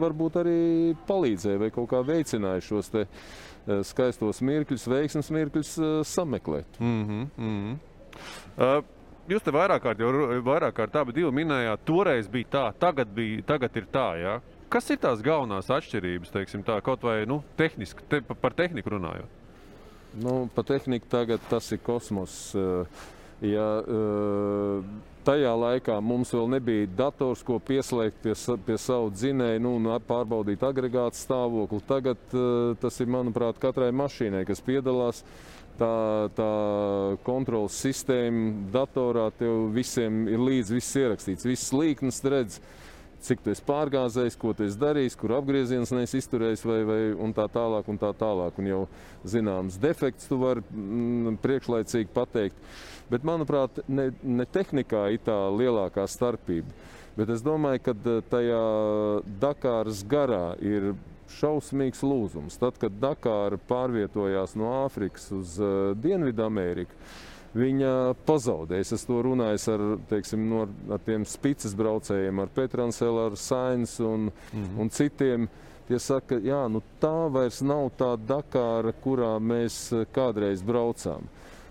varbūt 0.00 0.40
arī 0.44 0.60
palīdzēja 1.10 1.66
vai 1.66 1.72
kaut 1.74 1.90
kā 1.90 2.04
veicināja 2.06 2.64
šos 2.70 2.94
te 2.94 3.06
eh, 3.06 3.45
skaistos 3.82 4.40
mirkļus, 4.40 4.86
veiksmes 4.90 5.30
mirkļus 5.30 5.72
eh, 5.78 5.94
sameklēt. 6.04 6.80
Mm 6.80 7.04
-hmm, 7.06 7.30
mm 7.36 7.56
-hmm. 7.56 7.78
Uh, 8.56 8.84
jūs 9.28 9.42
te 9.44 9.50
vairāk 9.52 9.82
kārt 9.82 10.00
jau 10.00 10.10
vairāk 10.42 10.72
kārt 10.72 10.96
abi 10.96 11.12
minējāt, 11.30 11.78
toreiz 11.84 12.28
bija 12.28 12.46
tā, 12.50 12.72
tagad, 12.78 13.08
bija, 13.14 13.42
tagad 13.42 13.76
ir 13.76 13.86
tā. 13.92 14.06
Jā? 14.20 14.40
Kas 14.68 14.90
ir 14.90 14.96
tās 14.96 15.20
galvenās 15.22 15.68
atšķirības, 15.70 16.30
teiksim, 16.32 16.62
tā, 16.62 16.80
kaut 16.82 17.02
vai 17.02 17.26
nu, 17.26 17.42
tehniski, 17.56 18.02
te, 18.08 18.20
pa- 18.20 18.34
par 18.34 18.52
tehniku 18.52 18.90
runājot? 18.90 19.28
Nu, 20.14 20.48
pa 20.54 20.62
tehniku 20.62 21.06
tagad 21.08 21.40
tas 21.50 21.72
ir 21.72 21.78
kosmos. 21.78 22.54
eh, 22.54 22.86
Ja, 23.40 23.82
eh, 23.84 24.82
tajā 25.26 25.52
laikā 25.58 25.98
mums 26.04 26.30
vēl 26.34 26.48
nebija 26.56 26.86
dators, 26.98 27.42
ko 27.46 27.58
pieslēgt 27.62 28.22
pie, 28.22 28.34
pie 28.66 28.78
savu 28.80 29.10
dzinēju, 29.14 29.62
nu, 29.64 29.74
un 29.80 29.90
pārbaudīt 30.06 30.62
agregātu 30.66 31.18
stāvokli. 31.18 31.82
Tagad 31.88 32.32
eh, 32.32 32.72
tas 32.82 33.00
ir, 33.02 33.10
manuprāt, 33.12 33.60
katrai 33.62 33.92
mašīnai, 33.96 34.46
kas 34.48 34.64
piedalās. 34.64 35.24
Tā, 35.76 36.30
tā 36.32 36.52
kontrols 37.26 37.74
sistēma 37.84 38.70
datorā 38.72 39.26
tev 39.36 39.66
visiem 39.74 40.22
ir 40.32 40.40
līdzi 40.40 40.72
viss 40.78 40.96
ierakstīts. 40.96 41.44
Viss 41.44 41.74
līknes 41.76 42.22
redz, 42.24 42.56
cik 43.24 43.44
tu 43.44 43.52
esi 43.52 43.64
pārgāzējis, 43.66 44.36
ko 44.40 44.52
tu 44.56 44.66
esi 44.66 44.78
darījis, 44.80 45.16
kur 45.20 45.36
apgrieziens 45.38 45.92
neesi 45.94 46.20
izturējis, 46.20 46.64
vai, 46.68 46.80
vai 46.88 47.00
un 47.14 47.32
tā 47.36 47.46
tālāk. 47.52 47.88
Un 47.92 48.00
tā 48.02 48.12
tālāk. 48.16 48.58
Un 48.60 48.70
jau 48.70 48.82
zināms 49.26 49.78
defekts 49.82 50.28
tu 50.30 50.40
vari 50.42 50.64
mm, 50.70 51.38
priekšlaicīgi 51.44 52.12
pateikt. 52.14 52.60
Bet, 53.10 53.26
manuprāt, 53.26 53.80
ne, 53.86 54.10
ne 54.22 54.46
tehnikā 54.50 55.06
ir 55.14 55.22
tā 55.26 55.36
lielākā 55.54 56.06
starpība. 56.10 56.74
Bet 57.16 57.30
es 57.32 57.44
domāju, 57.44 57.80
ka 57.86 57.94
eh, 57.96 58.24
tajā 58.28 58.64
Dakāras 59.40 60.02
garā 60.08 60.56
ir 60.60 60.92
šausmīgs 61.38 62.02
lūzums. 62.06 62.58
Tad, 62.60 62.76
kad 62.80 62.98
Dakāra 63.02 63.58
pārvietojās 63.68 64.54
no 64.58 64.68
Āfrikas 64.84 65.30
uz 65.34 65.56
uh, 65.58 65.94
Dienvidameriku, 65.98 66.94
viņa 67.56 67.92
pazaudēja. 68.26 68.86
Es 68.96 69.06
to 69.08 69.20
runājis 69.24 69.68
ar, 69.72 69.84
teiksim, 70.10 70.48
no, 70.50 70.64
ar 70.92 71.02
tiem 71.06 71.24
spīces 71.28 71.76
braucējiem, 71.78 72.42
ar 72.42 72.52
Petranselu, 72.54 73.22
ar 73.30 73.38
Sainz 73.40 73.98
un, 74.00 74.30
mm 74.30 74.64
-hmm. 74.64 74.80
un 74.80 74.90
citiem. 74.90 75.48
Tie 75.86 75.98
saka, 76.02 76.40
ka 76.42 76.68
nu, 76.68 76.82
tā 77.00 77.30
vairs 77.30 77.60
nav 77.62 77.92
tā 77.98 78.16
Dakāra, 78.18 78.92
kurā 79.04 79.38
mēs 79.38 79.92
eh, 79.92 80.06
kādreiz 80.12 80.62
braucām. 80.62 81.22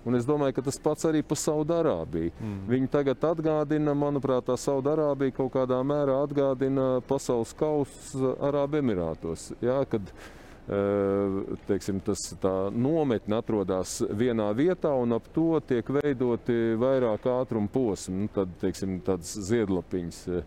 Un 0.06 0.16
es 0.16 0.26
domāju, 0.26 0.54
ka 0.54 0.62
tas 0.62 0.78
pats 0.80 1.06
arī 1.06 1.24
par 1.26 1.38
Saudārābiju. 1.38 2.32
Mm. 2.40 2.60
Viņi 2.70 2.88
tagad 2.94 3.24
atgādina, 3.26 3.94
manuprāt, 3.94 4.46
tā 4.46 4.56
Saudārābija 4.56 5.34
kaut 5.34 5.52
kādā 5.54 5.82
mērā 5.84 6.24
atgādina 6.24 7.02
pasaules 7.08 7.54
kausu 7.54 8.36
Arābu 8.40 8.78
Emirātos. 8.78 9.52
Jā, 9.66 9.82
kad 9.90 10.02
eh, 10.02 10.45
teiksim, 10.66 12.00
tas, 12.02 12.24
tā 12.42 12.54
nometne 12.74 13.38
atrodas 13.38 14.00
vienā 14.10 14.48
vietā 14.58 14.90
un 14.98 15.14
ap 15.14 15.28
to 15.36 15.60
tiek 15.68 15.86
veidoti 16.00 16.56
vairāk 16.82 17.28
ātruma 17.30 17.70
posmi, 17.70 18.24
nu, 18.26 18.32
tad, 18.34 18.50
teiksim, 18.62 18.98
tādas 19.06 19.36
ziedlapiņas. 19.50 20.24
eh, 20.40 20.44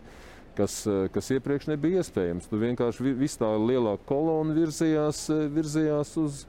Kas, 0.59 0.85
eh, 0.87 1.07
kas 1.07 1.29
iepriekš 1.31 1.69
nebija 1.69 2.01
iespējams. 2.01 2.49
Tu 2.49 2.57
vienkārši 2.59 2.99
vi- 2.99 3.13
viss 3.13 3.37
tā 3.37 3.47
lielā 3.47 3.97
kolona 4.05 4.51
virzījās, 4.53 5.29
eh, 5.29 5.47
virzījās 5.47 6.17
uz, 6.17 6.45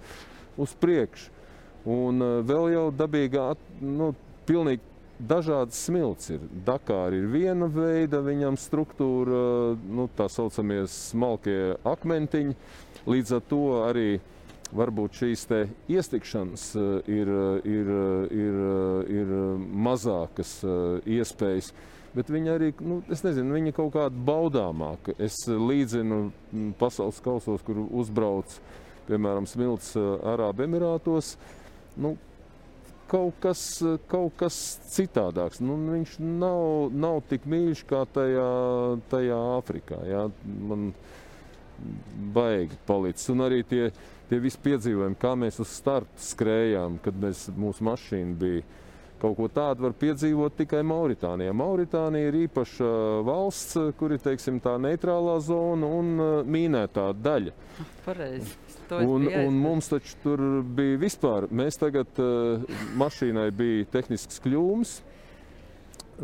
uz 0.59 0.75
priekšu. 0.81 1.31
Un 1.87 2.19
vēl 2.19 2.73
jau 2.73 2.91
dabīgā, 2.91 3.57
nu, 3.81 4.15
pilnīgi 4.47 4.81
dažādas 5.21 5.79
smilts 5.87 6.31
ir. 6.31 6.41
Dakāra 6.67 7.13
ir 7.13 7.29
viena 7.29 7.69
veida, 7.69 8.21
viņam 8.21 8.57
struktūra, 8.57 9.79
nu, 9.89 10.09
tā 10.17 10.29
saucamie 10.29 10.87
smalkie 10.89 11.77
akmentiņi. 11.85 12.57
Līdz 13.09 13.39
ar 13.39 13.45
to 13.49 13.65
arī 13.87 14.09
varbūt 14.77 15.21
šīs 15.23 15.47
iestikšanas 15.91 16.67
eh, 16.79 16.91
ir, 17.11 17.31
eh, 17.31 17.71
ir, 17.71 17.93
eh, 17.95 18.35
ir, 18.43 18.61
ir 19.21 19.33
mazākas 19.87 20.61
iespējas. 21.09 21.73
Bet 22.15 22.31
viņi 22.31 22.51
arī, 22.51 22.73
nu, 22.83 23.01
es 23.11 23.23
nezinu, 23.23 23.55
viņi 23.55 23.75
kaut 23.75 23.93
kāda 23.95 24.25
baudāmāka. 24.27 25.15
Es 25.23 25.45
līdzinu 25.47 26.25
mm, 26.27 26.73
pasaules 26.81 27.21
kausos, 27.23 27.63
kur 27.63 27.85
uzbrauc, 27.87 28.57
piemēram, 29.07 29.47
Smilts 29.47 29.95
Arābu 29.95 30.67
Emirātos. 30.67 31.37
Nu, 31.95 32.17
kaut 33.11 33.39
kas, 33.43 33.63
kaut 34.11 34.35
kas 34.43 34.59
citādāks. 34.91 35.63
Nu, 35.63 35.79
viņš 35.95 36.19
nav, 36.19 36.91
nav 36.91 37.23
tik 37.31 37.47
mīļš 37.51 37.85
kā 37.91 38.03
tajā, 38.11 38.51
tajā 39.11 39.39
Āfrikā. 39.55 40.03
Jā. 40.11 40.27
Man 40.67 40.91
baigi 42.35 42.79
palicis. 42.87 43.31
Un 43.33 43.47
arī 43.47 43.63
tie, 43.67 43.89
tie 44.31 44.41
visi 44.43 44.61
piedzīvojumi, 44.65 45.19
kā 45.21 45.35
mēs 45.39 45.61
uz 45.63 45.73
startu 45.75 46.23
skrējām, 46.31 47.01
kad 47.05 47.19
mēs, 47.21 47.49
mūsu 47.57 47.87
mašīna 47.91 48.39
bija. 48.41 48.69
Kaut 49.21 49.35
ko 49.37 49.51
tādu 49.53 49.85
var 49.85 49.93
piedzīvot 50.01 50.55
tikai 50.57 50.81
Mauritānijā. 50.89 51.53
Mauritānija 51.53 52.31
ir 52.31 52.39
īpaša 52.47 52.93
valsts, 53.27 53.77
kur 54.01 54.15
ir 54.17 54.23
teiksim, 54.25 54.57
tā 54.65 54.79
neitrālā 54.81 55.35
zona 55.45 55.91
un 55.99 56.15
uh, 56.17 56.31
mīnētā 56.49 57.11
daļa. 57.21 57.53
Pareizi. 58.07 58.57
Un, 58.91 59.29
un 59.29 59.59
mums 59.61 59.91
taču 59.93 60.17
tur 60.25 60.41
bija 60.65 60.97
vispār, 60.99 61.47
mēs 61.53 61.77
tagad 61.79 62.17
uh, 62.19 62.65
mašīnai 62.99 63.51
bija 63.55 63.85
tehnisks 63.93 64.41
kļūmes, 64.43 64.97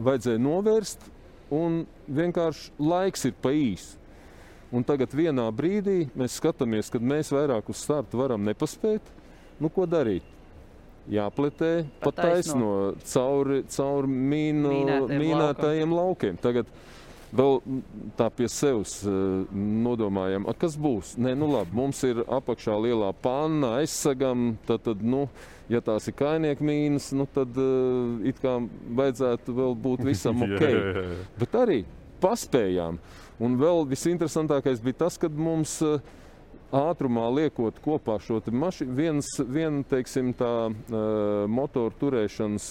vajadzēja 0.08 0.40
novērst, 0.42 1.06
un 1.54 1.84
vienkārši 2.08 2.74
laiks 2.80 3.28
ir 3.28 3.36
pa 3.44 3.52
īsu. 3.54 4.00
Un 4.74 4.82
tagad 4.86 5.12
vienā 5.14 5.46
brīdī 5.54 6.08
mēs 6.18 6.40
skatāmies, 6.40 6.90
kad 6.90 7.04
mēs 7.04 7.30
vairāk 7.34 7.68
uz 7.70 7.84
startu 7.84 8.18
varam 8.18 8.42
nepaspēt. 8.46 9.12
Nu, 9.62 9.70
ko 9.72 9.86
darīt? 9.88 10.26
Jāpletē 11.06 11.86
Pa 12.02 12.10
taisno 12.10 12.96
cauri, 13.06 13.60
cauri 13.70 14.10
mīnu, 14.10 14.72
Mīnētiem 14.72 15.20
mīnētajiem 15.22 15.92
laukiem. 15.94 16.38
Tagad 16.42 16.70
vēl 17.36 17.60
tā 18.18 18.26
pie 18.34 18.48
sevis 18.50 18.98
uh, 19.06 19.44
nodomājam, 19.54 20.48
a, 20.50 20.54
kas 20.58 20.74
būs. 20.80 21.14
Nē, 21.22 21.36
nu 21.38 21.50
labi, 21.52 21.74
mums 21.78 22.02
ir 22.08 22.24
apakšā 22.26 22.74
lielā 22.82 23.12
panna, 23.22 23.76
aizsagam. 23.80 24.56
Tad, 24.66 24.82
tad, 24.88 25.04
nu, 25.06 25.26
ja 25.70 25.82
tās 25.84 26.10
ir 26.10 26.16
kainieku 26.18 26.66
mīnas, 26.66 27.12
nu, 27.16 27.28
tad 27.30 27.54
uh, 27.54 28.18
it 28.26 28.42
kā 28.42 28.58
vajadzētu 28.98 29.54
vēl 29.60 29.78
būt 29.86 30.04
visam 30.10 30.42
ok. 30.46 30.58
Jā, 30.58 30.74
jā, 30.74 31.06
jā. 31.06 31.22
Bet 31.38 31.56
arī 31.62 31.78
paspējām. 32.22 32.98
Un 33.42 33.58
vēl 33.60 33.84
visinteresantākais 33.90 34.80
bija 34.84 35.04
tas, 35.04 35.18
kad 35.20 35.34
mums 35.36 35.76
uh, 35.84 35.98
ātrumā 36.74 37.28
liekot 37.30 37.78
kopā 37.84 38.16
šo 38.22 38.40
mašīnu, 38.50 38.94
viens, 38.96 39.28
viena, 39.38 39.82
teiksim, 39.86 40.32
tā 40.36 40.50
uh, 40.66 41.46
motoru 41.50 41.94
turēšanas 42.00 42.66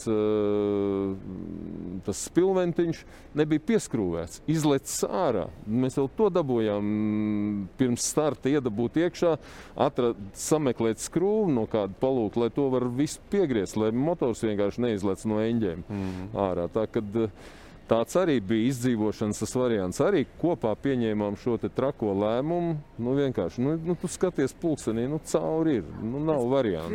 tas 2.05 2.23
spilventiņš 2.27 3.01
nebija 3.39 3.63
pieskrūvēts, 3.71 4.41
izlecis 4.51 5.05
ārā. 5.07 5.47
Mēs 5.65 5.99
jau 5.99 6.07
to 6.17 6.29
dabūjām 6.33 6.85
pirms 7.79 8.07
starta 8.11 8.51
iedabūt 8.51 8.99
iekšā, 9.05 9.35
atrast, 9.87 10.21
sameklēt 10.45 11.03
skrūvu 11.03 11.51
no 11.55 11.65
kāda 11.71 11.95
palūka, 12.01 12.45
lai 12.45 12.51
to 12.55 12.67
var 12.73 12.87
visu 12.99 13.23
piegriezt, 13.31 13.79
lai 13.79 13.93
motors 13.95 14.43
vienkārši 14.45 14.89
neizlec 14.89 15.23
no 15.29 15.39
eņģiem 15.43 15.85
mm. 15.85 16.33
ārā. 16.47 16.67
Tā, 16.73 16.87
kad, 16.91 17.21
uh, 17.27 17.53
Tāds 17.85 18.15
arī 18.17 18.39
bija 18.41 18.71
izdzīvošanas 18.71 19.39
tas 19.43 19.51
variants. 19.53 19.99
Arī 20.01 20.23
kopā 20.41 20.71
pieņēmām 20.81 21.35
šo 21.37 21.59
trako 21.69 22.15
lēmumu. 22.17 22.79
Nu, 22.97 23.13
vienkārši, 23.13 23.61
nu, 23.61 23.75
nu, 23.77 23.95
tu 24.01 24.09
skaties 24.09 24.55
pulkstenī, 24.57 25.03
nu, 25.11 25.19
cauri 25.29 25.75
ir. 25.83 25.91
Nu, 26.01 26.23
nav 26.25 26.47
variantu. 26.49 26.89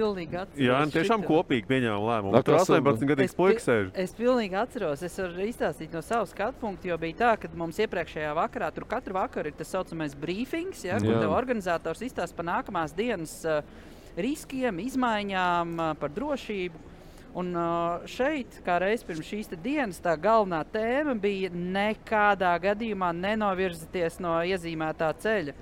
Jā, 0.59 0.80
un 0.82 0.91
tiešām 0.91 1.22
šito. 1.22 1.30
kopīgi 1.30 1.68
pieņēmām 1.70 2.09
lēmumu. 2.09 2.43
Tur 2.43 2.59
kas- 2.59 2.72
18 2.74 3.07
gadīgs 3.07 3.38
puisis 3.38 3.68
sēž. 3.70 3.93
Es 3.95 4.16
pilnīgi 4.18 4.59
atceros, 4.59 5.07
es 5.07 5.14
varu 5.22 5.47
izstāstīt 5.47 5.95
no 5.95 6.03
savas 6.03 6.34
skatu 6.34 6.59
punkta, 6.64 6.91
jo 6.91 6.99
bija 6.99 7.20
tā, 7.22 7.32
ka 7.38 7.53
mums 7.55 7.78
iepriekšējā 7.78 8.34
vakarā, 8.34 8.74
tur 8.74 8.88
katru 8.91 9.14
vakaru 9.14 9.47
ir 9.47 9.59
tas 9.62 9.70
saucamais 9.70 10.18
briefings, 10.18 10.82
ja, 10.84 10.99
kur 10.99 11.14
tev 11.22 11.30
organizators 11.30 12.03
izstāsta 12.03 12.34
par 12.34 12.51
nākamās 12.51 12.97
dienas 12.99 13.45
uh, 13.47 13.62
riskiem, 14.18 14.82
izmaiņām, 14.82 15.76
uh, 15.78 15.95
par 16.03 16.11
drošību. 16.11 16.89
Un 17.39 17.53
uh, 17.55 18.03
šeit, 18.11 18.57
kā 18.66 18.81
reiz 18.83 19.05
pirms 19.07 19.28
šīs 19.28 19.53
dienas, 19.62 20.01
tā 20.03 20.16
galvenā 20.18 20.64
tēma 20.72 21.14
bija 21.14 21.51
nekādā 21.55 22.57
gadījumā 22.64 23.12
nenovirzieties 23.14 24.18
no 24.22 24.41
iezīmētā 24.43 25.12
ceļa. 25.22 25.55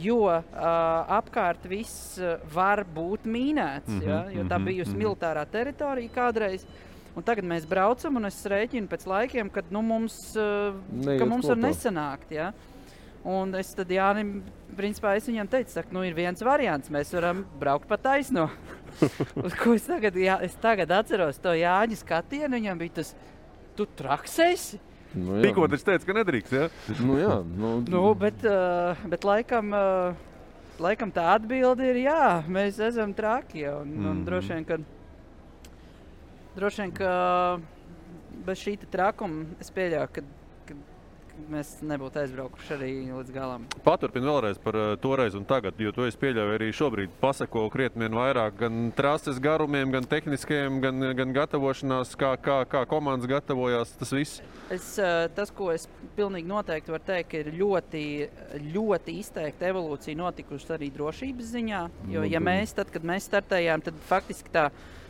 Jo 0.00 0.22
uh, 0.26 0.40
apkārt 1.18 1.68
viss 1.70 2.16
uh, 2.18 2.40
var 2.54 2.82
būt 2.88 3.28
mīnēts. 3.28 3.92
Mm 3.92 4.00
-hmm, 4.00 4.08
ja, 4.08 4.22
jo 4.32 4.48
tā 4.48 4.58
mhm, 4.58 4.64
bija 4.64 4.84
mhm. 4.88 4.98
militārā 4.98 5.44
teritorija 5.46 6.14
kādreiz. 6.14 6.66
Un 7.14 7.22
tagad 7.22 7.44
mēs 7.44 7.68
braucam, 7.68 8.16
un 8.16 8.24
es 8.26 8.40
rēķinu 8.42 8.88
pēc 8.90 9.06
laikiem, 9.06 9.50
kad 9.50 9.64
nu, 9.70 9.82
mums, 9.82 10.34
uh, 10.36 10.74
ka 11.18 11.26
mums 11.26 11.46
var 11.46 11.60
nesanākt. 11.60 12.32
Ja? 12.32 12.52
Un 13.24 13.54
es 13.56 13.70
tad 13.72 13.88
Jānim, 13.88 14.42
principā, 14.76 15.14
es 15.16 15.24
viņam 15.24 15.48
teicu, 15.48 15.80
ka 15.80 15.96
nu, 15.96 16.02
ir 16.04 16.12
viens 16.16 16.42
variants. 16.44 16.90
Mēs 16.92 17.12
varam 17.16 17.40
braukt 17.60 17.88
pa 17.88 17.96
taisno. 17.96 18.50
Uz 19.40 19.54
ko 19.60 19.72
es 19.78 19.86
tagad, 19.88 20.18
jā, 20.20 20.36
es 20.44 20.56
tagad 20.60 20.92
atceros 20.92 21.40
to 21.40 21.54
Jāņa 21.56 21.96
skatienu. 22.02 22.52
Viņam 22.58 22.82
bija 22.82 22.98
tas, 23.00 23.14
tu 23.78 23.86
traksēsi. 23.96 24.80
Nu, 25.14 25.38
jā. 25.38 25.46
Tikko 25.46 25.64
viņš 25.70 25.86
teica, 25.86 26.08
ka 26.08 26.18
nedrīkst. 26.18 26.54
Ja? 26.58 26.68
Nu, 27.00 27.16
jā, 27.16 27.38
nu, 27.46 27.72
Nu, 27.88 28.04
bet, 28.18 28.44
uh, 28.44 29.06
bet 29.08 29.24
laikam, 29.24 29.72
uh, 29.72 30.78
laikam 30.82 31.12
tā 31.14 31.30
atbilde 31.38 31.86
ir 31.86 32.02
jā, 32.04 32.42
mēs 32.50 32.80
esam 32.82 33.14
traki. 33.16 33.62
ja, 33.64 33.78
Un, 33.78 33.88
mm 33.88 34.04
-hmm. 34.04 34.10
un 34.10 34.24
droši 34.24 34.52
vien, 34.52 34.64
ka, 34.64 34.78
droši 36.56 36.82
vien, 36.82 36.92
ka 36.92 37.12
bez 38.44 38.58
šī 38.58 38.78
trakuma 38.90 39.46
es 39.60 39.70
pieļauju, 39.70 40.08
ka 40.12 40.22
mēs 41.50 41.70
nebūtu 41.84 42.20
aizbraukuši 42.22 42.74
arī 42.76 42.90
līdz 43.08 43.32
galam. 43.34 43.66
Paturpini 43.84 44.28
vēlreiz 44.28 44.60
par 44.62 44.78
uh, 44.78 44.92
toreiz 45.00 45.36
un 45.38 45.46
tagad, 45.48 45.78
jo 45.80 45.92
to 45.94 46.06
es 46.08 46.16
pieļauju 46.20 46.56
arī 46.56 46.70
šobrīd. 46.74 47.14
Pasako 47.20 47.66
krietni 47.72 48.08
vairāk 48.14 48.58
gan 48.62 48.88
trases 48.96 49.40
garumiem, 49.42 49.92
gan 49.94 50.06
tehniskiem, 50.08 50.80
gan, 50.84 51.08
gan 51.18 51.34
gatavošanās, 51.36 52.14
kā, 52.20 52.34
kā, 52.40 52.60
kā 52.70 52.84
komandas 52.90 53.30
gatavojās. 53.30 53.94
Tas 54.00 54.14
viss. 54.14 54.42
Es, 54.72 54.94
uh, 55.02 55.26
tas, 55.34 55.52
ko 55.54 55.70
es 55.74 55.88
pilnīgi 56.16 56.48
noteikti 56.50 56.94
varu 56.94 57.08
teikt, 57.10 57.38
ir 57.40 57.52
ļoti, 57.58 58.04
ļoti 58.74 59.18
izteikta 59.20 59.70
evolūcija 59.72 60.18
notikusi 60.22 60.72
arī 60.76 60.90
drošības 60.94 61.54
ziņā. 61.56 61.86
Jo, 62.14 62.26
ja 62.28 62.42
Nu, 62.44 62.50
mēs, 62.50 62.74
tad, 62.76 62.90
kad 62.92 63.06
mēs 63.06 63.28
startējām, 63.30 63.84
tad 63.86 63.98
faktiski 64.08 64.52
tā 64.52 64.68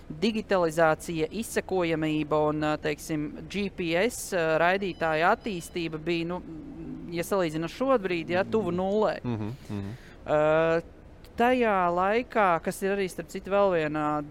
digitalizācija, 0.08 1.28
izsekojamība 1.32 2.40
un 2.50 2.66
teiksim, 2.82 3.30
GPS 3.50 4.34
raidītāja 4.60 5.32
attīstība 5.34 6.00
bija, 6.02 6.28
nu, 6.34 6.40
ja 7.14 7.24
salīdzinām 7.24 7.72
šobrīd, 7.72 8.34
ja, 8.36 8.44
tuvu 8.44 8.72
nulē. 8.74 9.18
Mm 9.24 9.36
-hmm, 9.36 9.52
mm 9.68 9.80
-hmm. 9.80 9.94
Uh, 10.24 10.82
tajā 11.36 11.90
laikā, 11.92 12.60
kas 12.64 12.82
ir 12.82 12.94
arī 12.94 13.08
starp 13.10 13.28
citu 13.28 13.50
vēl 13.50 13.74
viena 13.74 14.22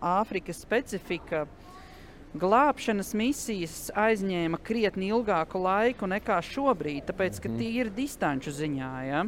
Āfrikas 0.00 0.60
specifika, 0.60 1.46
glābšanas 2.38 3.14
misijas 3.14 3.90
aizņēma 3.96 4.58
krietni 4.62 5.08
ilgāku 5.08 5.62
laiku 5.62 6.06
nekā 6.06 6.40
šobrīd, 6.44 7.06
tāpēc 7.08 7.40
ka 7.40 7.48
tie 7.48 7.70
ir 7.80 7.90
distanču 7.90 8.50
ziņā. 8.50 8.92
Ja? 9.08 9.24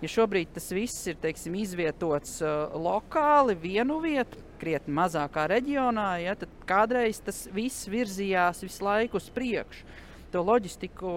Ja 0.00 0.08
šobrīd 0.08 0.54
tas 0.54 0.70
viss 0.72 1.06
ir 1.06 1.18
teiksim, 1.20 1.54
izvietots 1.54 2.40
uh, 2.40 2.70
lokāli, 2.72 3.58
vienu 3.58 4.00
vietu, 4.00 4.47
krietni 4.60 4.94
mazākā 4.96 5.46
reģionā, 5.50 6.10
ja, 6.24 6.34
tad 6.38 6.52
kādreiz 6.68 7.22
tas 7.24 7.46
viss 7.54 7.88
virzījās 7.90 8.62
visu 8.66 8.84
laiku 8.86 9.20
uz 9.20 9.30
priekšu. 9.34 9.86
To 10.32 10.42
loģistiku 10.44 11.10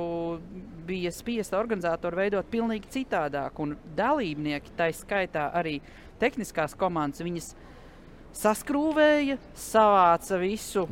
bija 0.88 1.12
spiesta 1.12 1.58
organizatori 1.60 2.16
veidot 2.16 2.48
pavisam 2.48 2.94
citādāk. 2.94 3.60
Un 3.60 3.76
dalībnieki, 3.98 4.72
tā 4.78 4.88
skaitā 4.96 5.50
arī 5.52 5.82
tehniskās 6.22 6.78
komandas, 6.80 7.20
viņas 7.26 7.50
saskrūvēja, 8.38 9.36
savāca 9.58 10.40
visu 10.40 10.86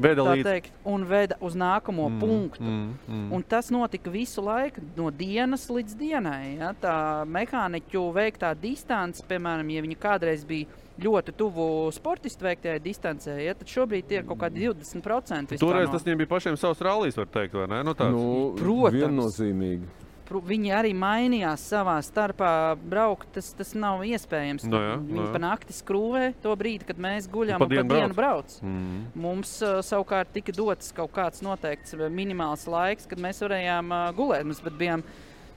teikt, 0.43 0.73
un 0.87 1.05
veda 1.07 1.37
uz 1.39 1.55
nākamo 1.55 2.09
mm, 2.09 2.19
punktu. 2.19 2.65
Mm, 2.65 2.97
mm. 3.07 3.29
Un 3.35 3.45
tas 3.47 3.71
notika 3.71 4.11
visu 4.11 4.43
laiku, 4.43 4.83
no 4.97 5.09
dienas 5.15 5.69
līdz 5.71 5.95
dienai. 5.99 6.57
Ja? 6.59 6.73
Tā 6.81 6.97
mehāniķu 7.29 8.03
veiktā 8.15 8.51
distance, 8.59 9.23
piemēram, 9.29 9.71
ja 9.71 9.85
viņa 9.85 9.99
kādreiz 10.01 10.43
bija 10.47 10.67
ļoti 11.03 11.33
tuvu 11.39 11.65
sportistu 11.95 12.45
veiktajai 12.47 12.79
distancē, 12.83 13.37
ja? 13.43 13.53
tad 13.57 13.67
šobrīd 13.67 14.07
tie 14.09 14.19
ir 14.21 14.27
kaut 14.27 14.39
kādi 14.43 14.67
20%. 14.67 15.55
vispār 15.55 15.63
Toreiz 15.63 15.87
no- 15.87 15.93
tas 15.97 16.03
viņiem 16.03 16.17
bija 16.23 16.33
pašiem 16.35 16.57
savs 16.59 16.81
rallies, 16.81 17.17
var 17.17 17.25
teikt, 17.27 17.53
vai 17.53 17.67
ne? 17.67 17.83
Nu, 17.83 17.93
tāds. 17.93 18.11
nu, 18.11 18.53
Protams. 18.59 18.99
viennozīmīgi. 18.99 19.87
pru- 20.29 20.43
viņi 20.45 20.69
arī 20.77 20.91
mainījās 20.93 21.63
savā 21.73 21.95
starpā. 22.05 22.77
Braukt, 22.77 23.31
tas, 23.33 23.51
tas 23.57 23.73
nav 23.73 24.03
iespējams. 24.05 24.67
Nu 24.69 24.77
jā, 24.77 24.91
nu 25.01 25.15
viņi 25.15 25.25
jā. 25.25 25.31
pa 25.33 25.39
nakti 25.41 25.73
skrūvē 25.73 26.33
to 26.43 26.53
brīdi, 26.55 26.85
kad 26.85 26.97
mēs 27.01 27.25
guļam 27.27 27.57
Pa 27.57 27.65
un 27.65 27.69
pa 27.69 27.75
dienu 27.75 27.89
dienu 27.95 28.13
brauc. 28.13 28.59
Mm. 28.61 28.99
Mums 29.15 29.55
uh, 29.65 29.79
savukārt 29.81 30.29
tika 30.31 30.53
dots 30.53 30.91
kaut 30.93 31.11
kāds 31.11 31.41
noteikts 31.41 31.95
uh, 31.97 32.05
minimāls 32.13 32.67
laiks, 32.69 33.07
kad 33.09 33.17
mēs 33.17 33.41
varējām 33.41 33.89
uh, 33.89 34.13
gulēt. 34.13 34.45
Mēs 34.45 34.61
bijām, 34.77 35.01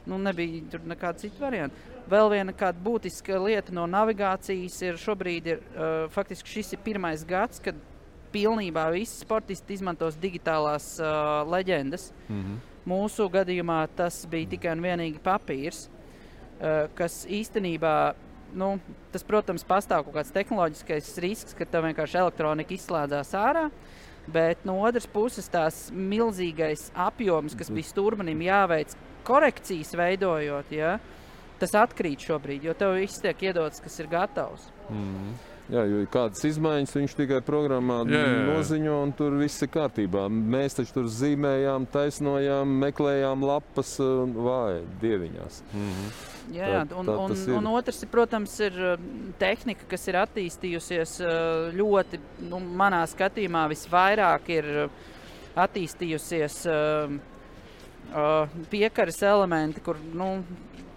nu, 0.07 0.19
nebija 0.19 0.63
tur 0.73 0.85
nekāda 0.89 1.23
cita 1.23 1.43
varianta. 1.43 1.91
Vēl 2.11 2.31
viena 2.33 2.73
būtiska 2.85 3.39
lieta 3.39 3.75
no 3.75 3.87
navigācijas 3.87 4.81
ir 4.83 4.99
šobrīd, 5.01 5.47
ir, 5.55 5.63
uh, 5.77 6.11
faktiski 6.13 6.59
šis 6.59 6.75
ir 6.75 6.83
pirmais 6.85 7.23
gads, 7.27 7.63
kad 7.63 7.79
pilnībā 8.33 8.89
visi 8.95 9.21
sportisti 9.23 9.77
izmantos 9.77 10.19
digitālās 10.21 10.97
uh, 11.01 11.43
leģendas. 11.53 12.11
Mhm. 12.29 12.61
Mūsu 12.89 13.29
gadījumā 13.31 13.85
tas 13.95 14.25
bija 14.27 14.57
tikai 14.57 14.73
un 14.75 14.83
vienīgi 14.83 15.23
papīrs, 15.23 15.85
uh, 15.87 16.89
kas 16.99 17.23
īstenībā, 17.31 17.95
nu, 18.59 18.75
tas, 19.15 19.23
protams, 19.23 19.63
pastāv 19.67 20.09
kaut 20.09 20.17
kāds 20.19 20.35
tehnoloģiskais 20.35 21.13
risks, 21.23 21.55
ka 21.55 21.69
tev 21.69 21.87
vienkārši 21.87 22.19
elektronika 22.25 22.75
izslēdzās 22.75 23.31
ārā. 23.39 23.69
Bet 24.31 24.63
no 24.69 24.77
otras 24.87 25.09
puses, 25.11 25.49
tās 25.51 25.89
milzīgais 25.91 26.91
apjoms, 26.95 27.57
kas 27.59 27.73
bija 27.75 27.89
stūrmanim 27.89 28.45
jāveic 28.47 28.95
korekcijas 29.27 29.97
veidojot, 29.99 30.71
ja, 30.75 30.97
tas 31.59 31.75
atkrīt 31.79 32.23
šobrīd, 32.29 32.69
jo 32.69 32.75
tev 32.79 32.97
viss 33.01 33.23
tiek 33.23 33.43
iedots, 33.51 33.83
kas 33.83 33.99
ir 33.99 34.11
gatavs. 34.13 34.69
Mm. 34.91 35.35
Jā, 35.71 35.85
jo 35.87 36.01
kādas 36.11 36.43
izmaiņas 36.45 36.97
viņš 36.97 37.13
tikai 37.17 37.39
programmā 37.47 38.01
Jā, 38.11 38.19
jā, 38.19 38.33
jā. 38.35 38.41
noziņo, 38.51 38.97
un 39.07 39.13
tur 39.17 39.37
viss 39.39 39.63
ir 39.63 39.71
kārtībā. 39.73 40.25
Mēs 40.29 40.75
taču 40.75 40.97
tur 40.97 41.07
zīmējām, 41.07 41.87
taisnojām, 41.95 42.73
meklējām 42.83 43.45
lapas 43.47 43.95
vāji 44.03 44.83
dieviņās. 45.05 45.63
Mhm. 45.73 46.13
Jā, 46.53 46.67
Tā- 46.67 46.83
tā, 46.91 46.99
un, 46.99 47.07
tā 47.07 47.15
un, 47.23 47.33
ir. 47.39 47.55
un 47.61 47.67
otrs, 47.71 48.03
protams, 48.11 48.57
ir 48.67 48.75
uh, 48.75 48.97
tehnika, 49.39 49.87
kas 49.89 50.09
ir 50.11 50.19
attīstījusies 50.25 51.15
uh, 51.23 51.71
ļoti, 51.79 52.19
nu, 52.51 52.59
manā 52.59 53.05
skatījumā, 53.09 53.63
visvairāk 53.71 54.51
ir 54.59 54.69
uh, 54.89 54.97
attīstījusies 55.63 56.59
uh, 56.67 57.15
uh, 58.11 58.59
piekaras 58.75 59.23
elementi, 59.31 59.81
kur, 59.87 60.03
nu, 60.13 60.43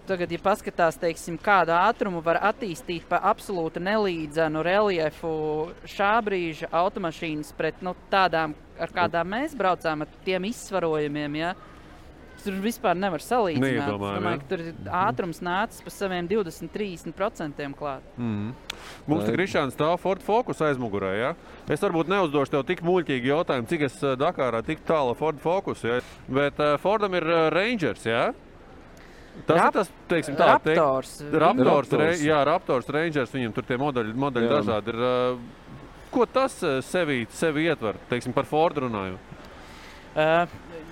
tagad, 0.08 0.32
ja 0.32 0.40
paskatās, 0.42 0.98
teiksim, 1.00 1.38
kādu 1.42 1.74
ātrumu 1.76 2.22
var 2.24 2.40
attīstīt 2.50 3.06
pa 3.10 3.20
absolūti 3.30 3.82
nelīdzenu 3.82 4.62
reliefu 4.66 5.30
šā 5.90 6.14
brīža 6.26 6.70
automašīnas 6.74 7.52
pret 7.58 7.82
nu, 7.84 7.96
tādām, 8.12 8.54
ar 8.80 8.92
kādām 8.94 9.32
mēs 9.34 9.56
braucām, 9.58 10.04
ar 10.06 10.20
tiem 10.26 10.48
izsvarojumiem. 10.50 11.40
Ja? 11.42 11.54
Tur 12.44 12.58
vispār 12.62 12.94
nevar 12.94 13.22
salīdzināt. 13.24 13.88
Domāju, 13.96 14.42
tur 14.46 14.60
ir 14.62 14.90
ātrums 14.92 15.40
nācis 15.42 15.82
pa 15.82 15.90
saviem 15.90 16.28
20-30% 16.30 17.72
klāt. 17.78 18.04
Mm. 18.20 18.52
Mums 19.08 19.24
te 19.24 19.32
Vai- 19.32 19.38
Krišāns 19.38 19.74
stāv 19.74 19.96
Ford 20.02 20.22
Focus 20.22 20.60
aizmugurē. 20.62 21.12
Ja? 21.18 21.34
Es 21.72 21.82
varbūt 21.82 22.12
neuzdošu 22.12 22.54
tev 22.54 22.66
tik 22.68 22.84
muļķīgi 22.86 23.32
jautājumu, 23.32 23.70
cik 23.72 23.86
es 23.88 23.98
ā, 24.04 24.14
Dakārā 24.20 24.62
tik 24.66 24.84
tālu 24.86 25.16
Ford 25.18 25.40
Focus. 25.42 25.82
Ja? 25.82 26.00
Bet 26.28 26.60
uh, 26.60 26.76
Fordam 26.78 27.16
ir 27.18 27.26
uh, 27.26 27.48
Rangers. 27.50 28.04
Ja? 28.06 28.28
Tas 29.46 29.56
Rap- 29.58 29.68
ir 29.68 29.72
tas, 29.78 29.90
teiksim, 30.08 30.36
tā, 30.38 30.46
Raptors. 30.54 31.10
Raptors, 31.32 31.66
Raptors. 31.68 31.92
Re, 32.00 32.10
jā, 32.26 32.38
Raptors, 32.48 32.88
Rangers, 32.88 33.30
viņam 33.34 33.52
tur 33.54 33.62
tie 33.68 33.76
modeļi, 33.78 34.14
modeļi 34.16 34.48
Jā. 34.48 34.58
dažādi 34.60 34.88
ir. 34.94 34.94
ā, 34.96 35.38
Ko 36.10 36.24
tas 36.26 36.54
ā, 36.64 36.80
sevi, 36.82 37.26
sevi 37.30 37.66
ietver, 37.68 37.98
teiksim, 38.08 38.32
par 38.32 38.44
Fordu 38.48 38.86
runājot? 38.86 39.18
Uh, 40.16 40.46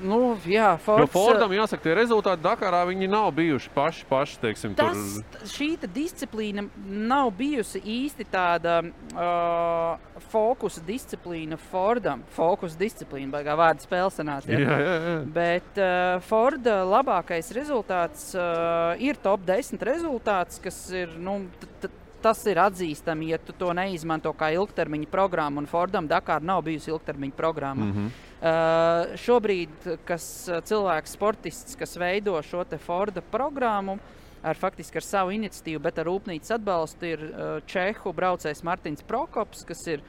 nu, 0.05 0.19
jā, 0.47 0.75
Jo 0.75 0.81
Fords, 0.85 1.13
Fordam, 1.15 1.53
jāsaka, 1.57 1.83
tie 1.87 1.95
rezultāti 1.99 2.45
Dakarā 2.45 2.83
viņi 2.91 3.09
nav 3.11 3.31
bijuši 3.37 3.71
paši, 3.75 4.05
paši 4.11 4.39
teiksim, 4.43 4.75
Tas, 4.79 5.01
tur. 5.33 5.49
šī 5.51 5.69
disciplīna 5.97 6.67
nav 6.85 7.31
bijusi 7.39 7.81
īsti 7.81 8.27
tāda 8.33 8.77
uh, 8.85 10.21
fokusa 10.31 10.83
disciplīna 10.87 11.59
Fordam. 11.71 12.23
Fokusa 12.37 12.79
disciplīna, 12.81 13.33
baigā 13.35 13.57
vārda 13.59 13.85
spēle 13.87 14.13
sanāca. 14.15 14.53
Jā, 14.53 14.61
Ja? 14.65 14.79
jā, 14.79 14.95
jā. 15.09 15.17
Bet 15.35 15.81
uh, 15.83 16.21
Forda 16.29 16.81
labākais 16.89 17.51
rezultāts 17.57 18.31
uh, 18.39 18.95
ir 19.03 19.17
top 19.25 19.45
10 19.49 19.83
rezultāts, 19.89 20.61
kas 20.63 20.79
ir. 20.95 21.17
Nu, 21.19 21.41
t- 21.61 21.71
t- 21.85 21.93
Tas 22.25 22.41
ir 22.49 22.57
atzīstami, 22.57 23.29
ja 23.35 23.39
tu 23.39 23.53
to 23.53 23.69
neizmanto 23.77 24.31
kā 24.33 24.49
ilgtermiņa 24.57 25.11
programmu. 25.13 25.61
Un 25.61 25.69
Fordam 25.69 26.07
Dakar 26.09 26.41
nav 26.41 26.63
bijusi 26.65 26.89
ilgtermiņa 26.95 27.37
programma. 27.37 27.85
Mm. 27.85 27.93
-hmm. 27.93 28.31
Uh, 28.45 29.15
šobrīd, 29.21 29.85
kas 30.05 30.49
uh, 30.49 30.63
cilvēks, 30.65 31.13
sportists, 31.17 31.77
kas 31.77 31.97
veido 31.97 32.43
šo 32.43 32.65
Forda 32.79 33.21
programmu, 33.21 33.99
ar 34.43 34.57
faktiski 34.57 34.99
ar 34.99 35.03
savu 35.03 35.31
iniciatīvu, 35.31 35.81
bet 35.81 35.99
ar 35.99 36.07
rūpnīcas 36.07 36.55
atbalstu, 36.59 37.07
ir 37.07 37.21
uh, 37.25 37.61
Čehu 37.67 38.13
braucējs 38.13 38.65
Mārtiņš 38.65 39.05
Prokops, 39.09 39.65
kas 39.65 39.87
ir 39.87 40.03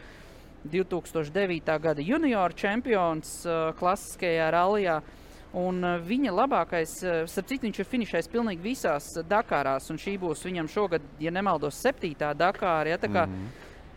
2009. 0.71 1.79
gada 1.79 2.01
junior 2.01 2.53
čempions 2.53 3.45
uh, 3.45 3.71
klasiskajā 3.79 4.51
rallijā. 4.51 5.01
Un 5.55 5.83
uh, 5.83 5.99
viņa 6.03 6.33
labākais, 6.35 6.97
uh, 7.05 7.21
starp 7.31 7.47
citu, 7.51 7.67
viņš 7.67 7.79
ir 7.79 7.87
finišējis 7.91 8.31
pilnīgi 8.33 8.65
visās 8.65 9.13
uh, 9.15 9.23
Dakārās, 9.27 9.87
un 9.93 10.01
šī 10.01 10.17
būs 10.19 10.43
viņam 10.43 10.67
šogad, 10.71 11.05
ja 11.23 11.31
nemaldos, 11.31 11.79
septītā 11.79 12.33
Dakāra. 12.35 12.95
Ja, 12.95 12.99
tā 12.99 13.11
kā 13.13 13.29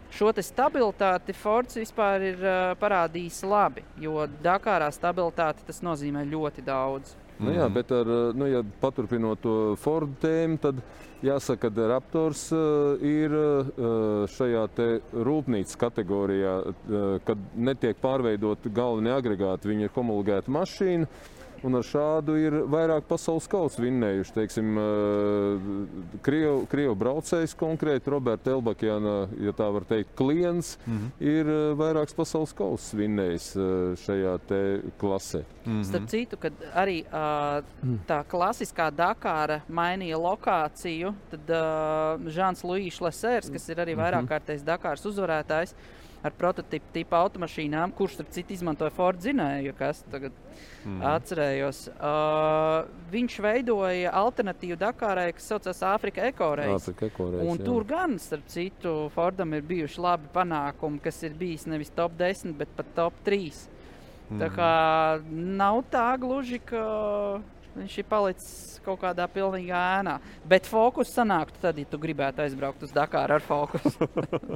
Šo 0.08 0.30
stabilitāti 0.32 1.34
Fords 1.36 1.76
vispār 1.76 2.22
ir 2.30 2.38
uh, 2.40 2.72
parādījis 2.80 3.42
labi, 3.44 3.82
jo 4.00 4.24
Dakārā 4.40 4.88
stabilitāte 4.94 5.66
tas 5.68 5.82
nozīmē 5.84 6.24
ļoti 6.24 6.64
daudz. 6.64 7.12
Nu, 7.38 7.52
jā, 7.54 7.68
bet 7.70 7.92
ar, 7.94 8.08
nu, 8.34 8.48
ja 8.50 8.64
paturpinot 8.80 9.38
to 9.44 9.52
Ford 9.78 10.16
tēmu, 10.22 10.56
tad 10.58 10.80
jāsaka, 11.22 11.68
ka 11.70 11.88
Raptors 11.92 12.48
uh, 12.56 12.96
ir 13.04 13.34
uh, 13.36 14.24
šajā 14.32 14.64
rūpnīcas 15.28 15.78
kategorijā, 15.78 16.54
uh, 16.64 17.06
kad 17.28 17.44
netiek 17.54 18.00
pārveidot 18.02 18.66
galvenie 18.74 19.12
agregāti. 19.14 19.70
Viņi 19.70 19.86
ir 19.86 19.94
homologēta 19.94 20.56
mašīna. 20.56 21.06
Un 21.66 21.74
ar 21.78 21.86
šādu 21.86 22.36
ir 22.38 22.54
vairāk 22.70 23.06
pasaules 23.08 23.48
kausa 23.50 23.82
vinnējuši. 23.82 24.34
Teiksim, 24.36 24.78
uh, 24.78 25.66
Krievu, 26.24 26.62
Krievu 26.70 26.94
braucējs 26.98 27.54
konkrēti, 27.58 28.12
Roberta 28.12 28.52
Elbakjana, 28.54 29.16
ja 29.42 29.54
tā 29.56 29.68
var 29.74 29.86
teikt, 29.88 30.14
klients, 30.18 30.76
mm 30.86 30.98
-hmm. 30.98 31.10
ir 31.34 31.50
uh, 31.50 31.78
vairāks 31.78 32.14
pasaules 32.14 32.54
kausa 32.54 32.96
vinnējis 32.96 33.48
uh, 33.56 33.96
šajā 34.04 34.38
klasē. 34.98 35.42
Mm 35.64 35.72
-hmm. 35.72 35.84
Starp 35.84 36.08
citu, 36.08 36.36
kad 36.36 36.52
arī 36.74 37.04
uh, 37.06 37.64
tā 38.06 38.22
klasiskā 38.24 38.90
Dakāra 38.90 39.60
mainīja 39.68 40.16
lokāciju, 40.16 41.14
tad 41.30 41.40
Žants 42.26 42.62
Luīšs 42.62 43.00
Lesērs, 43.00 43.52
kas 43.52 43.68
ir 43.68 43.76
arī 43.76 43.96
vairāk 43.96 44.28
kārtējs 44.28 44.64
Dakāras 44.64 45.06
uzvarētājs, 45.06 45.74
ar 46.24 46.34
prototypu 46.34 46.92
tipu 46.94 47.16
automašīnām, 47.18 47.92
kurš 47.96 48.18
starp 48.18 48.32
citu 48.34 48.54
izmantoja 48.56 48.90
Ford 48.94 49.20
zinēju, 49.22 49.74
kas 49.78 50.00
tagad 50.10 50.34
mm. 50.84 50.98
atcerējos. 51.12 51.82
Uh, 51.94 52.88
viņš 53.12 53.38
veidoja 53.44 54.12
alternatīvu 54.18 54.78
Dakārai, 54.80 55.28
kas 55.36 55.50
saucās 55.52 55.82
Āfrika 55.86 56.26
Ekoreis. 56.28 56.88
Tur 57.64 57.86
gan, 57.88 58.18
starp 58.22 58.48
citu, 58.50 58.94
Fordam 59.14 59.54
ir 59.56 59.66
bijuši 59.68 60.02
labi 60.04 60.30
panākumi, 60.34 61.02
kas 61.04 61.22
ir 61.28 61.36
bijis 61.38 61.68
nevis 61.70 61.94
top 61.94 62.18
10, 62.18 62.56
bet 62.58 62.72
pat 62.78 62.90
top 62.98 63.22
3. 63.28 63.52
Mm. 64.28 64.42
Tā 64.42 64.50
kā 64.52 64.72
nav 65.30 65.84
tā 65.92 66.08
gluži, 66.20 66.58
ka 66.60 66.82
viņš 67.76 67.98
ir 68.00 68.06
palicis 68.08 68.78
kaut 68.84 69.00
kādā 69.02 69.26
pilnīgā 69.30 69.80
ēnā. 69.98 70.16
Bet 70.48 70.68
fokus 70.68 71.12
sanāktu 71.12 71.60
tad, 71.62 71.78
ja 71.80 71.88
tu 71.88 72.00
gribētu 72.00 72.44
aizbraukt 72.44 72.82
uz 72.86 72.94
Dakāru 72.94 73.36
ar 73.36 73.44
fokusu. 73.44 74.08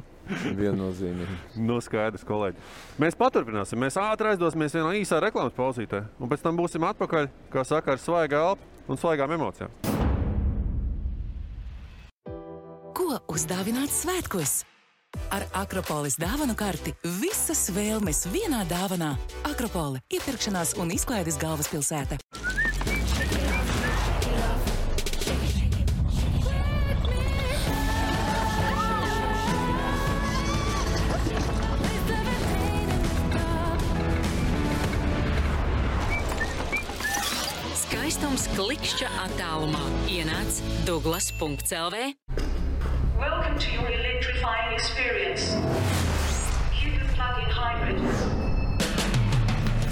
Viennozīmīgi. 0.61 1.37
Nu, 1.61 1.79
skaidrs, 1.83 2.25
kolēģi. 2.27 2.61
Mēs 3.03 3.17
paturpināsim. 3.19 3.81
Mēs 3.83 3.99
ātri 4.01 4.33
aizdosimies 4.33 4.77
vienā 4.79 4.95
īsā 5.01 5.21
reklāmas 5.23 5.55
pauzītē, 5.57 6.05
un 6.19 6.31
pēc 6.31 6.45
tam 6.45 6.59
būsim 6.59 6.85
atpakaļ, 6.89 7.29
kā 7.53 7.65
saka, 7.67 7.95
ar 7.95 8.01
svaigu 8.01 8.39
elpu 8.39 8.91
un 8.93 8.99
svaigām 8.99 9.37
emocijām. 9.37 9.81
Ko 12.93 13.17
uzdāvināt 13.31 13.91
svētkos? 13.93 14.61
Ar 15.33 15.45
Akropolis 15.57 16.15
dāvanu 16.17 16.55
karti 16.57 16.93
visas 17.21 17.67
vēlmes 17.73 18.23
vienā 18.33 18.63
dāvanā. 18.69 19.13
Akropole- 19.49 20.01
iepirkšanās 20.15 20.73
un 20.81 20.93
izklaides 20.95 21.37
galvaspilsēta. 21.41 22.17
minūtes 38.43 38.47
klikšķa 38.55 39.09
attālumā. 39.23 39.83
Ienāc 40.07 40.61
Douglas.CLV. 40.85 42.15
Welcome 43.17 43.59
to 43.59 43.71
your 43.71 43.87
electrifying 43.87 44.73
experience. 44.73 45.53
Hidden 46.71 47.07
plug-in 47.15 47.49
hybrid. 47.49 47.97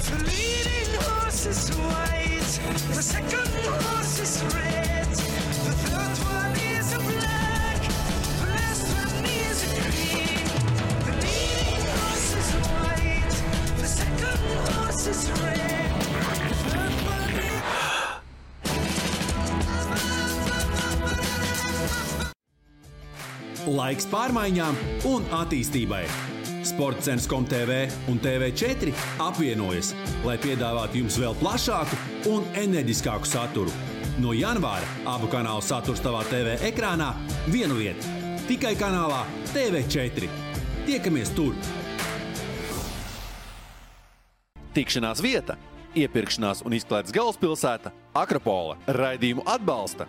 The 0.10 0.18
leading 0.26 0.96
horse 1.02 1.46
is 1.46 1.70
white, 1.78 2.60
the 2.94 3.02
second 3.02 3.48
horse 3.64 4.20
is 4.20 4.44
red, 4.54 5.08
the 5.08 5.74
third 5.84 6.18
one 6.28 6.56
is 6.76 6.94
a 6.94 7.00
black, 7.00 7.82
the 8.40 8.48
last 8.48 8.86
one 9.00 9.26
is 9.26 9.64
a 9.64 9.70
green. 9.80 10.44
The 11.06 11.14
leading 11.24 11.86
horse 11.96 12.36
is 12.36 12.50
white, 12.68 13.38
the 13.78 13.88
second 13.88 14.40
horse 14.74 15.08
is 15.08 15.32
red. 15.42 15.81
Laiks 23.82 24.06
pārmaiņām 24.12 24.76
un 25.10 25.24
attīstībai. 25.34 26.04
Sports 26.68 27.08
centrs 27.08 27.26
TV 27.50 27.88
un 28.12 28.20
TV4 28.22 28.92
apvienojas, 29.24 29.94
lai 30.28 30.36
piedāvātu 30.44 31.00
jums 31.00 31.18
vēl 31.18 31.34
plašāku 31.40 31.98
un 32.30 32.46
enerģiskāku 32.62 33.26
saturu. 33.26 33.74
No 34.22 34.36
janvāra 34.38 34.86
abu 35.10 35.32
kanālu 35.32 35.64
saturs 35.66 36.04
tavā 36.04 36.22
TV 36.30 36.60
ekrānā 36.70 37.16
vienu 37.48 37.80
vietu- 37.80 38.06
tikai 38.52 38.76
kanālā 38.78 39.26
TV4. 39.56 40.30
Tiekamies 40.86 41.34
tur! 41.34 41.56
Tikšanās 44.76 45.26
vieta, 45.26 45.58
iepirkšanās 45.96 46.62
un 46.66 46.78
izklaides 46.78 47.16
galvaspilsēta- 47.16 47.92
Akropola. 48.24 48.78
Raidījumu 48.86 49.42
atbalsta 49.48 50.06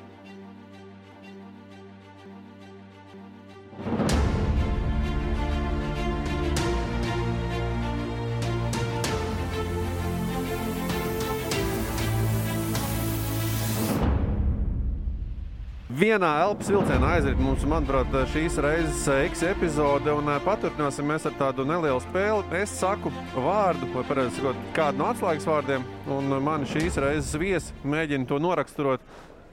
Vienā 15.92 16.28
elpas 16.40 16.70
vilcienā 16.72 17.08
aiziet 17.18 17.40
mums, 17.42 17.66
manuprāt, 17.68 18.14
šīs 18.32 18.54
reizes 18.64 19.02
eksi 19.12 19.50
epizode, 19.50 20.08
un 20.08 20.30
eh, 20.32 20.38
paturpināsim 20.40 21.04
mēs 21.04 21.26
ar 21.28 21.34
tādu 21.36 21.66
nelielu 21.68 22.00
spēli. 22.00 22.46
Es 22.62 22.72
saku 22.78 23.12
vārdu, 23.34 23.90
vai 23.92 24.04
pareizi 24.08 24.38
sakot, 24.38 24.62
kādu 24.72 25.02
no 25.02 25.10
atslēgas 25.12 25.48
vārdiem, 25.50 25.84
un 26.16 26.32
man 26.46 26.64
šīs 26.70 26.96
reizes 27.02 27.36
viesi 27.36 27.76
mēģina 27.84 28.24
to 28.30 28.40
noraksturot 28.40 29.04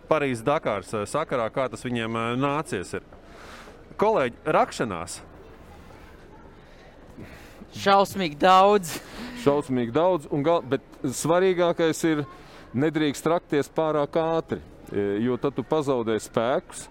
Parīzes 0.08 0.46
Dakāras 0.48 0.96
eh, 0.96 1.04
sakarā, 1.12 1.50
kā 1.52 1.68
tas 1.74 1.84
viņiem 1.84 2.16
eh, 2.22 2.32
nācies. 2.40 2.96
Ir. 2.96 3.04
Kolēģi, 4.00 4.40
rakšanās. 4.56 5.20
Šausmīgi 7.84 8.40
daudz. 8.40 8.96
Šausmīgi 9.44 9.92
daudz, 10.00 10.32
un 10.32 10.48
gal, 10.48 10.64
bet 10.64 11.04
svarīgākais 11.04 12.06
ir 12.14 12.24
nedrīkst 12.80 13.28
trakties 13.28 13.68
pārāk 13.76 14.16
ātri, 14.24 14.64
jo 14.94 15.38
tad 15.42 15.58
tu 15.58 15.66
pazaudē 15.68 16.18
spēkus. 16.22 16.88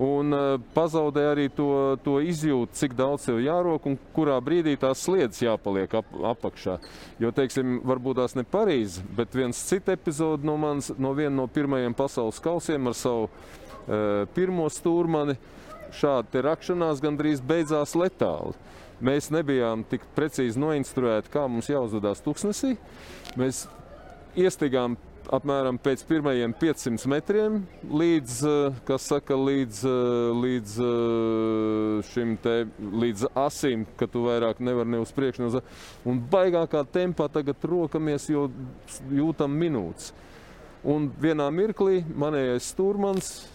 Un 0.00 0.32
uh, 0.32 0.54
pazaudē 0.72 1.26
arī 1.32 1.48
to, 1.52 1.98
to 2.00 2.20
izjūtu, 2.24 2.72
cik 2.78 2.94
daudz 2.96 3.26
tev 3.26 3.40
jārok 3.42 3.88
un 3.90 3.98
kurā 4.14 4.38
brīdī 4.40 4.76
tās 4.80 5.02
sliedas 5.04 5.42
jāpaliek 5.42 5.92
ap, 5.98 6.14
apakšā. 6.30 6.78
Jo, 7.20 7.32
teiksim, 7.36 7.80
varbūt 7.84 8.20
tās 8.22 8.36
ne 8.38 8.46
Parīzē, 8.48 9.02
bet 9.18 9.34
viens 9.36 9.60
cits 9.68 9.92
epizode 9.92 10.46
no, 10.46 10.54
mans, 10.60 10.88
no 10.96 11.12
viena 11.18 11.34
no 11.42 11.48
pirmajiem 11.50 11.96
pasaules 11.98 12.40
kausiem 12.40 12.88
ar 12.88 12.96
savu 12.96 13.26
uh, 13.26 14.24
pirmo 14.36 14.70
stūrmani. 14.72 15.36
Šāda 15.90 16.46
rakšanās 16.46 17.02
gandrīz 17.02 17.42
beidzās 17.42 17.96
letāli. 17.98 18.54
Mēs 19.04 19.28
nebijām 19.34 19.82
tik 19.90 20.04
precīzi 20.14 20.60
noinstruēti, 20.60 21.32
kā 21.34 21.44
mums 21.50 21.68
jāuzvedās 21.68 22.22
tuksnesī. 22.22 22.76
Mēs 23.40 23.64
iestigām 24.38 24.96
apmēram 25.30 25.78
pēc 25.80 26.02
pirmajiem 26.08 26.52
500 26.58 27.06
metriem 27.10 27.60
līdz, 27.86 28.36
eh, 28.50 28.96
saka, 28.98 29.36
līdz, 29.38 29.82
eh, 29.86 30.30
līdz 30.44 30.74
eh, 30.86 32.08
šim 32.10 32.36
te, 32.42 32.66
līdz 32.78 33.28
asim, 33.34 33.86
ka 33.96 34.06
tu 34.10 34.24
vairāk 34.26 34.60
nevari 34.60 34.90
ne 34.90 34.98
uz 34.98 35.12
priekšu, 35.12 35.42
ne 35.42 35.46
uz 35.46 35.60
Un 36.04 36.20
baigākā 36.20 36.84
tempā 36.86 37.28
tagad 37.30 37.56
rokamies, 37.62 38.28
jo 38.28 38.50
jūtam 39.10 39.54
minūtes. 39.54 40.12
Un 40.84 41.10
vienā 41.20 41.50
mirklī 41.52 42.02
manējais 42.08 42.72
stūrmans 42.72 43.46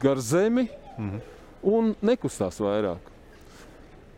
gar 0.00 0.16
zemi 0.16 0.68
Mhm. 0.96 1.20
un 1.62 1.94
nekustās 2.02 2.60
vairāk. 2.60 3.00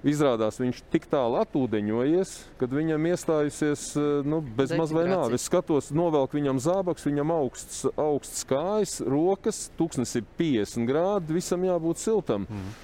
Izrādās, 0.03 0.57
viņš 0.59 0.81
tik 0.91 1.05
tālu 1.07 1.39
atūdeņojies, 1.45 2.33
kad 2.59 2.73
viņam 2.75 3.05
iestājusies 3.13 3.85
eh, 4.01 4.09
nu, 4.27 4.41
bez 4.43 4.75
maz 4.75 4.91
vai 4.95 5.05
nav. 5.07 5.31
Es 5.37 5.47
skatos, 5.47 5.93
novelk 5.95 6.35
viņam 6.35 6.59
zābaks, 6.63 7.07
viņam 7.07 7.31
augsts, 7.37 7.85
augsts 7.95 8.43
kājas, 8.51 8.97
rokas, 9.07 9.69
tūkstnes 9.79 10.17
ir 10.19 10.27
50 10.41 10.91
grādi, 10.91 11.39
visam 11.39 11.63
jābūt 11.69 12.03
siltam. 12.03 12.49
Mm. 12.51 12.75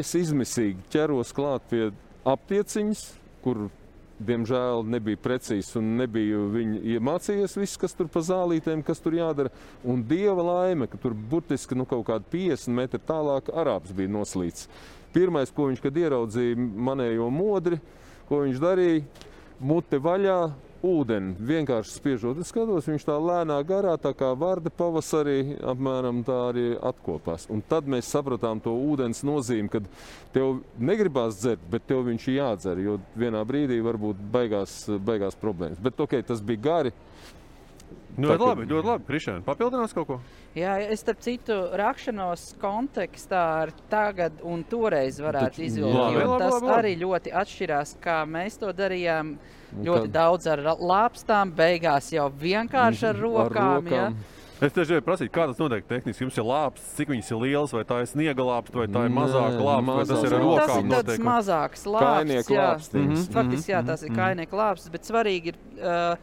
Es 0.00 0.12
izmisīgi 0.18 0.84
ķeros 0.92 1.32
klāt 1.34 1.64
pie 1.72 1.88
aptieciņas, 2.28 3.06
kur 3.40 3.70
diemžēl 4.20 4.84
nebija 4.84 5.18
precīzi 5.20 5.78
un 5.80 5.94
nebija 6.00 6.44
iemācījies 6.94 7.56
viss, 7.56 7.80
kas 7.80 7.96
tur 7.96 8.10
pa 8.12 8.22
zālītēm, 8.24 8.84
kas 8.84 9.00
tur 9.00 9.16
jādara. 9.16 9.52
Un 9.80 10.04
dieva 10.04 10.44
laime, 10.44 10.90
ka 10.90 11.00
tur 11.00 11.16
burtiski 11.16 11.78
nu, 11.78 11.88
kaut 11.88 12.04
kādi 12.10 12.28
50 12.52 12.76
metri 12.76 13.00
tālāk 13.08 13.48
arābs 13.48 13.96
bija 13.96 14.12
noslīts. 14.12 14.68
Pirmais, 15.14 15.50
ko 15.54 15.68
viņš 15.70 15.82
kad 15.82 15.96
ieraudzīja 15.98 16.56
manējo 16.58 17.28
modri, 17.34 17.80
ko 18.28 18.44
viņš 18.44 18.60
darīja, 18.62 19.06
mute 19.60 20.00
vaļā. 20.02 20.40
Ūdeni 20.80 21.34
vienkārši 21.44 21.92
spiežot, 21.92 22.38
es 22.40 22.48
skatos, 22.48 22.86
viņš 22.88 23.02
tā 23.04 23.18
lēnā 23.20 23.58
garā, 23.68 23.98
tā 24.00 24.14
kā 24.16 24.30
vārda 24.32 24.70
pavasarī, 24.72 25.58
apmēram 25.60 26.22
tā 26.24 26.38
arī 26.46 26.62
atkopās. 26.72 27.44
Un 27.52 27.60
tad 27.60 27.84
mēs 27.84 28.08
sapratām 28.08 28.62
to 28.64 28.72
ūdens 28.72 29.20
nozīmi, 29.28 29.68
kad 29.68 29.84
tev 30.32 30.62
negribās 30.80 31.36
dzert, 31.36 31.66
bet 31.68 31.84
tev 31.84 32.06
viņš 32.08 32.24
ir 32.30 32.38
jādzer, 32.38 32.80
jo 32.80 32.96
vienā 33.12 33.44
brīdī 33.44 33.76
varbūt 33.84 34.24
beigās, 34.32 34.86
beigās 35.04 35.36
problēmas. 35.42 35.84
Bet 35.84 36.00
ok, 36.00 36.16
tas 36.32 36.40
bija 36.40 36.64
gari. 36.70 36.94
Ļoti 38.20 38.32
Tā 38.32 38.36
kā- 38.36 38.48
labi, 38.48 38.66
ļoti 38.66 38.84
labi. 38.90 39.04
Krišēn, 39.08 39.42
papildinās 39.46 39.94
kaut 39.94 40.06
ko? 40.06 40.20
Jā, 40.56 40.74
es 40.90 41.00
starp 41.00 41.20
citu 41.24 41.54
rakšanos 41.78 42.54
kontekstā 42.60 43.62
ar 43.62 43.70
tagad 43.88 44.32
un 44.42 44.64
toreiz 44.64 45.20
varētu 45.22 45.62
izvilkt. 45.64 45.94
Tas 45.94 46.52
labi, 46.52 46.66
labi. 46.66 46.74
arī 46.78 46.92
ļoti 47.00 47.32
atšķirās, 47.32 47.94
kā 48.02 48.18
mēs 48.26 48.58
to 48.58 48.72
darījām. 48.72 49.36
Ļoti 49.70 50.10
kad- 50.10 50.12
daudz 50.12 50.46
ar 50.50 50.58
lāpstām, 50.58 51.52
beigās 51.54 52.10
jau 52.12 52.28
vienkārši 52.30 53.08
ar 53.08 53.14
rokām. 53.14 53.90
ja? 53.90 54.12
Es 54.60 54.72
tieši 54.72 54.90
gribēju 55.00 55.06
prasīt, 55.06 55.30
kā 55.32 55.46
tas 55.48 55.56
notiek 55.56 55.86
tehniski. 55.88 56.20
Jums 56.26 56.36
ir 56.36 56.44
lāps, 56.44 56.80
cik 56.96 57.08
viņas 57.08 57.30
ir 57.30 57.38
liels, 57.40 57.72
vai 57.72 57.82
tā 57.84 58.00
ir 58.02 58.08
sniega 58.10 58.44
lāps, 58.44 58.74
vai 58.74 58.86
tā 58.88 59.06
ir 59.06 59.14
mazāka 59.14 59.56
Nē, 59.56 59.62
lāps, 59.64 59.86
vai 59.86 60.04
tas 60.04 60.10
mazāks 60.10 60.26
ir 60.26 60.34
ar 60.34 60.42
Nu, 60.42 60.56
tas 60.56 60.68
rokām 60.68 61.14
ir 61.14 61.24
mazāks 61.24 61.86
lāps. 61.86 62.04
Kainieku 62.04 62.52
jā. 62.52 62.66
lāpstiņš. 62.68 63.16
Mhm, 63.16 63.32
Faktiski, 63.32 63.72
jā, 63.72 63.86
tas 63.86 64.02
ir 64.02 64.10
kainieku 64.10 64.52
lāps, 64.60 64.90
bet 64.92 65.00
svarīgi 65.08 65.46
ir 65.46 65.56
uh, 65.80 66.16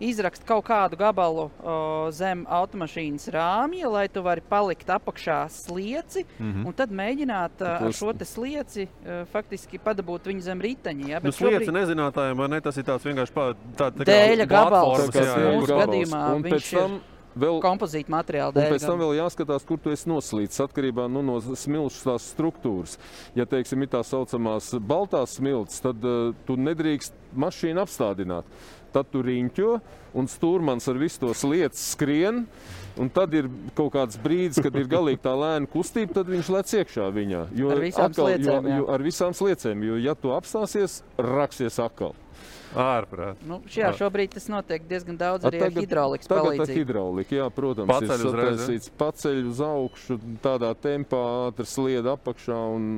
izrakst 0.00 0.44
kaut 0.48 0.64
kādu 0.66 0.96
gabalu 0.98 1.46
uh, 1.48 2.10
zem 2.10 2.44
automašīnas 2.50 3.28
rāmja, 3.34 3.90
lai 3.90 4.08
tu 4.08 4.22
vari 4.22 4.42
palikt 4.48 4.88
apakšā 4.90 5.44
slieci, 5.50 6.24
un 6.40 6.72
tad 6.76 6.90
mēģināt 6.90 7.62
uh, 7.62 7.86
ar 7.88 7.92
šo 7.94 8.12
slieci 8.24 8.88
faktiski 9.32 9.78
padabūt 9.78 10.28
viņu 10.30 10.40
zem 10.46 10.60
riteņa. 10.60 11.08
Ja? 11.08 11.18
Nu, 11.22 11.30
Bet 11.30 11.34
slieci 11.38 11.64
šobrīd- 11.66 11.74
nezinātājiem, 11.78 12.36
vai 12.36 12.48
ne? 12.48 12.60
Tas 12.60 12.76
ir 12.76 12.84
tāds 12.84 13.04
vienkārši 13.06 13.32
pā- 13.34 13.54
tā, 13.76 13.90
tā 13.94 14.04
Dēļa 14.08 14.46
gabals, 14.50 15.10
kas 15.14 15.34
mūsu 15.38 15.74
gadījumā 15.78 16.22
Un 16.34 16.42
viņš 16.42 16.70
tam 16.74 17.00
vēl 17.34 17.56
kompozīta 17.62 18.12
materiāla 18.14 18.54
dēļ. 18.54 18.68
pēc 18.76 18.84
tam 18.86 19.00
vēl 19.02 19.16
jāskatās, 19.18 19.64
kur 19.66 19.78
tu 19.82 19.90
esi 19.90 20.06
noslīdis 20.08 20.60
atkarībā 20.62 21.08
nu, 21.10 21.22
no 21.26 21.40
smilšu 21.40 22.04
tās 22.06 22.28
struktūras. 22.34 22.96
Ja, 23.34 23.44
teiksim, 23.44 23.82
ir 23.82 23.88
tā 23.90 24.04
saucamās 24.06 24.70
baltās 24.78 25.34
smilts, 25.40 25.80
tad 25.82 25.98
uh, 26.06 26.32
tu 26.46 26.54
nedrīkst 26.56 27.12
mašīnu 27.34 27.82
apstādināt. 27.82 28.44
Tad 28.94 29.10
tu 29.10 29.24
riņķo, 29.26 29.70
un 30.14 30.28
stūrmans 30.30 30.86
ar 30.90 30.98
visu 31.00 31.24
to 31.24 31.34
lietu 31.50 31.80
skrien. 31.80 32.44
Un 32.94 33.08
tad 33.10 33.32
ir 33.34 33.48
kaut 33.74 33.90
kāds 33.96 34.18
brīdis, 34.22 34.60
kad 34.62 34.76
ir 34.78 34.86
galīgi 34.86 35.18
tā 35.24 35.32
lēna 35.34 35.66
kustība, 35.66 36.14
tad 36.20 36.28
viņš 36.30 36.50
lec 36.54 36.74
iekšā 36.78 37.08
viņā. 37.16 37.40
Jo 37.58 37.72
Ar 37.74 37.80
visām 37.82 38.12
sliecēm, 38.14 38.68
jo, 38.70 38.76
jo, 38.78 38.84
ar 38.94 39.02
visām 39.02 39.34
sliecēm, 39.34 39.82
jo 39.88 39.96
ja 39.98 40.14
tu 40.14 40.30
apstāsies, 40.36 41.00
raksies 41.18 41.80
atkal. 41.82 42.14
Ārprāt. 42.74 43.38
Nu, 43.46 43.60
jā, 43.70 43.92
šobrīd 43.94 44.32
tas 44.34 44.48
notiek 44.50 44.82
diezgan 44.90 45.18
daudz 45.18 45.46
arī 45.46 45.60
ar 45.62 45.74
hidraulikas 45.74 46.26
tagad 46.30 46.48
palīdzību. 46.48 46.78
hidrauliku, 46.80 47.36
jā, 47.38 47.46
protams, 47.54 47.90
Paceļ 47.90 48.14
ir 48.14 48.24
sataisīts 48.24 48.92
paceļ 48.98 49.40
uz 49.52 49.60
augšu, 49.62 50.18
tādā 50.42 50.72
tempā 50.74 51.22
ātri 51.48 51.68
slied 51.70 52.08
apakšā 52.14 52.58
un 52.74 52.88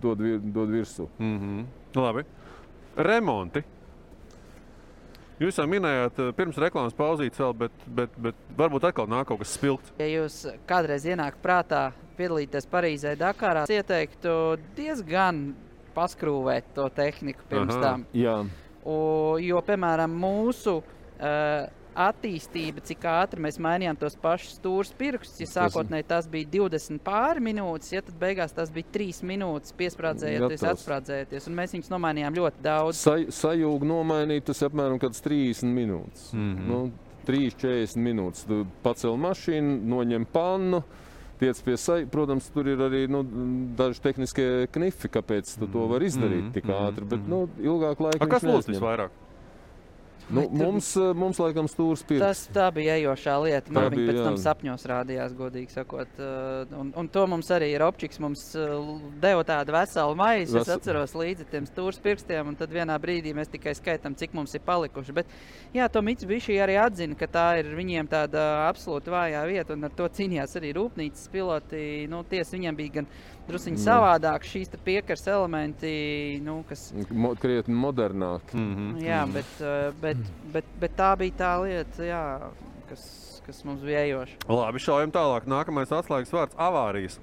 dod, 0.00 0.24
vir, 0.24 0.40
dod 0.40 0.72
virsū. 0.72 1.08
Mm 1.18 1.38
-hmm. 1.40 1.64
Labi. 2.00 2.24
Remonti. 2.96 3.64
Jūs 5.42 5.58
jau 5.60 5.66
minējāt, 5.68 6.20
eh, 6.22 6.32
pirms 6.36 6.58
reklāmas 6.60 6.96
pauzītes 6.96 7.40
vēl, 7.42 7.54
bet, 7.64 7.86
bet, 7.98 8.14
bet 8.24 8.38
varbūt 8.56 8.88
atkal 8.88 9.08
nāk 9.10 9.28
kaut 9.28 9.42
kas 9.42 9.52
spilgts. 9.58 9.92
Ja 10.00 10.08
jūs 10.08 10.42
kādreiz 10.68 11.04
ienākat 11.04 11.42
prātā 11.44 11.82
piedalīties 12.16 12.68
Parīzē, 12.72 13.12
Dakarā, 13.20 13.66
es 13.68 13.74
ieteiktu 13.76 14.56
diezgan 14.78 15.50
paskrūvēt 15.96 16.72
to 16.76 16.88
tehniku 16.96 17.44
pirms 17.50 17.76
Aha. 17.76 17.82
tam. 17.82 18.06
Jā, 18.16 18.38
U, 18.86 19.34
jo, 19.42 19.58
piemēram, 19.66 20.12
mūsu 20.14 20.76
uh, 20.78 21.66
attīstība, 21.96 22.82
cik 22.84 23.04
ātri 23.08 23.40
mēs 23.44 23.58
mainījām 23.62 23.96
tos 24.00 24.16
pašus 24.20 24.58
stūres 24.58 24.92
pirkstus, 24.96 25.40
ja 25.40 25.48
sākotnēji 25.50 26.06
tas 26.08 26.28
bija 26.30 26.48
20 26.52 27.00
pāri 27.06 27.42
minūtes, 27.48 27.92
ja 27.94 28.02
tad 28.04 28.16
beigās 28.20 28.52
tas 28.56 28.70
bija 28.74 28.88
3 28.94 29.22
minūtes 29.26 29.72
piesprādzējoties, 29.80 30.66
atsprādzējoties. 30.72 31.48
Un 31.50 31.58
mēs 31.60 31.74
viņus 31.76 31.92
nomainījām 31.92 32.36
ļoti 32.36 32.62
daudz. 32.66 33.00
Sa, 33.00 33.16
sajūgu 33.40 33.88
nomainīt, 33.88 34.44
tas 34.48 34.62
apmēram 34.68 35.00
kāds 35.02 35.24
30 35.24 35.72
minūtes. 35.76 36.30
Mm 36.32 36.46
Mhm. 36.46 36.58
-hmm. 36.58 36.68
nu, 36.68 36.92
3-40 37.26 37.98
minūtes. 37.98 38.46
Tu 38.46 38.66
pacēl 38.84 39.16
mašīnu, 39.18 39.80
noņem 39.90 40.26
pannu, 40.32 40.82
tiec 41.40 41.60
pie 41.62 41.76
sejas. 41.76 42.08
Protams, 42.10 42.48
tur 42.54 42.68
ir 42.68 42.78
arī 42.78 43.08
nu, 43.10 43.22
daži 43.76 44.00
tehniskie 44.00 44.66
knifi, 44.72 45.08
kāpēc 45.08 45.58
tu 45.58 45.66
to 45.66 45.86
vari 45.90 46.06
izdarīt 46.06 46.44
Mhm, 46.44 46.52
tik 46.52 46.64
mhm, 46.64 46.72
ātri. 46.72 47.04
Bet 47.04 47.20
mhm. 47.20 47.30
nu, 47.30 47.48
ilgāk 47.58 48.00
laika 48.00 48.24
A, 48.24 48.28
kas 48.28 48.42
lūdz 48.42 48.70
visvairāk? 48.70 49.10
Nu, 50.28 50.48
mums, 50.50 50.88
eh, 50.98 51.12
mums 51.14 51.38
laikam 51.38 51.68
stūris 51.70 52.02
pirks. 52.06 52.22
Tas 52.22 52.40
tā 52.50 52.64
bija 52.74 52.96
ejošā 52.98 53.34
lieta. 53.44 53.70
Man 53.70 53.84
viņa 53.92 54.06
pēc 54.08 54.16
tam 54.24 54.38
sapņos 54.42 54.86
rādījās, 54.90 55.34
godīgi 55.38 55.70
sakot. 55.70 56.18
uh, 56.18 56.74
Un, 56.76 56.90
un 56.98 57.08
to 57.08 57.22
mums 57.30 57.46
arī 57.54 57.68
ir 57.76 57.84
opčiks. 57.86 58.18
Mums 58.18 58.42
uh, 58.58 58.96
deva 59.22 59.44
tādu 59.46 59.76
veselu 59.76 60.16
maizi. 60.18 60.56
Es 60.58 60.66
Ves- 60.66 60.72
atceros 60.74 61.14
līdzi 61.14 61.46
tiem 61.52 61.68
stūres 61.70 62.00
pirkstiem, 62.02 62.50
un 62.50 62.58
tad 62.58 62.74
vienā 62.74 62.98
brīdī 62.98 63.34
mēs 63.36 63.52
tikai 63.52 63.76
skaitām, 63.78 64.16
cik 64.18 64.34
mums 64.34 64.54
ir 64.58 64.64
palikuši. 64.66 65.14
Bet, 65.14 65.30
jā, 65.76 65.86
to 65.92 66.02
Mitsubishi 66.02 66.58
arī 66.58 66.74
atzina, 66.82 67.14
ka 67.14 67.30
tā 67.30 67.46
ir 67.62 67.70
viņiem 67.78 68.10
tāda 68.10 68.66
absolūti 68.66 69.14
vājā 69.14 69.46
vieta, 69.46 69.78
un 69.78 69.86
ar 69.86 69.94
to 69.94 70.10
cīnījās 70.10 70.58
arī 70.58 70.74
rūpnīcas 70.74 71.30
piloti. 71.30 71.84
Nu, 72.10 72.24
tiesa, 72.26 72.56
viņiem 72.56 72.82
bija 72.82 72.98
gan 72.98 73.10
druskuļi 73.48 73.76
Nu. 73.76 73.82
savādāk 73.84 74.46
šīs 74.46 74.70
te 74.72 74.78
piekars 74.82 75.26
elementi, 75.30 75.92
nu, 76.44 76.62
kas 76.68 76.88
Mo, 77.10 77.34
krietni 77.40 77.74
modernāk. 77.74 78.52
Mm 78.52 78.74
-hmm. 78.76 79.02
Jā, 79.04 79.22
bet, 79.32 79.52
uh, 79.60 79.94
bet, 80.00 80.16
bet, 80.52 80.64
bet 80.80 80.96
tā 80.96 81.16
bija 81.16 81.32
tā 81.38 81.52
lieta, 81.62 82.02
jā, 82.02 82.22
kas, 82.88 83.42
kas 83.46 83.64
mums 83.64 83.80
bija 83.80 84.04
ejoša. 84.04 84.36
Labi, 84.48 84.78
šaujam 84.78 85.12
tālāk. 85.12 85.46
Nākamais 85.46 85.92
atslēgas 85.92 86.32
vārds- 86.32 86.56
avārijas. 86.68 87.18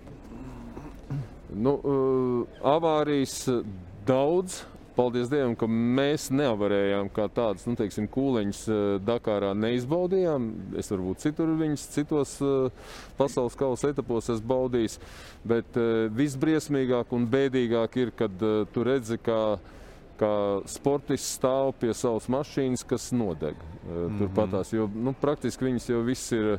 Nu, 1.53 1.73
uh, 1.83 2.47
avārijas 2.63 3.63
daudz. 4.05 4.63
Paldies 4.93 5.29
Dievam, 5.31 5.55
ka 5.57 5.65
mēs 5.69 6.27
nevarējām 6.33 7.07
kā 7.13 7.25
tādas 7.33 7.65
nu, 7.65 7.73
teiksim, 7.77 8.05
kūleņus 8.13 8.59
uh, 8.69 8.81
Dakarā 9.01 9.53
neizbaudījām. 9.57 10.49
Es 10.77 10.91
varbūt 10.93 11.23
citur 11.23 11.49
viņus, 11.57 11.85
citos 11.95 12.35
uh, 12.45 12.67
pasaules 13.17 13.57
kausa 13.57 13.89
etapos 13.89 14.29
esmu 14.29 14.51
baudījis. 14.51 14.99
Bet 15.49 15.79
uh, 15.81 16.05
visbriesmīgāk 16.13 17.13
un 17.17 17.25
bēdīgāk 17.31 17.97
ir, 18.03 18.11
kad 18.19 18.45
tu 18.73 18.85
redzi, 18.85 19.17
kā, 19.23 19.39
kā 20.19 20.33
sportists 20.69 21.39
stāv 21.39 21.73
pie 21.81 21.95
savas 21.97 22.29
mašīnas, 22.29 22.85
kas 22.85 23.09
nodeg. 23.17 23.57
Uh, 23.87 24.05
Turpatās, 24.19 24.75
jo 24.77 24.85
nu, 24.93 25.15
praktiski 25.17 25.71
viņas 25.71 25.89
jau 25.89 26.03
viss 26.05 26.33
ir. 26.37 26.55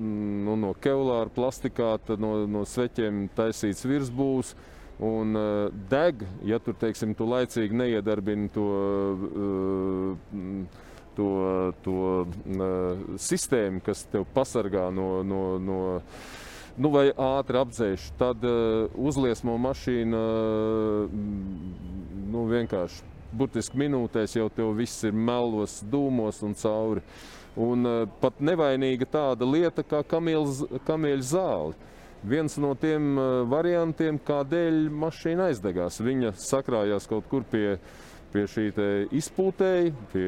Nu, 0.00 0.54
no 0.56 0.70
kevlāra, 0.80 1.28
plastikāta, 1.36 2.14
no, 2.16 2.46
no 2.48 2.62
sveķiem 2.64 3.26
taisīts 3.36 3.84
virsbūves. 3.84 4.54
Un 5.00 5.32
uh, 5.38 5.72
deg, 5.88 6.26
ja 6.44 6.58
tur 6.60 6.76
teiksim, 6.76 7.14
tu 7.16 7.24
laicīgi 7.24 7.72
neiedarbini 7.72 8.50
to, 8.52 8.66
mm, 10.28 10.64
to, 11.16 11.28
to 11.80 11.94
uh, 12.20 13.16
sistēmu, 13.16 13.80
kas 13.86 14.04
tev 14.12 14.26
pasargā 14.34 14.90
no, 14.92 15.22
no, 15.24 15.42
no 15.56 15.80
nu, 16.76 16.90
vai 16.92 17.06
ātri 17.16 17.60
apdzēš, 17.62 18.10
tad 18.20 18.44
uh, 18.44 18.92
uzliesmo 19.00 19.56
mašīna 19.60 20.20
uh, 20.20 21.18
nu, 22.30 22.44
vienkārši. 22.52 23.06
Burtiski 23.30 23.78
minūtēs 23.78 24.34
jau 24.36 24.48
tev 24.52 24.74
viss 24.76 25.04
ir 25.06 25.14
melos, 25.14 25.78
dūmos 25.86 26.42
un 26.44 26.56
cauri. 26.58 27.04
Un 27.56 27.88
uh, 27.88 28.02
pat 28.20 28.40
nevainīga 28.42 29.08
tāda 29.08 29.48
lieta 29.48 29.84
kā 29.86 30.02
kamieļa 30.04 31.24
zāle. 31.24 31.88
Viens 32.20 32.56
no 32.60 32.74
tiem 32.76 33.14
uh, 33.16 33.28
variantiem, 33.48 34.18
kādēļ 34.20 34.90
mašīna 34.92 35.48
aizdegās, 35.48 36.02
viņa 36.04 36.34
sakrājās 36.36 37.08
kaut 37.08 37.30
kur 37.30 37.46
pie, 37.48 37.78
pie 38.34 38.44
šī 38.44 38.66
izpūtēja, 39.16 39.94
pie, 40.12 40.26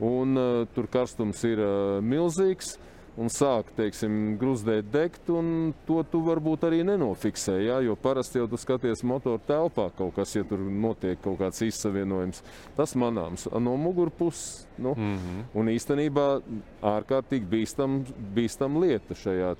un 0.00 0.40
uh, 0.40 0.62
tur 0.72 0.88
karstums 0.92 1.44
ir 1.44 1.60
uh, 1.60 2.00
milzīgs. 2.00 2.78
Un 3.20 3.28
sāk, 3.28 3.68
teiksim, 3.76 4.38
gruzdēt, 4.40 4.86
degt, 4.88 5.26
un 5.28 5.74
to 5.84 5.98
tu 6.08 6.22
varbūt 6.24 6.62
arī 6.64 6.78
nenofiksē. 6.88 7.58
Jā, 7.60 7.74
jo 7.84 7.92
parasti 8.00 8.40
jau 8.40 8.46
tu 8.48 8.56
skaties 8.56 9.04
motoru 9.04 9.40
telpā 9.44 9.90
kaut 9.98 10.14
kas, 10.16 10.32
ja 10.32 10.46
tur 10.48 10.62
notiek 10.64 11.20
kaut 11.20 11.36
kāds 11.42 11.60
izsavienojums. 11.66 12.40
Tas 12.78 12.96
manāms 12.96 13.44
no 13.52 13.76
mugurpuses. 13.76 14.64
Nu, 14.78 14.94
mm 14.96 15.16
-hmm. 15.18 15.42
Un 15.54 15.68
īstenībā 15.68 16.40
ārkārtīgi 16.82 17.46
bīstam, 17.46 18.04
bīstam 18.34 18.80
lieta 18.80 19.14
šajā 19.14 19.56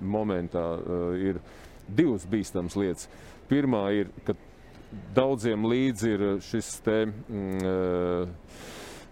momentā 0.00 0.64
uh, 0.80 1.14
ir 1.20 1.40
divas 1.88 2.26
bīstamas 2.26 2.76
lietas. 2.76 3.08
Pirmā 3.48 3.92
ir, 3.92 4.08
ka 4.24 4.32
daudziem 5.14 5.64
līdzi 5.64 6.08
ir 6.08 6.40
šis 6.40 6.80
te. 6.80 7.06
Mm, 7.28 7.56
uh, 7.56 8.28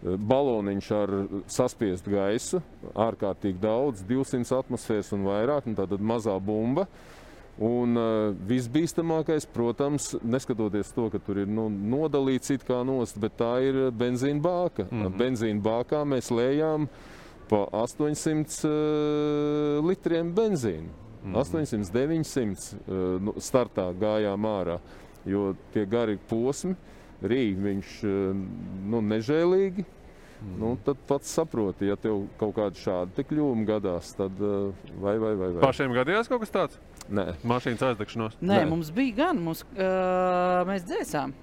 baloniņš 0.03 0.91
ar 0.97 1.13
saspiestu 1.51 2.15
gaisu, 2.15 2.61
ārkārtīgi 2.97 3.61
daudz, 3.61 4.05
200 4.09 4.57
atmosfēras 4.63 5.13
un 5.17 5.27
vairāk, 5.29 5.69
un 5.69 5.77
tāda 5.79 5.99
mazā 6.01 6.37
bumba. 6.41 6.87
Un 7.61 7.99
uh, 7.99 8.31
visbīstamākais, 8.49 9.45
protams, 9.53 10.15
neskatoties 10.25 10.95
to, 10.97 11.11
ka 11.13 11.19
tur 11.21 11.43
ir 11.43 11.51
nu, 11.51 11.67
nodalīts 11.69 12.55
it 12.55 12.65
kā 12.65 12.79
nost, 12.89 13.19
bet 13.21 13.35
tā 13.37 13.51
ir 13.67 13.91
benzīna 13.93 14.41
bāka. 14.41 14.87
Mm 14.89 15.03
-hmm. 15.03 15.19
Benzīna 15.19 15.61
bākā 15.61 16.01
mēs 16.09 16.31
lējām 16.33 16.89
pa 17.51 17.67
800 17.73 18.65
uh, 18.65 19.85
litriem 19.85 20.33
benzīnu. 20.33 20.89
Mm 21.25 21.35
-hmm. 21.35 21.37
800, 21.37 21.93
900 21.93 22.73
uh, 22.73 23.35
startā 23.37 23.93
gājām 23.93 24.41
ārā, 24.47 24.79
jo 25.25 25.55
tie 25.73 25.85
gari 25.87 26.19
posmi 26.29 26.75
rīk 27.23 27.59
viņš 27.64 27.97
uh, 28.09 28.45
nu, 28.91 29.03
nežēlīgi. 29.12 29.87
Mm. 30.41 30.55
Nu, 30.57 30.71
tad 30.85 30.97
pats 31.05 31.29
saproti, 31.37 31.91
ja 31.91 31.99
tev 32.01 32.23
kaut 32.41 32.55
kāda 32.57 32.81
šāda 32.81 33.25
kļūme 33.29 33.66
gadās, 33.68 34.14
tad 34.16 34.39
uh, 34.41 34.71
vai, 34.97 35.18
vai, 35.21 35.35
vai, 35.37 35.51
vai. 35.53 35.61
Pašiem 35.61 35.93
gadījās 35.93 36.31
kaut 36.33 36.41
kas 36.47 36.55
tāds? 36.55 36.81
Nē, 37.12 37.35
Mašīnas 37.45 37.85
aizdegšanos. 37.91 38.39
Nē, 38.41 38.62
Nē. 38.62 38.64
Mums 38.71 38.89
bija 38.95 39.27
gan, 39.27 39.43
mums, 39.45 39.66
uh, 39.75 40.62
mēs 40.68 40.87
dzēsām. 40.89 41.37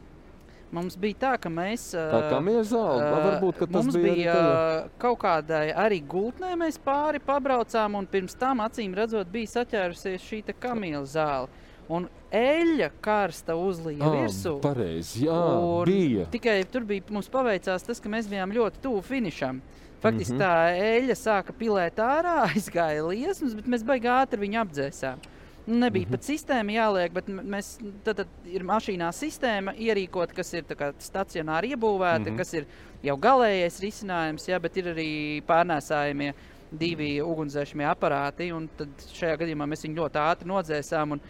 Mums 0.74 0.98
bija 1.00 1.16
tā, 1.22 1.34
ka 1.40 1.50
mēs. 1.52 1.92
tā 1.96 2.24
kā 2.28 2.40
mieru 2.44 2.66
zāle, 2.68 3.06
ā, 3.06 3.20
varbūt 3.24 3.62
ka 3.62 3.68
tas 3.70 3.86
mums 3.86 3.96
bija, 3.96 4.16
bija 4.18 4.34
uh, 4.36 4.90
kaut 5.00 5.22
kādai 5.22 5.70
arī 5.72 6.02
gultnē, 6.04 6.58
mēs 6.60 6.80
pāri 6.84 7.22
pabraucām, 7.24 7.96
un 8.02 8.10
pirms 8.10 8.36
tam 8.40 8.66
acīm 8.66 8.98
redzot, 8.98 9.30
bija 9.32 9.54
saķērusies 9.54 10.26
šī 10.26 10.42
kamīla 10.60 11.06
zāle. 11.08 11.48
Un 11.94 12.10
eļļa 12.36 12.90
karsta 13.04 13.56
uzlīja 13.56 14.04
Ā, 14.04 14.14
virsū. 14.18 14.58
Pareizi, 14.64 15.24
jā, 15.28 15.38
Un 15.38 15.88
bija. 15.88 16.26
Tikai 16.34 16.60
tur 16.72 16.84
bija 16.88 17.06
mums 17.16 17.30
paveicās 17.32 17.86
tas, 17.88 18.02
ka 18.04 18.12
mēs 18.12 18.28
bijām 18.32 18.52
ļoti 18.56 18.84
tuvu 18.84 19.04
finišam. 19.08 19.62
Faktiski 20.02 20.36
mm. 20.36 20.42
-hmm. 20.42 20.44
tā 20.44 20.90
eļļa 20.98 21.16
sāka 21.18 21.56
pilēt 21.58 22.02
ārā, 22.04 22.36
aizgāja 22.52 23.06
liesmas, 23.08 23.56
bet 23.58 23.70
mēs 23.72 23.86
baigi 23.88 24.12
ātri 24.12 24.44
viņu 24.44 24.62
apdzēsām. 24.66 25.24
Nu, 25.68 25.80
Nebija 25.80 26.06
mm. 26.06 26.08
-hmm. 26.08 26.12
pat 26.12 26.24
sistēma 26.24 26.76
jāliek, 26.76 27.14
bet 27.14 27.28
mēs 27.28 27.72
tad, 28.04 28.22
tad 28.22 28.28
ir 28.46 28.64
mašīnā 28.64 29.10
sistēma 29.12 29.74
ierīkot, 29.76 30.36
kas 30.36 30.54
ir 30.54 30.64
stacionāri 31.00 31.74
iebūvēta, 31.76 32.20
mm. 32.20 32.30
-hmm. 32.30 32.38
kas 32.38 32.54
ir 32.54 32.68
jau 33.04 33.18
galējais 33.18 33.80
risinājums, 33.80 34.48
jā, 34.48 34.60
bet 34.60 34.78
ir 34.78 34.94
arī 34.94 35.10
pārnēsājumie 35.48 36.34
divi 36.72 37.22
ugunsdzēsmie 37.22 37.86
aparāti. 37.88 38.52
Tad 38.78 38.88
šajā 39.14 39.38
gadījumā 39.44 39.68
mēs 39.68 39.84
viņu 39.84 40.02
ļoti 40.02 40.24
ātri 40.24 40.48
nodzēsām. 40.48 41.12
un 41.12 41.22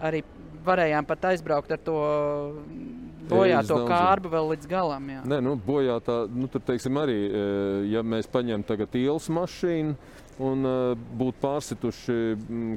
Arī 0.00 0.22
varējām 0.64 1.06
pat 1.08 1.30
aizbraukt 1.32 1.72
ar 1.72 1.80
to 1.84 1.98
bojāto 3.30 3.76
daudzumu. 3.76 3.88
kārbu 3.90 4.32
vēl 4.32 4.48
līdz 4.54 4.70
galam. 4.70 5.10
Jā. 5.14 5.22
Nē, 5.32 5.40
nu, 5.44 5.54
bojā 5.66 5.98
tā, 6.04 6.22
nu, 6.32 6.48
tur 6.50 6.64
teiksim 6.66 6.98
arī, 7.00 7.18
e, 7.26 7.44
ja 7.92 8.02
mēs 8.06 8.28
paņemam 8.30 8.64
tagad 8.66 8.96
ielas 8.98 9.28
mašīnu 9.32 9.96
un 10.40 10.66
e, 10.66 10.74
būtu 11.20 11.40
pārsituši 11.42 12.16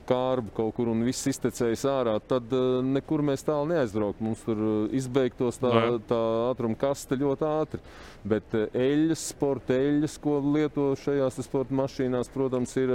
kārbu 0.08 0.54
kaut 0.58 0.74
kur 0.78 0.92
un 0.92 1.04
viss 1.08 1.30
iztecējis 1.32 1.86
ārā, 1.90 2.16
tad 2.28 2.52
e, 2.54 2.62
nekur 2.86 3.24
mēs 3.26 3.46
tālu 3.48 3.70
neaizbrauktu. 3.72 4.24
Mums 4.26 4.44
tur 4.46 4.60
e, 4.60 4.74
izbeigtos 5.00 5.60
tā, 5.62 5.72
Jā. 5.74 6.00
tā 6.10 6.22
ātruma 6.50 6.80
kaste 6.80 7.18
ļoti 7.20 7.48
ātri. 7.48 7.84
Bet 8.24 8.56
eļļas, 8.56 9.26
sporta 9.34 9.76
eļļas, 9.76 10.18
ko 10.24 10.38
lieto 10.54 10.92
šajās 11.00 11.42
sporta 11.44 11.76
mašīnās, 11.76 12.32
protams, 12.32 12.76
ir 12.80 12.94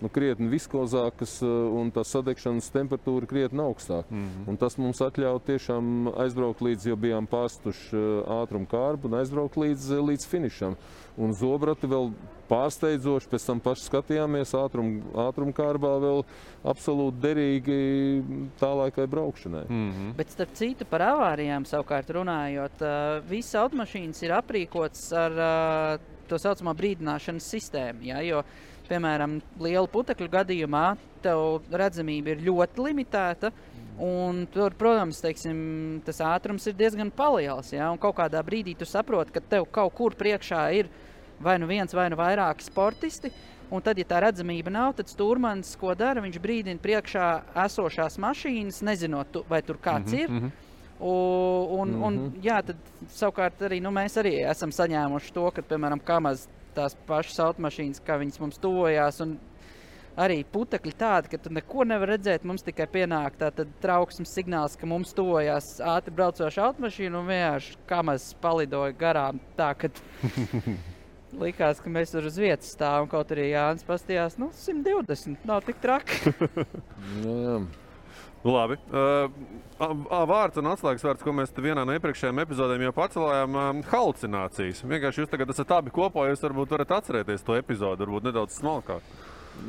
nu, 0.00 0.08
krietni 0.12 0.48
viskozākas 0.52 1.34
un 1.44 1.92
tā 1.92 2.04
sadegšanas 2.08 2.70
temperatūra 2.72 3.28
krietni 3.28 3.60
augstāka. 3.60 4.08
Mm 4.08 4.24
-hmm. 4.24 4.48
Un 4.48 4.56
tas 4.56 4.78
mums 4.80 5.02
atļauj 5.04 5.42
tiešām 5.50 6.14
aizbraukt 6.16 6.64
līdz, 6.64 6.88
jo 6.88 6.96
bijām 6.96 7.28
pārstuši 7.28 8.00
ātruma 8.40 8.66
kārbu 8.66 9.08
un 9.08 9.20
aizbraukt 9.20 9.56
līdz, 9.60 9.92
līdz 10.08 10.26
finišam. 10.26 10.76
Un 11.18 11.32
zobrati 11.34 11.88
vēl 11.90 12.12
pārsteidzoši, 12.50 13.28
pēc 13.30 13.46
tam 13.46 13.60
paši 13.62 13.86
skatījāmies 13.86 14.54
ātrum, 14.58 14.92
ātrum 15.26 15.52
kārbā 15.54 15.92
vēl 16.02 16.22
absolūti 16.70 17.22
derīgi 17.22 17.78
tālākai 18.60 19.06
braukšanai. 19.10 19.64
Mm 19.68 19.90
-hmm. 19.90 20.14
Bet 20.16 20.30
starp 20.30 20.54
citu 20.54 20.84
par 20.90 21.02
avārijām 21.02 21.66
savukārt 21.66 22.10
runājot, 22.10 22.82
uh, 22.82 23.22
visas 23.28 23.54
automašīnas 23.54 24.22
ir 24.22 24.34
aprīkotas 24.38 25.12
ar 25.12 25.32
uh, 25.32 26.00
tā 26.28 26.38
saucamā 26.38 26.74
brīdināšanas 26.74 27.50
sistēmu. 27.54 28.02
Ja? 28.02 28.20
Jo, 28.22 28.42
piemēram, 28.90 29.38
liela 29.62 29.86
putekļu 29.90 30.28
gadījumā 30.32 30.86
tev 31.24 31.66
redzamība 31.70 32.34
ir 32.34 32.46
ļoti 32.48 32.88
limitēta. 32.88 33.52
Un 34.00 34.46
tur, 34.48 34.72
protams, 34.80 35.18
teiksim, 35.20 35.58
tas 36.06 36.22
ātrums 36.24 36.64
ir 36.70 36.76
diezgan 36.78 37.12
liels. 37.36 37.72
Ja? 37.74 37.90
Un 37.92 37.98
kaut 38.00 38.16
kādā 38.16 38.40
brīdī 38.42 38.72
tu 38.78 38.88
saproti, 38.88 39.34
ka 39.34 39.40
tev 39.40 39.66
kaut 39.68 39.92
kur 39.94 40.16
priekšā 40.16 40.62
ir 40.78 40.88
vai 41.40 41.58
nu 41.58 41.66
viens, 41.66 41.92
vai 41.92 42.08
nu 42.08 42.16
vairāki 42.16 42.64
sportisti. 42.64 43.32
Un 43.70 43.82
tad, 43.82 44.00
ja 44.00 44.04
tā 44.08 44.18
redzamība 44.24 44.72
nav, 44.72 44.96
tad 44.98 45.12
stūrmans, 45.12 45.76
ko 45.78 45.92
dara, 45.94 46.22
viņš 46.24 46.40
brīdina 46.42 46.80
priekšā 46.82 47.26
esošās 47.66 48.18
mašīnas, 48.18 48.80
nezinot, 48.82 49.30
tu, 49.30 49.44
vai 49.48 49.60
tur 49.62 49.78
kāds 49.78 50.10
mm 50.10 50.16
-hmm, 50.16 50.22
ir. 50.22 50.30
Mm 50.30 50.40
-hmm. 50.40 50.50
Un, 51.00 51.68
un, 51.80 52.02
un, 52.02 52.32
jā, 52.42 52.62
tad 52.62 52.76
savukārt 53.08 53.62
arī 53.64 53.80
nu, 53.80 53.90
mēs 53.90 54.18
arī 54.20 54.50
esam 54.50 54.70
saņēmuši 54.70 55.32
to, 55.32 55.50
ka, 55.50 55.62
piemēram, 55.62 56.00
kamaz 56.04 56.48
tās 56.76 56.96
pašas 57.08 57.40
automašīnas, 57.46 58.02
kā 58.06 58.18
viņas 58.20 58.40
mums 58.42 58.60
tuvojās, 58.62 59.20
arī 60.20 60.40
putekļi 60.52 60.94
tādi, 60.98 61.32
ka 61.32 61.40
tu 61.40 61.52
neko 61.54 61.86
nevar 61.88 62.14
redzēt. 62.14 62.46
Mums 62.48 62.64
tikai 62.66 62.86
pienāk 62.90 63.38
tāds 63.40 63.68
trauksmes 63.82 64.32
signāls, 64.36 64.76
ka 64.78 64.88
mums 64.90 65.14
tuvojās 65.16 65.76
ātri 65.84 66.14
braucoša 66.16 66.70
automašīna 66.70 67.20
un 67.20 67.28
vienkārši 67.30 67.76
kamaz 67.90 68.30
palidoja 68.42 68.96
garām. 69.00 69.40
Tā, 69.58 69.72
ka 69.78 69.92
likās, 71.42 71.82
ka 71.82 71.92
mēs 71.92 72.14
tur 72.14 72.26
uz 72.30 72.40
vietas 72.40 72.72
stāvam. 72.74 73.10
Kaut 73.10 73.32
arī 73.34 73.50
Jānis 73.52 73.86
pastījās, 73.86 74.38
nu, 74.40 74.50
120 74.56 75.46
nav 75.48 75.64
tik 75.68 75.80
traki. 75.84 76.20
Nu, 77.20 77.32
jā. 77.40 77.54
Nu, 78.40 78.54
Labi. 78.54 78.78
Uh, 78.88 79.28
vārds 80.28 80.56
un 80.60 80.70
atslēgas 80.70 81.04
vārds, 81.04 81.24
ko 81.24 81.34
mēs 81.36 81.52
vienā 81.56 81.84
no 81.84 81.92
iepriekšējām 81.96 82.40
epizodēm 82.40 82.86
jau 82.86 82.92
pacēlājām, 82.96 83.58
um, 83.60 83.82
halucinācijas. 83.90 84.80
Vienkārši 84.88 85.22
jūs 85.22 85.32
tagad 85.32 85.52
esat 85.52 85.74
abi 85.76 85.92
kopā, 85.92 86.24
jūs 86.30 86.44
varbūt 86.46 86.72
varat 86.72 86.94
atcerēties 87.00 87.44
to 87.44 87.58
epizodu, 87.60 88.06
varbūt 88.06 88.30
nedaudz 88.30 88.56
smalkāk. 88.56 89.04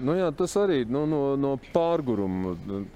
Nu, 0.01 0.13
jā, 0.15 0.27
tas 0.35 0.53
arī 0.57 0.81
nu, 0.89 1.03
no, 1.09 1.19
no 1.39 1.51
pārguruma. 1.73 2.53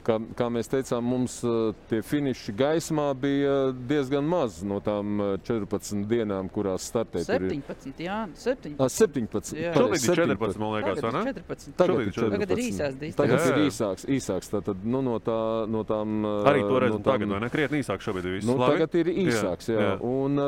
Kā, 0.08 0.16
kā 0.40 0.48
mēs 0.54 0.70
teicām, 0.72 1.04
mums 1.06 1.38
uh, 1.46 1.74
tie 1.90 2.00
finiši 2.06 2.54
gaismā 2.58 3.10
bija 3.20 3.56
diezgan 3.76 4.26
maz 4.30 4.62
no 4.66 4.80
tām 4.86 5.20
uh, 5.22 5.34
14 5.46 6.06
dienām, 6.10 6.50
kurās 6.54 6.88
startēja. 6.92 7.28
Tur 7.28 7.46
ir- 7.48 7.56
17, 7.58 8.02
jā, 8.06 8.20
17. 8.46 8.80
Ah, 8.80 8.90
17. 8.92 9.54
Jā. 9.60 9.74
Šobrīd 9.76 10.02
ir 10.02 10.22
14, 10.24 10.62
man 10.64 10.74
liekas, 10.78 11.02
Tagad 11.02 11.14
ne? 11.14 11.24
ir 11.30 11.40
14. 11.44 11.76
Tagad, 11.76 11.94
Šobrīd 11.94 12.06
ir 12.06 12.08
ir 12.08 12.18
14. 12.18 12.36
Tagad 12.36 12.56
ir 12.58 12.64
īsās 12.66 13.00
distances. 13.00 13.20
Tagad 13.22 13.40
Jā, 13.40 13.52
ir 13.52 13.62
īsāks. 13.70 14.08
īsāks 14.18 14.52
tātad, 14.56 14.84
nu, 14.86 15.02
no, 15.06 15.20
tā, 15.24 15.40
no 15.70 15.84
tām, 15.88 16.20
Arī 16.48 16.62
toreiz 16.66 16.94
no 16.96 17.00
un 17.02 17.06
tagad, 17.06 17.30
vai 17.36 17.40
ne? 17.46 17.50
Krietni 17.54 17.84
īsāk 17.84 18.04
šobrīd 18.06 18.26
ir 18.30 18.38
viss. 18.40 18.48
Nu, 18.50 18.58
Labi? 18.60 18.80
tagad 18.80 18.96
ir 19.04 19.12
īsāks. 19.28 19.70
Jā, 19.74 19.80
Jā, 19.80 19.90
jā. 19.94 19.98
Un, 20.06 20.40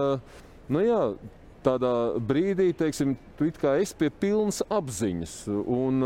nu, 0.73 0.81
jā, 0.83 1.01
tādā 1.67 1.93
brīdī, 2.23 2.71
teiksim, 2.77 3.17
tu 3.37 3.47
it 3.49 3.59
kā 3.61 3.75
esi 3.81 3.95
pie 3.99 4.09
pilnas 4.23 4.63
apziņas. 4.71 5.37
Un, 5.51 6.01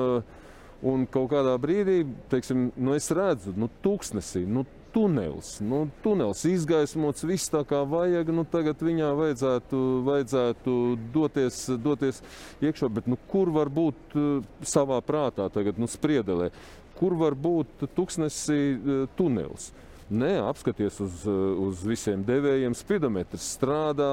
un 0.81 1.07
kaut 1.13 1.31
kādā 1.35 1.55
brīdī, 1.61 2.01
teiksim, 2.33 2.71
nu, 2.75 2.95
es 2.97 3.11
redzu, 3.13 3.53
nu, 3.57 3.69
tūkstnesī, 3.85 4.43
nu, 4.49 4.65
tunels, 4.91 5.59
nu, 5.63 5.85
tunels 6.03 6.43
izgaismots, 6.47 7.23
viss 7.27 7.51
tā 7.51 7.61
kā 7.67 7.81
vajag. 7.87 8.31
Nu, 8.35 8.43
tagad 8.47 8.81
viņā 8.83 9.11
vajadzētu, 9.17 9.79
vajadzētu 10.07 10.75
doties, 11.13 11.63
doties 11.81 12.21
iekšā, 12.63 12.89
bet 12.97 13.07
nu, 13.11 13.19
kur 13.31 13.51
var 13.55 13.71
būt 13.71 14.17
uh, 14.17 14.41
savā 14.67 14.99
prātā, 15.05 15.47
tagad, 15.53 15.79
nu, 15.81 15.89
spriedelē, 15.91 16.51
kur 16.99 17.15
var 17.19 17.37
būt 17.39 17.87
tūkstnesī 17.95 18.59
uh, 18.75 19.07
tunels? 19.17 19.71
Nē, 20.11 20.31
apskaties 20.43 20.97
uz, 20.99 21.21
uz 21.23 21.81
visiem 21.87 22.19
devējiem. 22.27 22.73
Spidometrs 22.75 23.45
strādā, 23.55 24.09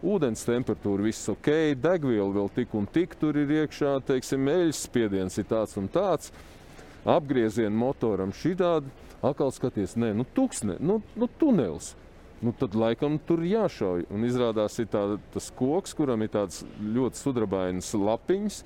ūdens 0.00 0.46
temperatūra 0.48 1.04
viss 1.04 1.28
ok, 1.28 1.74
degviela 1.76 2.30
vēl 2.32 2.48
tik 2.56 2.72
un 2.78 2.86
tik 2.88 3.18
tur 3.20 3.36
ir 3.36 3.52
iekšā, 3.58 3.98
teiksim, 4.08 4.48
eļļas 4.48 4.80
spiediens 4.86 5.36
ir 5.36 5.48
tāds 5.50 5.76
un 5.76 5.90
tāds. 5.92 6.32
Apgrieziena 7.04 7.74
motoram 7.76 8.32
šitādi, 8.32 8.88
atkal 9.20 9.52
skaties, 9.52 9.98
nē, 10.00 10.14
nu, 10.16 10.24
tuksne, 10.32 10.78
nu, 10.80 11.02
nu 11.20 11.28
tunels. 11.36 11.92
Nu, 12.42 12.50
tad 12.58 12.74
laikam 12.74 13.20
tur 13.22 13.44
jāšauj. 13.46 14.08
Un 14.10 14.26
izrādās, 14.26 14.74
ir 14.82 14.88
tā, 14.90 15.02
tas 15.30 15.46
koks, 15.54 15.92
kuram 15.94 16.24
ir 16.24 16.32
tāds 16.34 16.64
ļoti 16.82 17.20
sudrabainas 17.20 17.92
lapiņas. 17.94 18.56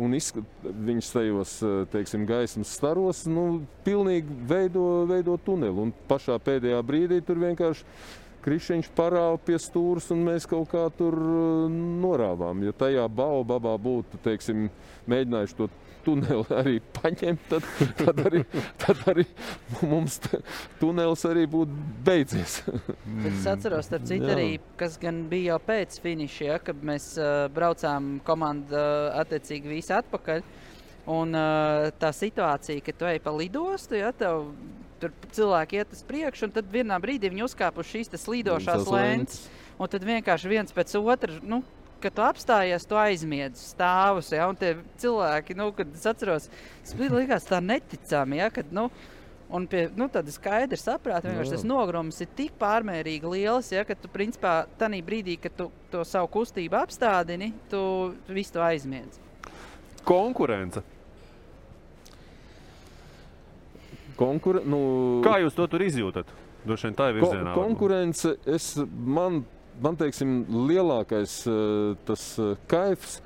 Un 0.00 0.16
izskat, 0.16 0.64
viņš 0.64 1.10
tajos 1.12 1.52
eh, 1.62 1.76
teiksim, 1.92 2.24
gaismas 2.26 2.72
staros 2.74 3.26
nu, 3.30 3.60
pilnīgi 3.86 4.34
veido, 4.50 5.04
veido 5.06 5.36
tuneli. 5.44 5.86
Un 5.86 5.94
pašā 6.10 6.40
pēdējā 6.42 6.80
brīdī 6.86 7.20
tur 7.26 7.38
vienkārši 7.42 7.86
krišņš 8.42 8.88
parāva 8.96 9.36
pie 9.44 9.58
stūres, 9.60 10.08
un 10.14 10.24
mēs 10.26 10.48
kaut 10.50 10.72
kā 10.72 10.88
tur 10.98 11.14
eh, 11.14 11.78
norāvām. 12.02 12.64
Ja 12.66 12.74
tajā 12.74 13.06
baobabā 13.14 13.76
būtu 13.78 14.18
teiksim, 14.26 14.70
mēģinājuši 15.10 15.58
to 15.60 15.70
tuneli 16.04 16.56
arī 16.56 16.76
paņemt, 16.96 17.46
tad, 17.50 17.68
tad, 17.98 18.22
arī, 18.28 18.42
tad 18.82 19.02
arī 19.12 19.26
mums 19.86 20.18
tunelis 20.80 21.24
arī 21.28 21.46
būtu 21.50 21.76
beidzies. 22.06 22.60
Es 23.30 23.46
atceros, 23.50 23.88
starp 23.88 24.08
citu, 24.08 24.28
arī, 24.32 24.48
kas 24.80 24.98
bija 25.00 25.54
jau 25.54 25.60
pēc 25.70 26.00
finiša, 26.04 26.44
ja, 26.48 26.58
kad 26.64 26.82
mēs 26.86 27.12
uh, 27.20 27.46
braucām 27.54 28.18
komandu 28.26 28.76
uh, 28.76 29.10
attiecīgi 29.22 29.74
visi 29.76 29.94
atpakaļ. 29.96 30.44
Un 31.10 31.34
uh, 31.34 31.88
tā 31.98 32.12
situācija, 32.14 32.84
ka 32.84 32.94
tu 32.94 33.08
ej 33.08 33.18
pa 33.24 33.32
lidostu, 33.34 33.96
ja 33.98 34.12
tev 34.12 34.50
tur 35.00 35.14
cilvēki 35.32 35.80
iet 35.80 35.94
uz 35.96 36.04
priekšu, 36.06 36.48
un 36.48 36.54
tad 36.54 36.68
vienā 36.70 36.98
brīdī 37.02 37.30
viņi 37.32 37.46
uzkāpa 37.46 37.82
uz 37.82 37.88
šīs 37.90 38.12
slīdošās 38.20 38.88
lēnas. 38.92 39.42
Un 39.80 39.88
tad 39.88 40.04
vienkārši 40.04 40.50
viens 40.50 40.74
pēc 40.76 40.92
otra, 41.00 41.38
nu, 41.40 41.62
kad 42.02 42.16
tu 42.16 42.24
apstājies, 42.24 42.86
tu 42.88 42.98
aizmiedz 42.98 43.62
stāvus. 43.74 44.32
Ja, 44.34 44.48
un 44.50 44.58
tie 44.58 44.74
cilvēki, 45.02 45.56
nu, 45.58 45.70
kad 45.76 45.90
es 45.94 46.06
atceros, 46.08 46.50
tas 46.84 46.94
bija 46.98 47.14
likās 47.16 47.48
tā 47.48 47.62
neticami. 47.64 48.40
Ja, 48.42 48.50
kad, 48.54 48.72
nu, 48.74 48.88
Un 49.50 49.64
pie 49.66 49.88
nu, 49.98 50.06
tāda 50.06 50.30
skaidra 50.30 50.78
saprāta, 50.78 51.26
vienkārši 51.26 51.56
tas 51.56 51.64
nogrums 51.66 52.20
ir 52.22 52.28
tik 52.38 52.52
pārmērīgi 52.60 53.32
liels, 53.32 53.72
ja, 53.74 53.82
ka 53.82 53.96
tu 53.98 54.06
principā 54.12 54.52
tajā 54.78 55.00
brīdī, 55.02 55.34
kad 55.42 55.56
tu 55.58 55.66
to 55.90 56.04
savu 56.06 56.30
kustību 56.36 56.78
apstādini, 56.78 57.48
tu 57.66 57.80
visu 58.30 58.54
to 58.54 58.62
aizmiedz. 58.62 59.18
Konkurence. 60.06 60.84
Konkure, 64.20 64.62
nu, 64.68 64.78
Kā 65.24 65.40
jūs 65.42 65.56
to 65.56 65.66
tur 65.72 65.82
izjūtat? 65.82 66.30
Droši 66.62 66.90
vien 66.90 66.96
tā 66.98 67.08
ir 67.10 67.18
Ko, 67.18 67.30
virzienā. 67.32 67.54
konkurence, 67.56 68.34
es, 68.46 68.74
man, 69.18 69.42
man 69.82 69.98
teiksim, 70.00 70.44
lielākais 70.68 71.42
eh, 71.48 71.98
tas 72.08 72.32
eh, 72.38 72.56
kaifs. 72.70 73.20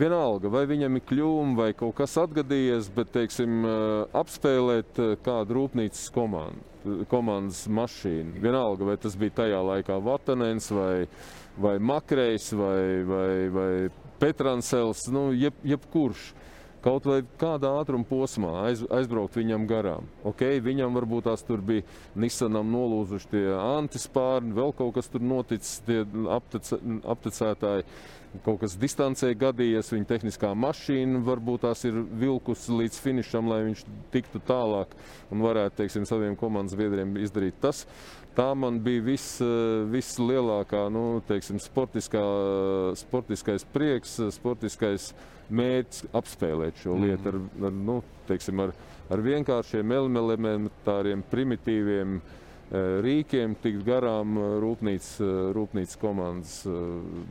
Vienalga, 0.00 0.46
vai 0.52 0.62
viņam 0.70 1.00
ir 1.00 1.02
kļūme 1.02 1.56
vai 1.58 1.72
kaut 1.74 1.96
kas 1.98 2.12
atgadījies, 2.20 2.92
bet 2.94 3.10
teiksim, 3.14 3.64
eh, 3.66 4.18
apspēlēt 4.20 5.00
kādu 5.24 5.56
rūpnīcas 5.56 6.04
komandu, 6.14 7.00
komandas 7.10 7.64
mašīnu. 7.66 8.38
Vienalga, 8.44 8.86
vai 8.86 8.96
tas 9.02 9.16
bija 9.18 9.40
tajā 9.42 9.58
laikā 9.66 9.98
Vatanens 10.04 10.70
vai, 10.74 11.08
vai 11.58 11.74
Makrejs 11.82 12.52
vai, 12.54 12.84
vai, 13.08 13.32
vai 13.56 13.72
Petransels, 14.22 15.08
nu, 15.10 15.30
jeb, 15.34 15.58
jebkurš. 15.66 16.30
Kaut 16.80 17.04
vai 17.04 17.18
kādā 17.40 17.74
ātruma 17.82 18.06
posmā 18.08 18.50
aiz, 18.62 18.80
aizbraukt 18.88 19.34
viņam 19.36 19.66
garām. 19.68 20.06
Okay, 20.24 20.62
viņam 20.64 20.94
varbūt 20.96 21.26
tās 21.28 21.42
tur 21.44 21.60
bija 21.60 21.84
Nissanam 22.16 22.70
nolūzuši 22.72 23.28
tie 23.34 23.42
antispārni, 23.52 24.54
vēl 24.56 24.72
kaut 24.78 24.94
kas 24.96 25.10
tur 25.12 25.20
noticis, 25.20 25.82
tie 25.84 26.06
aptece, 26.32 26.78
aptecētāji. 27.04 27.84
Kaut 28.46 28.60
kas 28.62 28.76
distancē 28.78 29.32
gadījies, 29.34 29.90
viņa 29.90 30.06
tehniskā 30.06 30.52
mašīna 30.54 31.20
varbūt 31.26 31.64
tās 31.66 31.82
ir 31.88 31.98
vilkusi 32.20 32.76
līdz 32.78 33.00
finišam, 33.02 33.50
lai 33.50 33.58
viņš 33.66 33.82
tiktu 34.14 34.40
tālāk 34.46 34.94
un 35.34 35.42
varētu, 35.42 35.80
teiksim, 35.82 36.06
saviem 36.08 36.38
komandas 36.38 36.78
biedriem 36.78 37.16
izdarīt 37.20 37.58
tas. 37.60 37.82
Tā 38.38 38.52
man 38.54 38.78
bija 38.80 39.02
viss, 39.02 39.40
eh, 39.42 39.82
vislielākā, 39.90 40.86
nu, 40.94 41.20
teiksim, 41.26 41.58
sportiskā, 41.60 42.22
sportiskais 43.02 43.66
prieks, 43.74 44.14
sportiskais 44.38 45.10
mērķis 45.50 46.04
apspēlēt 46.14 46.80
šo 46.82 46.94
Mhm. 46.96 47.04
lietu 47.04 47.28
ar, 47.28 47.40
ar, 47.68 47.72
nu, 47.72 48.02
teiksim, 48.28 48.60
ar, 48.60 48.72
ar 49.10 49.18
vienkāršiem 49.18 49.92
elementāriem, 49.96 51.22
primitīviem 51.30 52.20
eh, 52.20 53.00
rīkiem, 53.02 53.56
tikt 53.62 53.84
garām 53.84 54.36
eh, 54.38 54.48
rūpnīcas, 54.62 55.12
eh, 55.20 55.38
rūpnīcas 55.56 55.98
komandas 55.98 56.52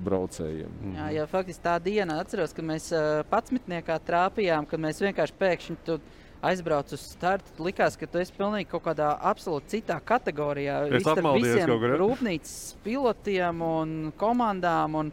braucējiem. 0.03 0.71
Jā, 0.97 1.09
jā, 1.15 1.27
faktiski 1.31 1.63
tā 1.63 1.77
diena, 1.83 2.19
atceros, 2.19 2.53
ka 2.53 2.61
mēs 2.65 2.91
uh, 2.91 3.23
patsmitniekā 3.31 3.99
trāpījām, 4.07 4.67
kad 4.67 4.79
mēs 4.83 4.99
vienkārši 5.03 5.37
pēkšņi 5.39 5.77
tu 5.87 5.99
aizbraucu 6.41 6.95
uz 6.95 7.01
startu. 7.13 7.51
tu 7.55 7.63
Likās, 7.67 7.97
ka 7.99 8.07
tu 8.07 8.19
esi 8.21 8.35
pilnīgi 8.37 8.69
kaut 8.71 8.83
kādā 8.87 9.09
absolūti 9.31 9.77
citā 9.77 9.99
kategorijā. 9.99 10.85
Es 10.87 11.03
visiem 11.03 11.67
kaut 11.67 11.81
kur, 11.83 11.95
rūpnīcas 12.03 12.55
pilotiem 12.83 13.61
un 13.65 14.13
komandām. 14.19 14.95
Un, 14.95 15.11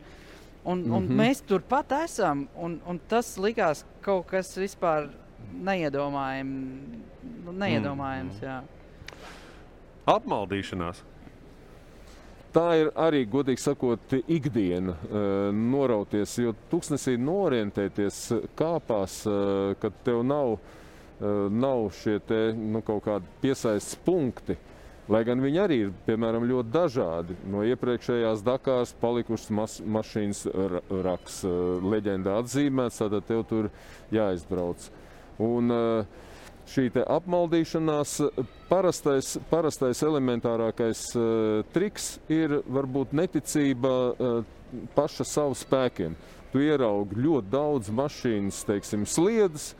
un, 0.66 0.82
un 0.90 1.06
Mhm. 1.06 1.16
mēs 1.20 1.42
turpat 1.46 1.92
esam. 2.04 2.48
Un, 2.56 2.80
un 2.86 3.00
tas 3.08 3.36
likās 3.38 3.84
kaut 4.02 4.26
kas 4.26 4.52
vispār 4.58 5.08
neiedomājams. 5.62 7.02
Nu, 7.46 7.52
neiedomājams 7.52 8.40
jā. 8.42 8.60
Apmaldīšanās. 10.06 11.02
Tā 12.56 12.64
ir 12.80 12.88
arī, 12.96 13.26
godīgi 13.28 13.60
sakot, 13.60 14.14
ikdiena, 14.32 14.94
eh, 15.04 15.52
norauties. 15.52 16.38
Jo 16.40 16.54
tūkstnesī 16.70 17.18
norientēties 17.20 18.20
kāpās, 18.56 19.18
eh, 19.26 19.74
kad 19.80 19.92
tev 20.04 20.22
nav, 20.24 20.54
eh, 21.20 21.48
nav 21.50 21.90
šie 21.92 22.18
te, 22.26 22.52
nu, 22.56 22.80
kaut 22.82 23.04
kādi 23.04 23.24
piesaistes 23.42 23.98
punkti. 24.06 24.56
Lai 25.08 25.22
gan 25.22 25.38
viņi 25.38 25.60
arī 25.62 25.76
ir 25.84 25.90
piemēram, 26.06 26.48
ļoti 26.50 26.72
dažādi. 26.74 27.36
No 27.46 27.62
iepriekšējās 27.62 28.42
Dakāras 28.46 28.94
palikušas 28.98 29.50
mas, 29.54 29.78
mašīnas 29.80 30.44
ra- 30.50 30.82
raks, 31.06 31.44
eh, 31.46 31.56
leģenda 31.94 32.40
atzīmēts, 32.42 32.98
tad 32.98 33.20
tev 33.28 33.44
tur 33.46 33.70
jāizbrauc. 34.10 34.90
Un, 35.38 35.70
Šī 36.66 36.88
apmaldīšanās 36.98 38.16
parastais, 38.66 39.36
parastais 39.52 40.00
elementārākais 40.02 41.02
uh, 41.14 41.60
triks 41.70 42.16
ir 42.26 42.56
varbūt 42.66 43.12
neticība 43.14 43.92
uh, 44.10 44.40
paša 44.96 45.26
savu 45.30 45.54
spēkiem. 45.54 46.16
Tu 46.50 46.64
ieraugi 46.66 47.20
ļoti 47.22 47.52
daudz 47.52 47.90
mašīnas, 47.94 48.64
teiksim, 48.66 49.06
sliedas, 49.06 49.76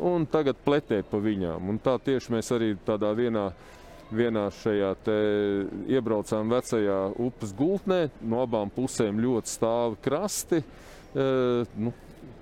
un 0.00 0.24
tagad 0.24 0.56
pletē 0.64 1.02
pa 1.04 1.20
viņām. 1.20 1.68
Un 1.74 1.80
tā 1.82 1.98
tieši 2.00 2.32
mēs 2.32 2.48
arī 2.56 2.72
tādā 2.88 3.12
vienā, 3.18 3.50
vienā 4.14 4.46
šajā 4.60 4.92
iebraucām 5.90 6.52
vecajā 6.52 7.00
upes 7.22 7.54
gultnē. 7.56 8.04
No 8.20 8.44
abām 8.44 8.70
pusēm 8.74 9.20
ļoti 9.22 9.52
stāvi 9.52 10.00
krasti. 10.04 10.62
Uh, 11.10 11.66
nu, 11.74 11.90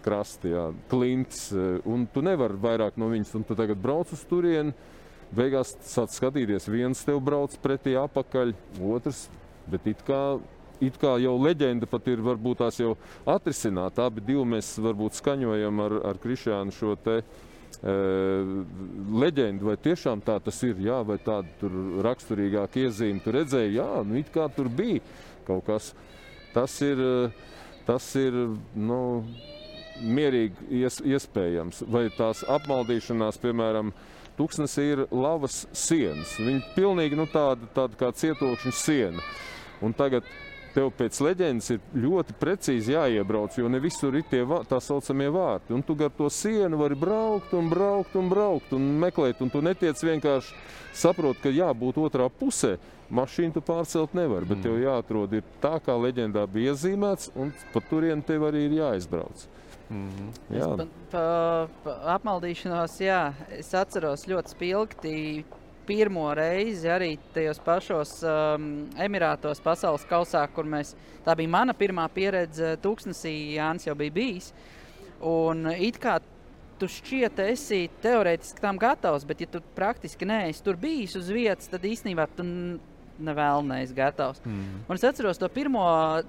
krasti, 0.05 0.53
jā, 0.55 0.69
klints, 0.91 1.49
eh, 1.53 1.81
un 1.89 2.07
tu 2.13 2.23
nevari 2.25 2.59
vairāk 2.61 2.97
no 2.97 3.11
viņas, 3.13 3.35
un 3.39 3.45
tu 3.45 3.57
tagad 3.59 3.81
brauc 3.81 4.13
uz 4.13 4.23
turieni. 4.29 4.75
Beigās 5.35 5.75
sāc 5.85 6.15
skatīties, 6.17 6.71
viens 6.73 7.03
tev 7.05 7.21
brauc 7.21 7.53
pretī 7.61 7.93
apakaļ, 8.01 8.55
otrs, 8.81 9.27
bet 9.69 9.85
it 9.87 10.01
kā, 10.07 10.41
it 10.81 10.97
kā 10.97 11.19
jau 11.21 11.35
leģenda 11.37 11.89
pat 11.91 12.09
ir 12.09 12.23
varbūt 12.25 12.63
tās 12.63 12.81
jau 12.81 12.95
atrisināta. 13.29 14.07
Abi 14.09 14.25
divi 14.25 14.47
mēs 14.49 14.79
varbūt 14.81 15.21
skaņojam 15.21 15.85
ar, 15.85 15.99
ar 16.13 16.23
Krišānu 16.23 16.73
šo 16.73 16.97
te 16.97 17.21
leģendu, 17.83 19.69
vai 19.69 19.77
tiešām 19.79 20.23
tā 20.27 20.39
tas 20.43 20.59
ir, 20.67 20.81
jā, 20.83 20.99
vai 21.07 21.19
tāda 21.23 21.47
tur 21.61 21.75
raksturīgāka 22.03 22.83
iezīme 22.83 23.23
tu 23.23 23.35
redzēji, 23.37 23.77
jā, 23.79 23.91
nu 24.03 24.19
it 24.19 24.33
kā 24.35 24.49
tur 24.51 24.67
bija 24.69 25.05
kaut 25.47 25.67
kas. 25.69 25.93
Tas 26.55 26.75
ir, 26.83 26.99
tas 27.87 28.09
ir, 28.19 28.35
nu, 28.75 29.01
mierīgi 30.03 30.69
ies, 30.81 30.99
iespējams. 31.05 31.85
Vai 31.91 32.09
tās 32.17 32.45
apmaldīšanās, 32.49 33.41
piemēram, 33.43 33.93
Tuksnesī 34.39 34.85
ir 34.93 35.01
lavas 35.11 35.65
sienas. 35.75 36.37
Viņa 36.39 36.75
pilnīgi 36.77 37.17
nu, 37.19 37.27
tāda, 37.31 37.67
tāda 37.75 37.99
kā 37.99 38.13
cietokšņa 38.15 38.75
siena. 38.79 39.25
Un 39.83 39.95
tagad 39.99 40.27
tev 40.79 40.93
pēc 40.95 41.19
leģendas 41.25 41.73
ir 41.75 41.81
ļoti 41.99 42.37
precīzi 42.39 42.95
jāiebrauc, 42.95 43.57
jo 43.59 43.71
ne 43.71 43.81
visur 43.83 44.15
ir 44.15 44.27
tie 44.31 44.45
tā 44.71 44.79
saucamie 44.83 45.29
vārti. 45.35 45.75
Un 45.75 45.83
tu 45.83 45.97
gar 45.99 46.13
to 46.15 46.29
sienu 46.31 46.79
vari 46.79 46.99
braukt 46.99 47.55
un 47.59 47.71
braukt 47.73 48.15
un 48.19 48.31
braukt 48.31 48.75
un 48.77 48.87
meklēt, 49.03 49.43
un 49.43 49.51
tu 49.51 49.63
netiec 49.65 49.99
vienkārši 49.99 50.55
saprot, 50.95 51.41
ka 51.43 51.51
jābūt 51.51 51.99
otrā 52.07 52.31
pusē. 52.31 52.77
Mašīnu 53.09 53.57
tu 53.57 53.63
pārcelt 53.65 54.13
nevar, 54.15 54.45
bet 54.45 54.61
tev 54.61 54.77
jāatrod 54.83 55.39
ir 55.39 55.47
tā, 55.63 55.79
kā 55.81 55.97
leģendā 55.97 56.45
bija 56.53 56.75
iezīmēts, 56.75 57.33
un 57.41 57.55
pa 57.73 57.81
turieni 57.89 58.27
tev 58.29 58.45
arī 58.51 58.67
ir 58.69 58.79
jāizbrauc. 58.83 59.47
Es 59.89 60.61
Jā. 60.61 60.67
Pa, 60.77 60.85
pa, 61.09 61.23
pa 61.81 61.95
apmaldīšanos, 62.19 62.99
jā, 63.01 63.23
es 63.57 63.73
atceros 63.73 64.27
ļoti 64.29 64.53
spilgti. 64.53 65.15
Pirmo 65.89 66.27
reizi 66.37 66.91
arī 66.93 67.15
tajos 67.33 67.61
pašos 67.65 68.11
um, 68.29 68.65
Emirātos, 69.01 69.63
pasaules 69.65 70.05
kausā, 70.11 70.43
kur 70.53 70.69
mēs. 70.69 70.93
Tā 71.25 71.33
bija 71.39 71.49
mana 71.49 71.73
pirmā 71.77 72.05
pieredze. 72.13 72.75
Tūkstnesī 72.85 73.33
Jānis 73.55 73.89
jau 73.89 73.95
bija 73.97 74.13
bijis. 74.19 74.51
Un 75.25 75.65
it 75.73 75.97
kā 76.03 76.19
tu 76.79 76.87
šķiet, 76.93 77.41
esi 77.55 77.87
teorētiski 78.05 78.63
tam 78.63 78.79
gatavs, 78.79 79.25
bet, 79.27 79.41
ja 79.43 79.51
tu 79.51 79.63
praktiski 79.75 80.29
neesi 80.29 80.63
tur 80.63 80.79
bijis 80.79 81.17
uz 81.19 81.33
vietas, 81.35 81.71
tad 81.73 81.87
īstenībā 81.89 82.29
tu 82.37 82.47
n- 83.19 83.29
nevēl 83.29 83.65
neesi 83.67 83.95
gatavs. 83.97 84.41
Mm. 84.45 84.83
Un 84.89 84.95
es 84.99 85.05
atceros 85.05 85.39
to 85.39 85.49
pirmo 85.53 85.83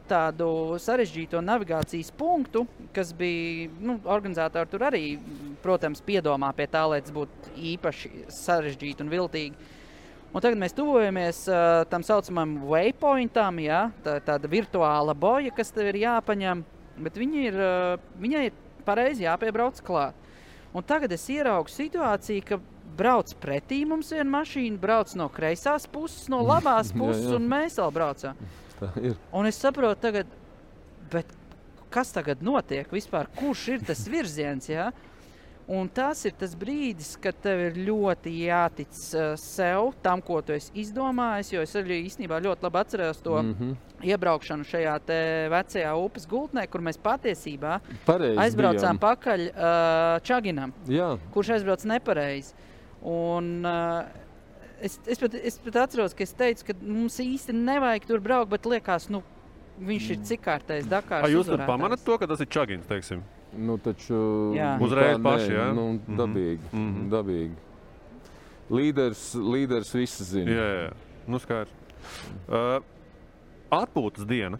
tādu 0.09 0.77
sarežģīto 0.81 1.41
navigācijas 1.45 2.11
punktu, 2.17 2.65
kas 2.93 3.13
bija. 3.13 3.69
Nu, 3.79 3.99
organizatori 4.05 4.69
tur 4.69 4.85
arī, 4.89 5.03
protams, 5.63 6.01
piedomā 6.01 6.51
pie 6.57 6.67
tā, 6.67 6.85
lai 6.89 7.01
tas 7.01 7.13
būtu 7.15 7.53
īpaši 7.73 8.11
sarežģīti 8.33 9.05
un 9.05 9.13
viltīgi. 9.13 9.69
Un 10.29 10.43
tagad 10.45 10.59
mēs 10.61 10.75
tuvojamies 10.77 11.47
uh, 11.49 11.83
tam 11.89 12.03
saucamajam 12.05 12.59
waypointam, 12.69 13.57
ja? 13.63 13.87
tā, 14.05 14.19
tāda 14.21 14.49
virtuāla 14.51 15.15
boja, 15.17 15.49
kas 15.55 15.73
tev 15.73 15.89
ir 15.89 16.03
jāpaņem. 16.03 16.61
Bet 17.01 17.17
viņi 17.17 17.45
ir, 17.47 17.57
uh, 17.57 18.11
viņai 18.21 18.43
ir 18.51 18.57
pareizi 18.85 19.25
jāpiebrauc 19.25 19.81
klāt. 19.81 20.13
Un 20.69 20.85
tagad 20.85 21.09
es 21.15 21.23
ieraugu 21.33 21.71
situāciju, 21.73 22.43
ka 22.45 22.59
brauc 22.99 23.33
pretī 23.41 23.81
mums 23.87 24.11
viena 24.15 24.29
mašīna, 24.37 24.79
brauc 24.81 25.15
no 25.19 25.29
kreisās 25.33 25.87
puses, 25.91 26.27
no 26.31 26.41
labās 26.45 26.91
Jā, 26.93 26.99
puses, 27.01 27.27
jā. 27.27 27.35
un 27.39 27.51
mēs 27.51 27.79
vēl 27.81 27.93
braucam. 27.95 28.47
Un 29.35 29.49
es 29.49 29.59
saprotu, 29.59 29.99
tagad, 30.07 31.29
kas 31.91 32.13
tagad 32.15 32.43
notiek 32.45 32.91
vispār? 32.93 33.27
Kurš 33.39 33.67
ir 33.75 33.87
tas 33.89 34.05
virziens? 34.07 34.69
Ja? 34.71 34.89
Un 35.69 35.85
tas 35.93 36.23
ir 36.25 36.33
tas 36.33 36.55
brīdis, 36.57 37.11
kad 37.21 37.37
tev 37.43 37.59
ir 37.67 37.75
ļoti 37.85 38.31
jātic 38.47 38.95
uh, 39.13 39.35
sev, 39.37 39.91
tam, 40.01 40.17
ko 40.25 40.39
tu 40.41 40.55
esi 40.55 40.71
izdomājis. 40.81 41.51
Jo 41.53 41.61
es 41.61 41.75
arī 41.77 41.99
īstenībā 42.07 42.39
ļoti 42.41 42.65
labi 42.65 42.79
atceros 42.79 43.21
to 43.21 43.35
mm. 43.37 43.51
-hmm. 43.59 43.75
iebraukšanu 44.09 44.65
šajā 44.65 44.95
vecajā 45.53 45.91
upes 46.05 46.25
gultnē, 46.25 46.65
kur 46.67 46.81
mēs 46.81 46.97
patiesībā 46.97 47.79
Pareizi 48.05 48.41
aizbraucām 48.47 48.97
bijām. 48.97 49.03
pakaļ 49.03 49.45
uh, 49.49 50.23
Čaginam, 50.25 50.73
Jā, 50.87 51.17
kurš 51.33 51.49
aizbrauc 51.59 51.85
nepareizi. 51.85 52.53
Un, 53.01 53.63
uh, 53.63 54.03
es, 54.81 54.99
es, 55.07 55.19
pat, 55.21 55.33
es 55.35 55.57
pat 55.63 55.75
atceros, 55.85 56.13
ka 56.13 56.23
es 56.25 56.33
teicu, 56.35 56.65
ka 56.67 56.73
mums 56.81 57.19
īsti 57.23 57.55
nevajag 57.55 58.07
tur 58.09 58.19
braukt, 58.23 58.51
bet 58.51 58.65
liekas, 58.67 59.09
nu, 59.13 59.21
viņš 59.79 60.09
ir 60.11 60.17
cik 60.27 60.41
kārtais 60.43 60.87
Dakars. 60.91 61.23
Vai 61.23 61.31
jūs 61.31 61.47
pamanāt 61.65 62.03
to, 62.03 62.17
ka 62.19 62.27
tas 62.27 62.41
ir 62.43 62.49
čagins, 62.51 62.85
teiksim? 62.89 63.23
nu 63.57 63.79
taču. 63.81 64.53
Jā. 64.53 64.75
nu, 64.77 64.85
Uzreiz 64.85 65.15
tā 65.17 65.23
paši, 65.25 65.53
jā? 65.55 65.63
Nu, 65.73 65.85
Mhm. 65.97 66.17
dabīgi. 66.19 66.67
Mhm. 66.71 67.07
dabīgi. 67.09 67.55
Līderis, 68.69 69.23
līderis 69.33 69.93
visi 69.97 70.23
zina. 70.23 70.51
Jā, 70.51 70.67
jā. 70.83 70.91
Nu, 71.27 71.39
skaidrs. 71.41 71.71
Uh, 72.47 72.77
atpūtas 73.73 74.27
diena. 74.29 74.59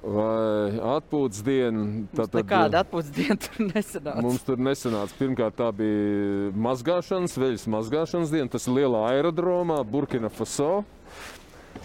Vai 0.00 0.78
atpūtas 0.96 1.42
diena? 1.44 1.82
Mums 2.14 2.32
nekāda 2.34 2.80
atpūtas 2.84 3.10
diena 3.14 3.36
tur 3.42 3.66
nesanāca. 3.68 4.22
Mums 4.24 4.46
tur 4.46 4.62
nesanāca. 4.62 5.16
Pirmkārt, 5.18 5.56
tā 5.58 5.68
bija 5.76 6.52
mazgāšanas, 6.68 7.36
veļas 7.40 7.66
mazgāšanas 7.74 8.32
diena. 8.32 8.50
Tas 8.52 8.68
ir 8.68 8.78
lielā 8.78 9.02
aerodromā, 9.10 9.80
Burkina 9.84 10.30
Faso. 10.32 10.84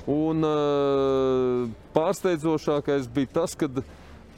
Un 0.09 0.45
uh, 0.45 1.65
pārsteidzošākais 1.95 3.09
bija 3.13 3.33
tas, 3.39 3.55
ka 3.57 3.69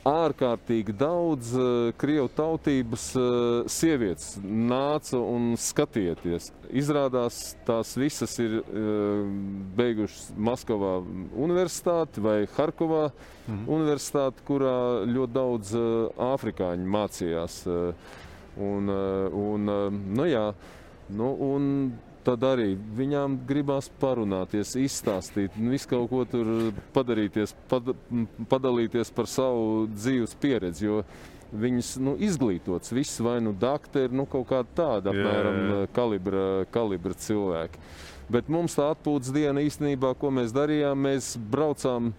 ārkārtīgi 0.07 0.93
daudz 0.97 1.53
uh, 1.57 1.91
krievu 1.99 2.29
tautības 2.37 3.09
uh, 3.19 3.67
sievietes 3.71 4.37
nāca 4.43 5.19
un 5.19 5.55
skatieties. 5.59 6.51
Izrādās, 6.71 7.55
tās 7.67 7.95
visas 7.99 8.37
ir 8.43 8.59
uh, 8.61 9.25
beigušas 9.77 10.31
Maskavā 10.37 10.97
universitāti 11.35 12.23
vai 12.23 12.39
Harkovā 12.57 13.09
Mhm. 13.47 13.67
universitāti, 13.71 14.43
kurā 14.43 15.05
ļoti 15.07 15.31
daudz 15.31 15.69
afrikāņu 16.19 16.89
mācījās. 16.91 17.61
Un, 18.59 18.89
un, 18.89 19.71
nu, 20.17 20.25
jā, 20.27 20.49
nu, 21.15 21.29
un 21.47 21.69
tad 22.27 22.43
arī 22.43 22.73
viņām 22.97 23.39
gribās 23.47 23.87
parunāties, 24.01 24.75
izstāstīt, 24.79 25.55
visu 25.55 25.93
kaut 25.93 26.11
ko 26.11 26.25
tur 26.27 26.51
padarīties, 26.95 27.55
pad, 27.71 27.93
padalīties 28.51 29.13
par 29.15 29.31
savu 29.31 29.87
dzīves 29.95 30.37
pieredzi. 30.43 30.87
Jo 30.89 31.01
Viņas 31.47 31.93
nu, 32.03 32.17
izglītotas, 32.19 32.91
visas 32.91 33.21
vai 33.23 33.37
nu 33.39 33.53
dakteri, 33.55 34.11
nu 34.11 34.25
kaut 34.27 34.49
kāda 34.49 34.67
tāda 34.75 35.13
Jā, 35.13 35.21
apmēram 35.21 35.59
jā. 35.59 35.67
uh, 35.77 35.91
kalibra, 35.95 36.41
kalibra 36.75 37.15
cilvēki. 37.15 37.79
Bet 38.27 38.49
mums 38.51 38.75
tā 38.75 38.89
atpūtas 38.91 39.31
diena 39.31 39.63
īstenībā, 39.63 40.11
ko 40.19 40.27
mēs 40.35 40.51
darījām, 40.51 40.99
mēs 41.07 41.37
braucām 41.39 42.11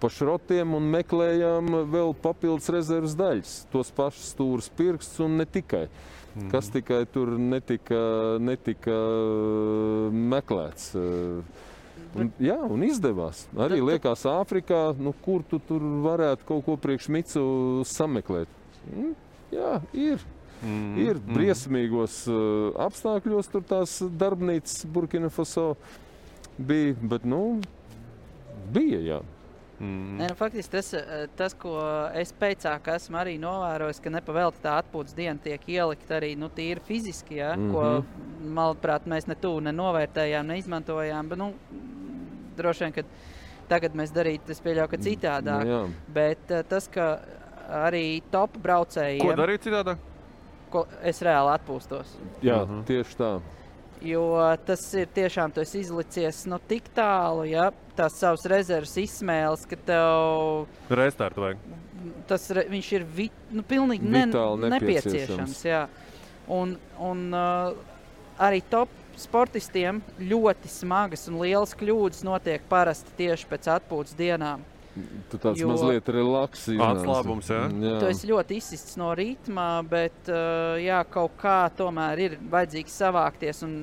pa 0.00 0.08
šrotiem 0.08 0.72
un 0.78 0.88
meklējām 0.94 1.68
vēl 1.92 2.14
papildus 2.24 2.70
rezerves 2.72 3.18
daļas. 3.18 3.52
Tos 3.68 3.92
pašus 3.92 4.32
stūrus 4.32 4.70
pirkstus 4.72 5.20
un 5.26 5.36
ne 5.42 5.44
tikai. 5.44 5.84
Mm. 6.30 6.50
Kas 6.52 6.70
tikai 6.70 7.02
tur 7.10 7.34
netika, 7.38 8.00
netika 8.38 8.94
uh, 8.94 10.14
meklēts. 10.14 10.92
Uh, 10.98 11.66
Un, 12.10 12.30
jā, 12.42 12.56
un 12.66 12.82
izdevās. 12.82 13.44
Arī 13.54 13.78
liekas, 13.84 14.24
Āfrikā, 14.26 14.96
nu, 14.98 15.12
kur 15.22 15.44
tu 15.46 15.60
tur 15.62 15.84
varētu 16.02 16.46
kaut 16.48 16.64
ko 16.66 16.74
priekš 16.80 17.06
micu 17.14 17.42
sameklēt. 17.86 18.50
Mm, 18.90 19.12
jā, 19.54 19.74
ir. 19.94 20.24
Mm. 20.60 20.96
Ir 21.00 21.20
briesmīgos 21.24 22.24
uh, 22.28 22.74
apstākļos, 22.84 23.48
tur 23.52 23.62
tās 23.64 23.94
darbnīcas 24.20 24.82
Burkina 24.92 25.30
Faso 25.32 25.70
bija. 26.58 26.98
Bet, 27.00 27.24
nu, 27.24 27.60
bija, 28.74 29.00
jā. 29.06 29.20
Mm. 29.80 30.18
Nē, 30.20 30.26
nu, 30.28 30.34
faktiski 30.36 30.74
tas, 30.74 30.90
eh, 30.94 31.26
tas, 31.36 31.54
ko 31.56 31.72
es 32.14 32.34
pēcāk 32.36 32.88
esmu 32.94 33.16
arī 33.16 33.38
novērojis, 33.40 34.00
ka 34.04 34.10
nepavēlti 34.12 34.60
tā 34.60 34.74
atpūtas 34.82 35.14
diena 35.16 35.40
tiek 35.40 35.62
ielikt 35.72 36.10
arī 36.12 36.34
nu, 36.36 36.50
tīri 36.52 36.82
fiziski, 36.84 37.38
ja, 37.38 37.54
mm 37.56 37.70
-hmm. 37.70 37.72
ko, 37.72 38.04
manuprāt, 38.58 39.06
mēs 39.08 39.26
ne 39.28 39.34
tuvu 39.34 39.60
nenovērtējām, 39.60 40.46
neizmantojām. 40.46 41.28
Bet, 41.28 41.38
nu, 41.38 41.54
droši 42.56 42.84
vien, 42.84 42.92
ka 42.92 43.02
tagad 43.68 43.94
mēs 43.94 44.12
darītu, 44.12 44.50
es 44.50 44.60
pieļauju, 44.60 44.88
ka 44.88 44.96
citādāk. 44.96 45.64
Nu, 45.64 45.70
jā. 45.70 45.88
Bet 46.08 46.50
eh, 46.50 46.62
tas, 46.62 46.88
ka 46.88 47.20
arī 47.70 48.22
top 48.30 48.58
braucējiem, 48.58 49.26
Ko 49.26 49.36
darīt 49.36 49.62
citādi? 49.62 49.96
ko 50.70 50.86
es 51.02 51.22
reāli 51.22 51.56
atpūstos. 51.58 52.06
Jā, 52.42 52.64
Mhm. 52.66 52.84
tieši 52.84 53.16
tā. 53.16 53.40
Jo 54.00 54.56
tas 54.64 54.82
ir 54.96 55.10
tiešām 55.12 55.52
izlicies 55.60 56.46
no 56.48 56.58
tik 56.58 56.88
tālu, 56.96 57.44
ja 57.44 57.70
tās 57.96 58.16
savas 58.16 58.46
rezerves 58.48 58.96
izsmēles, 58.96 59.66
ka 59.68 59.76
tev 59.76 60.66
Restartu 60.88 61.44
vajag. 61.44 61.58
tas 62.26 62.48
re, 62.56 62.64
viņš 62.70 62.92
ir 62.96 63.04
vi, 63.04 63.30
nu, 63.52 63.62
pilnīgi 63.62 64.08
ne, 64.08 64.24
nepieciešams. 64.26 64.72
nepieciešams. 64.72 65.64
Jā. 65.68 65.82
Un, 66.48 66.78
un 66.98 67.26
uh, 67.36 67.76
arī 68.40 68.62
top 68.72 68.88
sportistiem 69.20 70.00
ļoti 70.18 70.70
smagas 70.72 71.28
un 71.28 71.40
lielas 71.42 71.76
kļūdas 71.76 72.24
notiek 72.24 72.64
parasti 72.70 73.12
tieši 73.18 73.48
pēc 73.50 73.68
atpūtas 73.76 74.16
dienām. 74.16 74.64
Tu 75.30 75.38
tāds 75.38 75.60
Jo- 75.60 75.68
mazliet 75.70 76.08
relaks. 76.08 76.64
iznāc. 76.68 76.98
Atslābums, 77.04 77.46
jā? 77.46 77.60
jā. 77.70 77.98
Tu 78.00 78.06
esi 78.10 78.26
ļoti 78.26 78.56
izsists 78.58 78.96
no 78.98 79.12
ritma, 79.14 79.82
bet 79.86 80.28
uh, 80.28 80.74
jā, 80.82 81.04
kaut 81.06 81.36
kā 81.38 81.70
tomēr 81.78 82.18
ir 82.18 82.38
vajadzīgs 82.50 82.96
savākties. 83.02 83.62
un 83.62 83.76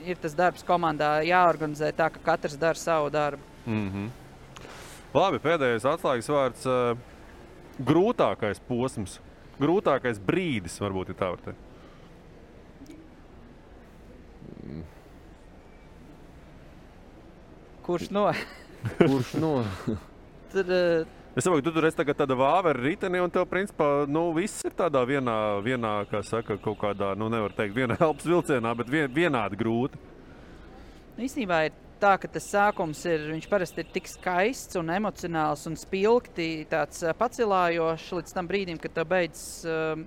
Ir 0.00 0.16
tas 0.16 0.32
darbs 0.32 0.62
komandā 0.64 1.20
jāorganizē 1.28 1.92
tā, 1.92 2.06
ka 2.10 2.18
katrs 2.24 2.56
dara 2.56 2.74
savu 2.74 3.10
darbu. 3.10 3.42
Mm 3.66 3.90
-hmm. 3.90 4.08
Labi, 5.14 5.38
pēdējais 5.38 5.84
atslēgas 5.84 6.28
vārds. 6.28 6.64
Uh, 6.66 6.96
grūtākais 7.84 8.60
posms, 8.68 9.20
grūtākais 9.60 10.18
brīdis, 10.18 10.80
varbūt 10.80 11.10
ir 11.10 11.14
tā 11.14 11.28
var 11.30 11.38
teikt. 11.44 11.58
Kurš 17.82 18.10
no? 18.10 18.32
Kurš 18.98 19.34
no? 19.34 19.64
Tur, 20.50 20.70
uh, 20.70 21.16
Es 21.30 21.44
saprotu, 21.46 21.68
tu 21.68 21.76
tur 21.76 21.84
esi 21.86 22.02
tāda 22.02 22.34
vāvera 22.34 22.80
riteni, 22.82 23.20
un 23.22 23.30
tev, 23.30 23.44
principā, 23.46 24.02
nu, 24.10 24.32
viss 24.34 24.64
ir 24.66 24.72
tādā 24.74 25.04
vienā, 25.06 25.34
vienā 25.62 25.92
kā 26.10 26.24
saka, 26.26 26.56
kaut 26.58 26.80
kādā, 26.80 27.12
nu, 27.14 27.28
nevar 27.30 27.54
teikt, 27.54 27.76
vienā 27.76 27.94
elpas 28.02 28.26
vilcienā, 28.26 28.72
bet 28.74 28.90
vien, 28.90 29.06
vienādi 29.14 29.58
grūti. 29.60 30.00
Īstenībā 31.22 31.60
ir 31.68 31.76
tā, 32.02 32.16
ka 32.18 32.26
tas 32.34 32.48
sākums 32.50 33.04
ir, 33.06 33.28
viņš 33.30 33.46
parasti 33.50 33.84
ir 33.84 33.92
tik 33.94 34.10
skaists 34.10 34.78
un 34.80 34.90
emocionāls 34.90 35.62
un 35.70 35.78
spilgti 35.78 36.48
tāds 36.70 37.04
ā, 37.06 37.14
pacilājošs 37.14 38.08
līdz 38.18 38.34
tam 38.34 38.50
brīdim, 38.50 38.80
kad 38.82 38.96
tev 38.96 39.06
beidzas 39.12 39.68
um, 39.70 40.02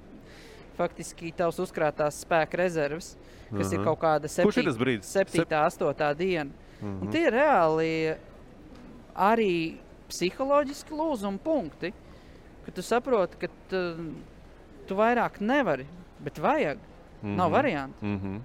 faktiski 0.75 1.31
tavs 1.37 1.61
uzkrātās 1.63 2.19
spēka 2.25 2.59
rezerves, 2.59 3.13
kas 3.53 3.71
ir 3.71 3.79
Aha. 3.79 3.87
kaut 3.87 4.01
kāda 4.03 4.33
Kurš 4.43 4.59
ir 4.59 4.67
tas 4.67 4.81
brīdis? 4.81 5.15
7. 5.15 5.47
8. 5.47 6.11
diena. 6.19 6.51
Un 6.83 7.07
tie 7.13 7.29
ir 7.29 7.37
reāli 7.37 7.91
arī 9.15 9.53
psiholoģiski 10.13 10.93
lūzuma 10.93 11.41
punkti, 11.43 11.91
ka 12.65 12.71
tu 12.71 12.85
saproti, 12.85 13.39
ka 13.41 13.49
tu, 13.71 13.83
tu 14.87 14.97
vairāk 14.97 15.41
nevari, 15.41 15.87
bet 16.23 16.39
vajag. 16.39 16.77
Mm 16.77 17.29
-hmm. 17.29 17.37
Nav 17.37 17.51
variantu. 17.51 18.05
Mm 18.05 18.19
-hmm. 18.19 18.41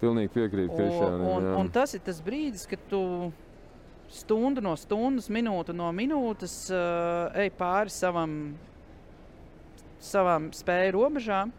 Pilnīgi 0.00 0.28
piekrītu 0.28 0.72
Un, 0.72 0.76
Krišjānam. 0.76 1.20
un, 1.20 1.44
jā. 1.44 1.56
un 1.60 1.70
tas 1.70 1.94
ir 1.94 2.00
tas 2.00 2.22
brīdis, 2.22 2.66
kad 2.68 2.78
tu 2.88 3.32
stundu 4.08 4.60
no 4.60 4.76
stundas, 4.76 5.28
minūte 5.28 5.72
no 5.72 5.92
minūtes 5.92 6.70
uh, 6.70 7.30
ej 7.34 7.50
pāri 7.50 7.92
savam, 7.94 8.58
savām 10.00 10.50
spēju 10.52 10.92
robežām, 10.92 11.52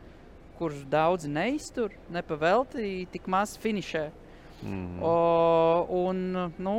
kuras 0.59 0.83
daudzi 0.91 1.29
neiztur, 1.29 1.91
nepavelti, 2.09 3.07
tik 3.11 3.27
maz 3.27 3.57
finišē. 3.57 4.09
Mm. 4.61 4.99
O, 5.01 5.15
un, 5.89 6.51
nu, 6.57 6.75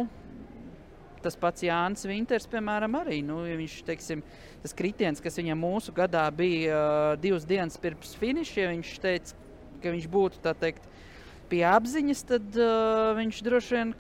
tas 1.22 1.36
pats 1.38 1.64
Jānis 1.64 2.06
Vinters, 2.08 2.48
piemēram, 2.50 2.96
arī. 3.00 3.20
Nu, 3.26 3.40
viņš, 3.46 3.78
teiksim, 3.88 4.24
tas 4.62 4.74
kritiens, 4.76 5.22
kas 5.22 5.38
viņam 5.40 5.62
mūsu 5.62 5.94
gadā 5.96 6.24
bija 6.34 6.74
uh, 6.74 7.20
divas 7.22 7.46
dienas 7.48 7.78
pirms 7.80 8.16
finiša, 8.20 8.58
ja 8.60 8.72
viņš 8.74 8.92
teica, 9.02 9.38
ka 9.82 9.94
viņš 9.94 10.10
būtu 10.12 10.42
tā 10.44 10.54
teikt, 10.58 10.86
pie 11.52 11.62
apziņas, 11.68 12.26
tad 12.28 12.60
uh, 12.60 13.12
viņš 13.18 13.40
droši 13.46 13.78
vien 13.78 13.96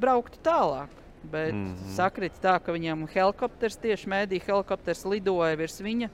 brauktu 0.00 0.42
tālāk. 0.46 0.96
Bet 1.20 1.52
mm. 1.52 1.66
-hmm. 1.74 1.94
sakrit 1.96 2.32
tā, 2.40 2.56
ka 2.64 2.72
viņam 2.72 3.04
helikopters 3.12 3.76
tieši 3.76 4.08
mēdī, 4.08 4.40
helikopters 4.40 5.04
lidoja 5.04 5.56
virs 5.56 5.80
viņa, 5.84 6.08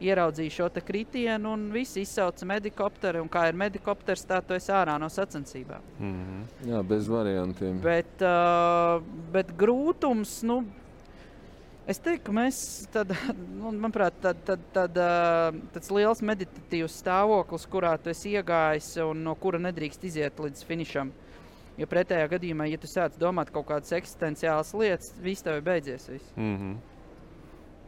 ieraudzīja 0.00 0.54
šo 0.54 0.68
te 0.72 0.82
kritienu 0.84 1.54
un 1.54 1.68
visi 1.74 2.04
izsauca 2.04 2.46
medikopteru. 2.48 3.22
Un 3.24 3.30
kā 3.32 3.46
ir 3.50 3.58
medikopters, 3.58 4.24
tā 4.28 4.40
tu 4.44 4.56
esi 4.56 4.72
ārā 4.74 4.96
no 5.00 5.08
sacensībām. 5.12 5.86
Mm 5.98 6.12
-hmm. 6.12 6.68
jā, 6.72 6.82
bez 6.88 7.08
variantiem. 7.08 7.80
Bet, 7.80 8.22
uh, 8.22 9.02
bet 9.32 9.52
grūtums, 9.56 10.42
nu, 10.42 10.64
es 11.86 11.98
teiktu, 11.98 12.24
ka 12.24 12.32
mēs, 12.32 12.86
tad, 12.92 13.14
nu, 13.60 13.72
manuprāt, 13.72 14.12
tad, 14.20 14.36
tad, 14.44 14.60
tad, 14.72 14.94
tāds 15.72 15.90
liels 15.90 16.22
meditatīvs 16.22 17.00
stāvoklis, 17.02 17.66
kurā 17.66 17.98
tu 17.98 18.10
esi 18.10 18.30
iegājis 18.30 18.96
un 19.10 19.24
no 19.24 19.34
kura 19.34 19.58
nedrīkst 19.58 20.04
iziet 20.04 20.38
līdz 20.38 20.64
finišam. 20.64 21.12
Jo 21.78 21.86
pretējā 21.86 22.28
gadījumā, 22.28 22.66
ja 22.68 22.78
tu 22.78 22.86
sāc 22.86 23.14
domāt 23.18 23.50
kaut 23.50 23.66
kādas 23.66 23.92
eksistenciālas 23.92 24.74
lietas, 24.74 25.14
viss 25.22 25.42
tev 25.42 25.56
ir 25.56 25.62
beidzies. 25.62 26.08
Viss. 26.08 26.32
Mm 26.36 26.56
-hmm. 26.56 26.76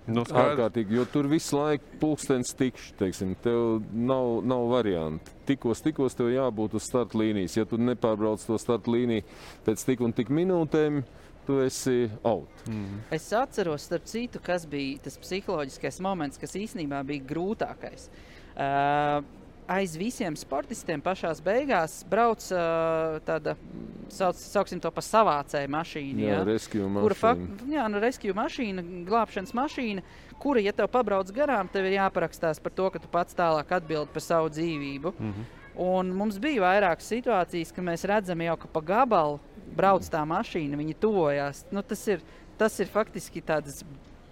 Nu, 0.06 0.24
skaidrs. 0.26 0.52
Ārkārtīgi, 0.56 0.96
jo 0.98 1.04
tur 1.06 1.28
visu 1.30 1.54
laiku 1.54 1.98
pulkstenis 2.00 2.50
tikšs, 2.58 2.88
teiksim, 2.98 3.36
tev 3.44 3.84
nav, 3.94 4.40
nav 4.50 4.66
variantu. 4.72 5.34
Tikos, 5.46 5.82
tikos 5.84 6.18
tev 6.18 6.32
jābūt 6.32 6.74
uz 6.78 6.88
starta 6.88 7.20
līnijas. 7.20 7.54
Ja 7.58 7.66
tu 7.68 7.78
nepārbrauc 7.78 8.42
to 8.46 8.58
starta 8.58 8.90
līniju 8.90 9.22
pēc 9.66 9.84
tik 9.86 10.02
un 10.02 10.14
tik 10.16 10.32
minūtēm, 10.34 11.04
tu 11.46 11.60
esi 11.62 12.10
out. 12.26 12.64
Mm. 12.70 13.04
Es 13.14 13.28
atceros, 13.36 13.86
starp 13.86 14.10
citu, 14.10 14.42
kas 14.42 14.66
bija 14.70 15.04
tas 15.06 15.18
psiholoģiskais 15.22 16.02
moments, 16.02 16.40
kas 16.42 16.58
īstenībā 16.58 17.02
bija 17.06 17.26
grūtākais. 17.30 18.08
Uh, 18.52 19.22
aiz 19.72 19.94
visiem 19.98 20.36
sportistiem 20.38 21.02
pašā 21.02 21.32
beigās 21.44 22.00
brauc 22.08 22.44
uh, 22.52 23.18
tāda, 23.26 23.54
sauc, 24.12 24.38
sauksim 24.38 24.80
to 24.82 24.90
par 24.94 25.06
savācēju 25.06 25.70
mašīnu. 25.72 26.26
Jā, 26.26 26.42
rescue 26.48 26.84
Kura 26.84 27.16
mašīna. 27.22 27.70
jā, 27.72 27.86
nu, 27.92 28.02
rescue 28.02 28.36
mašīna, 28.36 28.84
glābšanas 29.08 29.54
mašīna, 29.56 30.04
kura, 30.42 30.62
ja 30.64 30.74
tev 30.76 30.90
pabrauc 30.92 31.30
garām, 31.34 31.70
tev 31.72 31.88
ir 31.88 31.98
jāparakstās 31.98 32.60
par 32.62 32.76
to, 32.76 32.90
ka 32.92 33.02
tu 33.02 33.10
pats 33.12 33.38
tālāk 33.38 33.72
atbild 33.78 34.12
par 34.12 34.24
savu 34.24 34.52
dzīvību. 34.52 35.14
Mm 35.18 35.32
-hmm. 35.32 35.50
Un 35.82 36.12
mums 36.12 36.38
bija 36.38 36.60
vairākas 36.60 37.08
situācijas, 37.08 37.72
kad 37.72 37.84
mēs 37.84 38.04
redzam, 38.04 38.40
jau, 38.40 38.56
ka 38.56 38.68
pa 38.68 38.80
gabalu 38.80 39.40
brauc 39.76 40.04
tā 40.04 40.20
mašīna, 40.28 40.76
viņi 40.76 40.94
tuvojās. 41.00 41.64
Nu, 41.70 41.82
tas, 41.82 42.06
ir, 42.08 42.20
tas 42.58 42.78
ir 42.80 42.86
faktiski 42.92 43.40
tāds 43.40 43.84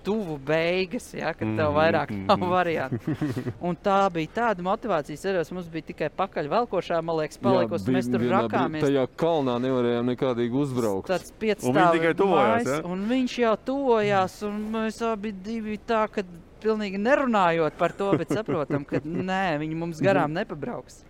tuvu 0.04 0.36
beigas, 0.46 1.10
ja, 1.14 1.32
kad 1.36 1.46
tev 1.46 1.70
Mhm, 1.70 1.76
vairāk 1.76 2.12
nav 2.14 2.38
mhm. 2.38 2.50
variantu. 2.50 3.14
Un 3.66 3.76
tā 3.76 3.98
bija 4.14 4.32
tāda 4.34 4.64
motivācija. 4.64 5.14
Es 5.14 5.24
atceros, 5.24 5.52
mums 5.54 5.68
bija 5.72 5.88
tikai 5.90 6.10
pakaļ 6.16 6.50
velkošā, 6.50 7.00
man 7.04 7.20
liekas, 7.20 7.40
palikusi. 7.42 7.90
bija 7.90 7.94
Mēs 7.94 8.10
tur 8.10 8.24
rakāmies. 8.32 8.84
Tajā 8.84 9.06
kalnā 9.20 9.56
nevarējām 9.62 10.12
nekādīgi 10.12 10.62
uzbraukt. 10.64 11.10
Viņi 11.10 11.36
piecstāvīgs 11.42 11.98
tikai 11.98 12.14
tuvojās, 12.18 12.70
ja? 12.70 12.78
Un 12.90 13.04
viņš 13.10 13.36
jau 13.44 13.56
tuvojās, 13.70 14.38
un 14.48 14.62
mēs 14.74 15.02
abi 15.06 15.34
divi 15.46 15.78
tā, 15.86 16.06
ka 16.12 16.24
pilnīgi 16.60 17.00
nerunājot 17.00 17.76
par 17.80 17.94
to, 17.96 18.12
bet 18.20 18.32
saprotam, 18.34 18.84
ka 18.88 19.02
nē, 19.30 19.44
viņi 19.62 19.78
mums 19.78 20.02
garām 20.04 20.34
nepabrauks. 20.36 21.04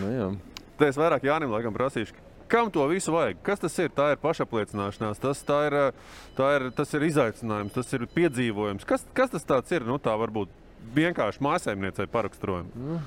Nu, 0.00 0.10
jā. 0.12 0.32
Te 0.80 0.88
es 0.88 0.96
vairāk 0.96 1.26
Jānim 1.28 1.52
laikam 1.52 1.74
prasīšu. 1.76 2.29
Kam 2.50 2.70
to 2.70 2.82
visu 2.90 3.12
vajag? 3.14 3.38
Kas 3.46 3.60
tas 3.62 3.76
ir? 3.78 3.92
Tā 3.94 4.08
ir 4.10 4.18
pašapliecināšanās, 4.18 5.20
tas, 5.22 5.38
tā 5.46 5.60
ir, 5.68 5.76
eh, 5.78 6.16
tā 6.34 6.48
ir, 6.56 6.64
tas 6.74 6.94
ir 6.98 7.06
izaicinājums, 7.06 7.76
tas 7.76 7.92
ir 7.94 8.08
piedzīvojums. 8.10 8.86
Kas, 8.86 9.04
kas 9.14 9.30
tas 9.30 9.70
ir? 9.70 9.86
Nu, 9.86 10.00
tā 10.02 10.16
varbūt 10.18 10.50
vienkārši 10.96 11.44
mājsaimniecei 11.46 12.08
paraksturojumi. 12.10 12.98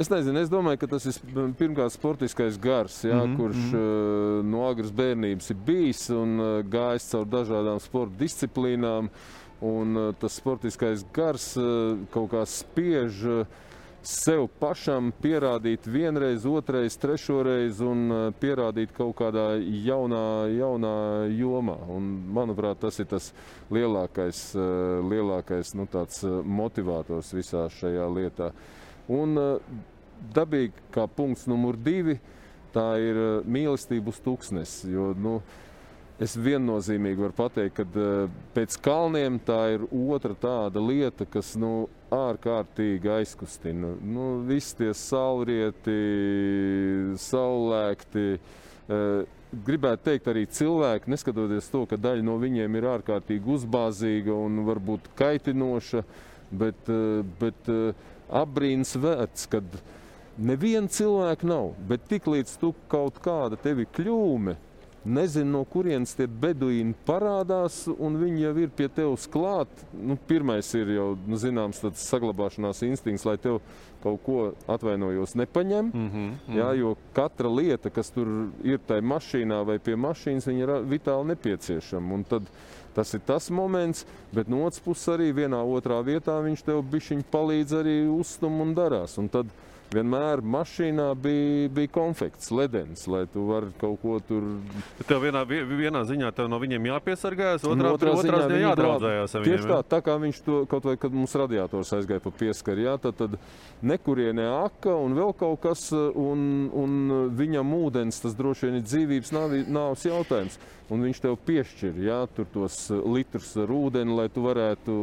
Es 0.00 0.10
nezinu, 0.10 0.40
es 0.40 0.50
domāju, 0.50 0.80
ka 0.80 0.88
tas 0.96 1.06
ir 1.06 1.14
pirmkārt 1.58 1.92
sportiskais 1.94 2.58
gars, 2.58 3.04
jā, 3.04 3.14
mm 3.14 3.30
-hmm, 3.30 3.36
kurš 3.36 3.56
mm 3.56 3.72
-hmm. 3.74 4.42
no 4.50 4.68
agras 4.68 4.90
bērnības 4.90 5.50
ir 5.50 5.56
bijis 5.66 6.10
un 6.10 6.40
uh, 6.40 6.64
gājis 6.64 7.10
caur 7.10 7.26
dažādām 7.26 7.78
sporta 7.80 8.14
disciplīnām. 8.18 9.10
Un, 9.60 10.14
tas 10.18 10.32
sportiskais 10.32 11.04
gars 11.12 11.54
kaut 12.10 12.30
kā 12.30 12.46
spiež 12.46 13.44
sev 14.06 14.46
pašam 14.60 15.10
pierādīt 15.20 15.84
vienreiz, 15.90 16.46
otrreiz, 16.48 16.96
trešoreiz 17.00 17.80
un 17.84 18.06
uh, 18.10 18.20
pierādīt 18.40 18.94
kaut 18.96 19.14
kādā 19.20 19.52
jaunā, 19.60 20.48
jaunā 20.54 20.94
jomā. 21.36 21.76
Un, 21.92 22.08
manuprāt, 22.32 22.80
tas 22.80 23.00
ir 23.02 23.10
tas 23.10 23.30
lielākais, 23.72 24.42
uh, 24.56 25.00
lielākais 25.04 25.74
nu, 25.76 25.88
uh, 25.90 26.40
motivators 26.44 27.32
visā 27.36 27.66
šajā 27.76 28.08
lietā. 28.16 28.50
Un 29.10 29.36
dabīgi, 30.34 30.86
kā 30.94 31.06
punkts 31.10 31.48
numur 31.50 31.76
divi, 31.76 32.20
tā 32.74 32.92
ir 33.02 33.18
mīlestība 33.44 34.12
uz 34.12 34.20
tūkstnes. 34.22 34.76
Jo, 34.88 35.10
nu, 35.18 35.40
es 36.22 36.36
viennozīmīgi 36.38 37.24
varu 37.24 37.36
pateikt, 37.36 37.80
ka 37.80 38.12
pēc 38.54 38.76
kalniem 38.84 39.40
tā 39.42 39.60
ir 39.74 39.86
otra 39.90 40.36
tāda 40.38 40.82
lieta, 40.84 41.26
kas 41.26 41.56
nu, 41.58 41.88
ārkārtīgi 42.14 43.12
aizkustina. 43.20 43.94
Nu, 44.02 44.30
visi 44.48 44.76
tie 44.80 44.94
saulrieti, 44.96 45.98
saulēkti. 47.30 48.24
Uh, 48.90 49.38
gribētu 49.50 50.06
teikt, 50.06 50.28
arī 50.30 50.44
cilvēki, 50.50 51.10
neskatoties 51.10 51.70
to, 51.72 51.84
ka 51.90 51.98
daļa 52.00 52.24
no 52.26 52.36
viņiem 52.40 52.76
ir 52.78 52.88
ārkārtīgi 52.94 53.54
uzbāzīga 53.56 54.34
un 54.34 54.62
varbūt 54.66 55.10
kaitinoša, 55.18 56.04
bet, 56.50 56.90
eh, 56.90 57.22
bet 57.40 57.70
eh, 57.70 58.06
apbrīns 58.40 58.94
vērts, 59.00 59.48
kad 59.50 59.80
neviena 60.38 60.88
cilvēka 60.88 61.46
nav. 61.46 61.72
Bet 61.90 62.06
tiklīdz 62.10 62.56
tu 62.62 62.74
kaut 62.90 63.18
kāda 63.22 63.58
tevi 63.60 63.86
kļūme, 63.90 64.56
nezinu, 65.04 65.50
no 65.58 65.64
kurienes 65.64 66.12
tie 66.16 66.26
beduīni 66.26 66.94
parādās, 67.06 67.82
un 67.90 68.18
viņi 68.20 68.42
jau 68.44 68.54
ir 68.64 68.72
pie 68.76 68.88
tevis 68.92 69.28
klāt. 69.30 69.70
Nu, 69.92 70.18
pirmais 70.28 70.68
ir 70.78 70.92
jau 70.96 71.06
nu, 71.26 71.38
zināms 71.40 71.82
saglabāšanās 72.02 72.82
instinkts, 72.86 73.26
lai 73.28 73.38
tev 73.40 73.60
kaut 74.00 74.20
ko 74.24 74.38
atvainojos 74.70 75.36
nepaņem. 75.36 75.92
Mm 75.92 76.10
-hmm, 76.10 76.56
jā, 76.56 76.72
jo 76.80 76.96
katra 77.12 77.48
lieta, 77.48 77.90
kas 77.90 78.10
tur 78.10 78.28
ir 78.64 78.80
tajā 78.88 79.04
mašīnā 79.04 79.64
vai 79.66 79.78
pie 79.78 79.96
mašīnas, 79.96 80.46
ir 80.46 80.76
vitāli 80.88 81.26
nepieciešama. 81.34 82.24
Tad 82.28 82.42
Tas 82.94 83.14
ir 83.14 83.20
tas 83.26 83.50
moments, 83.50 84.06
bet 84.32 84.48
no 84.48 84.64
otras 84.66 84.80
puses 84.82 85.08
arī 85.08 85.30
vienā 85.32 85.60
otrā 85.62 86.00
vietā 86.02 86.40
viņš 86.42 86.64
tev 86.66 86.82
bišķiņ 86.90 87.22
palīdz 87.30 87.74
arī 87.78 87.96
uzstum 88.10 88.60
un 88.60 88.74
darās. 88.74 89.14
Un 89.18 89.28
tad 89.28 89.46
vienmēr 89.90 90.40
mašīnā 90.46 91.06
bija, 91.18 91.68
bija 91.74 91.90
konfekts, 91.94 92.50
ledens, 92.54 93.06
lai 93.10 93.24
tu 93.32 93.42
varētu 93.48 93.74
kaut 93.80 93.98
ko 94.02 94.18
tur. 94.28 94.44
Tev 95.08 95.22
vienā, 95.24 95.42
vi- 95.48 95.64
vienā 95.66 96.04
ziņā 96.06 96.30
tev 96.36 96.48
no 96.48 96.58
viņiem 96.62 96.86
jāpiesargās, 96.92 97.64
otrā, 97.66 97.90
otrā, 97.96 98.14
ziņā 98.22 98.42
viņi 98.50 98.64
jādraudzējās 98.68 99.34
ar 99.34 99.42
Tieši 99.48 99.64
viņiem. 99.64 99.72
tā, 99.74 99.80
tā 99.96 100.00
kā 100.06 100.14
viņš 100.22 100.42
to 100.46 100.60
kaut 100.70 100.84
vai, 100.84 100.96
kad 100.96 101.12
mums 101.12 101.34
radiators 101.34 101.90
aizgāja 101.92 102.22
pa 102.22 102.30
pieskaru, 102.30 102.84
jā, 102.86 102.94
tad, 103.00 103.16
tad 103.16 103.38
nekurienē 103.82 104.46
aka 104.64 104.94
un 104.94 105.14
vēl 105.18 105.34
kaut 105.36 105.60
kas, 105.60 105.90
un, 105.92 106.70
un 106.72 107.30
viņam 107.34 107.74
ūdens, 107.74 108.20
tas 108.22 108.34
droši 108.34 108.68
vien 108.70 108.76
ir 108.80 108.82
dzīvības 108.86 109.32
nāvi- 109.34 109.66
nāves 109.66 110.06
jautājums. 110.06 110.58
Un 110.90 111.04
viņš 111.06 111.20
tev 111.22 111.36
piešķir 111.46 111.98
jā, 112.02 112.16
tur 112.34 112.48
tos 112.50 112.76
litrus 112.90 113.52
ar 113.62 113.70
ūdeni, 113.70 114.10
lai 114.18 114.24
tu 114.32 114.42
varētu 114.42 114.94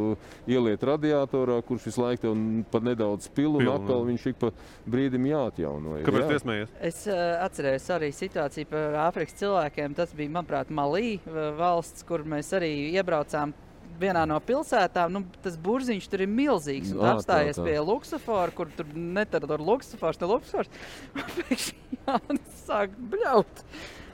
ieliet 0.50 0.82
radiatorā, 0.84 1.62
kurš 1.64 1.86
visu 1.88 2.02
laiku 2.04 2.26
tev 2.26 2.42
pat 2.74 2.84
nedaudz 2.84 3.30
pilu, 3.32 3.56
un 3.56 3.64
Pilnu. 3.64 3.76
atkal 3.78 4.04
viņš 4.10 4.26
ik 4.32 4.36
pa 4.42 4.50
brīdim 4.84 5.24
jāatjauno. 5.30 5.96
Kāpēc 6.04 6.26
jā. 6.26 6.34
iesmējies? 6.36 6.74
Es 6.90 7.00
uh, 7.08 7.22
atceros 7.46 7.88
arī 7.96 8.10
situāciju 8.12 8.68
par 8.68 8.98
Āfrikas 9.08 9.38
cilvēkiem. 9.40 9.96
Tas 9.96 10.12
bija, 10.18 10.34
manuprāt, 10.36 10.68
Malī, 10.68 11.16
v- 11.24 11.48
valsts, 11.56 12.04
kur 12.04 12.20
mēs 12.28 12.52
arī 12.58 12.70
iebraucām. 12.92 13.56
Vienā 13.98 14.20
no 14.30 14.36
pilsētām, 14.38 15.10
nu, 15.10 15.24
tas 15.42 15.56
burziņš 15.58 16.04
tur 16.12 16.20
ir 16.22 16.28
milzīgs. 16.30 16.92
Un 16.94 17.00
Ā, 17.00 17.06
tā, 17.08 17.14
apstājies 17.16 17.56
tā. 17.58 17.64
pie 17.66 17.78
Luksafora, 17.82 18.52
kur 18.54 18.68
tur 18.76 18.86
netur 18.94 19.48
Luksafors, 19.58 20.20
ne 20.20 20.28
Luksafors. 20.30 20.70
Pēkšņi 21.16 21.98
Jānis 22.04 22.60
sāk 22.68 22.94
bļaut. 23.10 23.64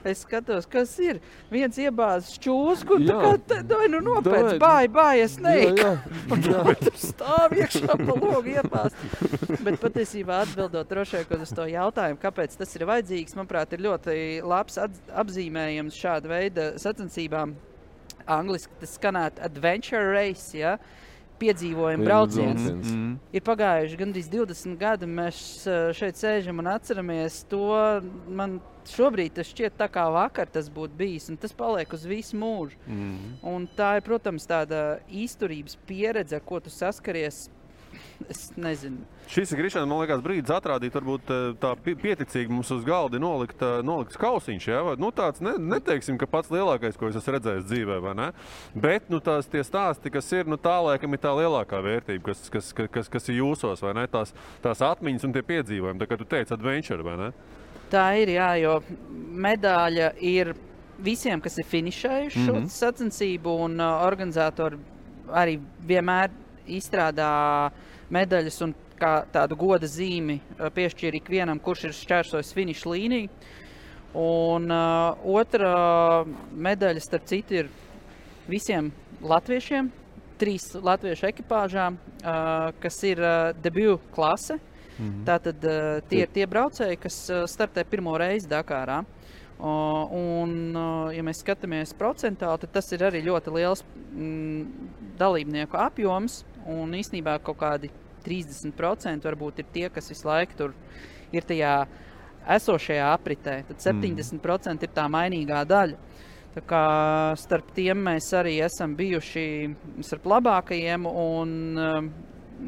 Es 0.05 0.21
skatos, 0.21 0.67
kas 0.69 0.91
ir. 1.01 1.19
Viens 1.49 1.77
iebāzts 1.81 2.39
čūsku, 2.43 2.99
un 2.99 3.07
tā 3.07 3.15
Jā. 3.15 3.21
kā 3.23 3.37
te, 3.49 3.59
doj, 3.65 3.87
nu 3.93 4.01
nopēc, 4.05 4.49
Doj. 4.51 4.59
bāj, 4.61 4.89
bāj, 4.93 5.21
es 5.23 5.37
neieku. 5.41 5.95
Tur 6.83 6.99
stāv 7.01 7.55
iekšā 7.57 7.95
pa 7.97 8.13
logu 8.13 8.53
iepāst. 8.53 8.99
Bet 9.65 9.79
patiesībā 9.81 10.43
atbildot 10.43 10.93
vien 11.31 11.45
uz 11.45 11.53
to 11.57 11.65
jautājumu, 11.71 12.21
kāpēc 12.21 12.57
tas 12.59 12.75
ir 12.77 12.85
vajadzīgs, 12.89 13.37
manuprāt, 13.39 13.73
ir 13.73 13.85
ļoti 13.87 14.17
labs 14.45 14.77
apzīmējums 15.23 15.97
šāda 15.97 16.29
veida 16.29 16.67
sacensībām. 16.81 17.55
Angliski 18.25 18.77
tas 18.81 18.95
skanētu 18.99 19.41
adventure 19.45 20.13
race, 20.13 20.53
ja? 20.57 20.77
piedzīvojuma 20.77 21.04
brauciens. 22.05 22.61
brauciens. 22.61 22.91
Mm. 22.91 23.17
Ir 23.35 23.43
pagājuši 23.45 23.99
gandrīz 23.99 24.29
20 24.31 24.77
gadi, 24.79 25.09
mēs 25.09 25.41
šeit 25.97 26.19
sēžam 26.19 26.61
un 26.63 26.71
atceramies 26.75 27.43
to. 27.51 27.67
Man 28.27 28.59
šobrīd 28.91 29.35
tas 29.37 29.49
šķiet 29.49 29.77
tā 29.79 29.87
kā 29.91 30.05
vakar 30.13 30.49
tas 30.51 30.69
būtu 30.71 30.97
bijis, 30.97 31.29
un 31.31 31.39
tas 31.41 31.53
paliek 31.55 31.91
uz 31.95 32.05
visu 32.07 32.37
mūžu. 32.39 32.77
Mm. 32.85 33.35
Un 33.49 33.67
tā 33.77 33.95
ir, 33.99 34.05
protams, 34.05 34.45
tāda 34.49 34.99
īsturības 35.09 35.77
pieredze, 35.89 36.37
ar 36.37 36.45
ko 36.45 36.61
tu 36.61 36.73
saskaries. 36.73 37.45
Es 38.31 38.49
nezinu, 38.55 39.03
Šis 39.27 39.51
ir 39.51 39.59
Krišāns, 39.59 39.87
man 39.89 40.03
liekas, 40.03 40.21
brīdis 40.23 40.53
atrādīt, 40.53 40.93
varbūt 40.93 41.31
eh, 41.33 41.45
tā 41.61 41.71
pi- 41.81 41.95
pieticīgi 41.97 42.53
mums 42.53 42.69
uz 42.71 42.83
galda 42.85 43.19
nolikt, 43.21 43.57
eh, 43.65 43.81
nolikt 43.85 44.17
kausiņš. 44.21 44.67
Ja? 44.69 44.81
Nu, 45.01 45.09
tāds 45.15 45.41
ne, 45.43 45.55
neteiksim, 45.73 46.19
ka 46.21 46.29
pats 46.29 46.51
lielākais, 46.53 46.97
ko 46.99 47.09
es 47.09 47.17
esmu 47.19 47.35
redzējis 47.35 47.65
dzīvē, 47.65 47.97
vai 48.05 48.13
ne? 48.19 48.29
Bet 48.77 49.09
nu, 49.09 49.19
tās 49.23 49.49
stāsti, 49.49 50.13
kas 50.13 50.29
ir, 50.37 50.45
nu, 50.51 50.59
tā 50.61 50.77
laikam 50.85 51.17
ir 51.17 51.23
tā 51.25 51.33
lielākā 51.35 51.81
vērtība, 51.83 52.29
kas, 52.29 52.45
kas, 52.53 52.71
kas, 52.75 53.09
kas, 53.11 53.29
ir 53.33 53.41
jūsos, 53.41 53.81
vai 53.83 53.95
ne? 53.97 54.05
Tās, 54.13 54.35
tās 54.63 54.85
atmiņas 54.85 55.25
un 55.25 55.35
tie 55.35 55.43
piedzīvojumi, 55.49 56.01
tā 56.01 56.09
kā 56.11 56.19
tu 56.21 56.29
teici, 56.29 56.53
adventure, 56.53 57.05
vai 57.05 57.17
ne? 57.25 57.31
tā 57.91 58.05
ir. 58.21 58.35
Jā, 58.35 58.51
jo 58.61 58.77
medaļa 59.45 60.11
ir 60.25 60.53
visiem, 61.05 61.41
kas 61.43 61.57
ir 61.59 61.67
finišējuši 61.69 62.45
mm. 62.45 62.53
-hmm. 62.53 62.69
sacensību, 62.71 63.57
un 63.67 63.79
uh, 63.79 64.05
organizatori 64.05 64.79
arī 65.33 65.59
vienmēr 65.87 66.31
izstrādā 66.65 67.71
medaļas 68.13 68.61
un 68.65 68.73
tādu 69.33 69.57
goda 69.59 69.87
zīmi 69.89 70.39
uh, 70.39 70.69
piešķir 70.73 71.17
ikvienam, 71.19 71.59
kurš 71.59 71.89
ir 71.89 71.97
šķērsojis 71.97 72.53
finiša 72.55 72.91
līniju. 72.91 73.29
Un 74.15 74.71
uh, 74.71 75.25
otra 75.27 76.23
medaļa, 76.55 77.01
starp 77.03 77.25
citu, 77.27 77.59
ir 77.59 77.71
visiem 78.47 78.93
latviešiem, 79.25 79.89
trīs 80.39 80.69
latviešu 80.75 81.27
ekipāžām, 81.31 81.97
uh, 81.97 82.71
kas 82.83 83.01
ir 83.07 83.19
uh, 83.19 83.51
debiju 83.63 83.99
klase. 84.15 84.59
Mm 84.95 85.05
-hmm. 85.05 85.25
Tātad 85.27 85.65
uh, 85.67 86.01
tie 86.09 86.21
ir 86.23 86.29
tie 86.31 86.47
braucēji, 86.47 86.99
kas 86.99 87.29
uh, 87.29 87.43
startē 87.43 87.83
pirmo 87.83 88.17
reizi 88.17 88.47
Dakārā. 88.47 89.03
Uh, 89.59 90.11
un, 90.11 90.75
uh, 90.75 91.15
ja 91.15 91.23
mēs 91.23 91.39
skatāmies 91.39 91.93
procentuāli, 91.95 92.59
tad 92.59 92.71
tas 92.71 92.91
ir 92.91 92.99
arī 92.99 93.21
ļoti 93.23 93.53
liels 93.55 93.83
mm, 94.11 94.65
dalībnieku 95.17 95.77
apjoms. 95.77 96.43
Un 96.71 96.95
īsnībā 96.97 97.37
kaut 97.45 97.59
kādi 97.61 97.91
30% 98.25 99.27
varbūt 99.27 99.61
ir 99.61 99.71
tie, 99.73 99.85
kas 99.93 100.09
visu 100.09 100.27
laiku 100.27 100.57
tur 100.57 100.75
ir 101.35 101.45
tajā 101.45 101.75
esošajā 102.55 103.09
apritē. 103.13 103.59
Tad 103.69 103.81
70% 103.83 104.85
ir 104.85 104.93
tā 104.95 105.05
mainīgā 105.11 105.63
daļa. 105.69 105.97
Tā 106.55 106.61
kā 106.63 106.83
starp 107.37 107.73
tiem 107.75 108.05
mēs 108.07 108.29
arī 108.37 108.59
esam 108.63 108.93
bijuši 108.95 109.47
starp 110.07 110.29
labākajiem. 110.31 111.07
Un, 111.09 111.49
um, 111.75 112.11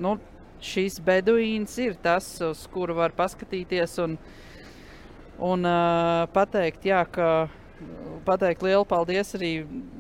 nu, 0.04 0.18
šis 0.64 1.00
beduīns 1.06 1.78
ir 1.80 1.96
tas, 2.04 2.28
uz 2.44 2.66
kuru 2.74 2.98
var 2.98 3.16
paskatīties 3.16 3.96
un, 4.04 4.18
un 5.46 5.70
uh, 5.70 6.26
pateikt, 6.34 6.90
jā, 6.90 7.04
ka 7.06 7.48
pateikt 8.28 8.66
lielu 8.66 8.86
paldies 8.90 9.36
arī 9.38 9.52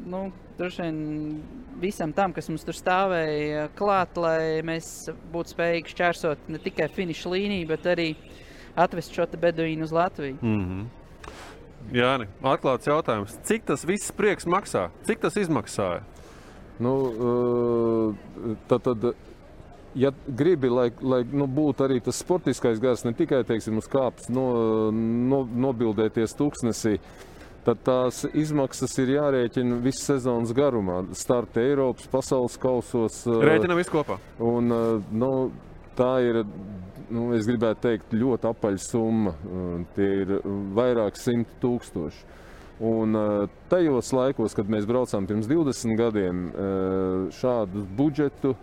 nu, 0.10 0.28
droši 0.57 0.81
vien 0.81 0.99
visam 1.81 2.13
tam, 2.13 2.34
kas 2.34 2.49
mums 2.49 2.65
tur 2.65 2.75
stāvēja 2.77 3.67
klāt, 3.77 4.17
lai 4.17 4.61
mēs 4.65 5.09
būtu 5.34 5.55
spējīgi 5.55 5.93
šķērsot 5.93 6.49
ne 6.53 6.61
tikai 6.63 6.89
finiša 6.93 7.34
līniju, 7.34 7.69
bet 7.69 7.89
arī 7.93 8.09
atvest 8.77 9.13
šo 9.15 9.27
te 9.29 9.39
beduīnu 9.41 9.85
uz 9.88 9.93
Latviju. 9.93 10.38
Mm 10.41 10.63
-hmm. 10.65 10.85
Jā, 11.95 12.17
nē, 12.19 12.27
atklāts 12.43 12.88
jautājums. 12.88 13.38
Cik 13.47 13.65
tas 13.65 13.85
viss 13.85 14.11
prieks 14.11 14.45
maksā? 14.45 14.89
Cik 15.07 15.19
tas 15.19 15.38
izmaksāja? 15.38 16.01
Nu, 16.79 16.93
eh, 17.11 18.55
tad, 18.67 18.84
tad, 18.84 19.13
ja 19.95 20.11
gribi, 20.27 20.69
lai, 20.69 20.91
lai 21.01 21.23
nu, 21.31 21.47
būtu 21.47 21.88
arī 21.88 22.01
tas 22.03 22.19
sportiskais 22.21 22.79
gars, 22.79 23.05
ne 23.05 23.13
tikai 23.13 23.43
teiksim, 23.47 23.77
uz 23.77 23.88
kāpnes 23.88 24.29
no, 24.29 24.91
no, 24.91 25.41
nobildēties 25.67 26.35
tūkstnesī, 26.38 26.97
tad 27.68 27.84
tās 27.84 28.22
izmaksas 28.31 28.94
ir 29.03 29.11
jārēķina 29.18 29.81
visu 29.84 30.06
sezonas 30.06 30.53
garumā. 30.56 31.02
Starta 31.18 31.60
Eiropas, 31.64 32.07
pasaules 32.11 32.56
kausos. 32.61 33.26
eh, 33.27 33.44
Rēķinam 33.44 33.80
visu 33.80 33.91
kopā. 33.91 34.19
Un, 34.39 34.72
eh, 34.72 35.03
nu, 35.11 35.52
tā 35.98 36.14
ir. 36.23 36.45
Nu, 37.10 37.30
es 37.31 37.45
gribētu 37.48 37.80
teikt, 37.85 38.11
ļoti 38.11 38.49
apaļa 38.49 38.80
summa. 38.84 39.31
Tie 39.95 40.07
ir 40.23 40.41
vairāk 40.76 41.15
simti 41.15 41.56
tūkstoši. 41.61 42.26
Un 42.84 43.15
eh, 43.15 43.48
tajos 43.72 44.11
laikos, 44.11 44.56
kad 44.56 44.68
mēs 44.68 44.85
braucām 44.85 45.27
pirms 45.27 45.48
20 45.48 45.95
gadiem, 45.95 46.52
šādu 47.31 47.85
budžetu 47.95 48.56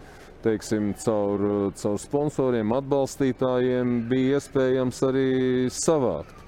teiksim, 0.44 0.92
caur, 1.00 1.72
caur 1.72 1.96
sponsoriem, 1.98 2.72
atbalstītājiem 2.76 3.94
bija 4.10 4.36
iespējams 4.36 5.00
arī 5.08 5.28
savākt. 5.72 6.43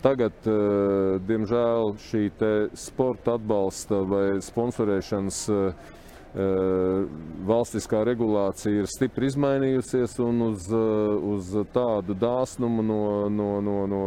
Tagad, 0.00 0.32
eh, 0.48 1.20
diemžēl, 1.28 1.94
šī 2.00 2.28
sporta 2.72 3.34
atbalsta 3.36 4.00
vai 4.08 4.40
sponsorēšanas 4.40 5.40
eh, 5.52 5.88
uh, 6.30 7.04
valstiskā 7.46 8.00
regulācija 8.06 8.80
ir 8.80 8.88
stipri 8.88 9.28
izmainījusies 9.28 10.14
un 10.24 10.44
uz, 10.46 10.68
uh, 10.72 11.18
uz 11.34 11.50
tādu 11.74 12.14
dāsnumu 12.14 12.84
no, 12.86 13.02
no, 13.28 13.50
no, 13.60 13.76
no, 13.90 14.02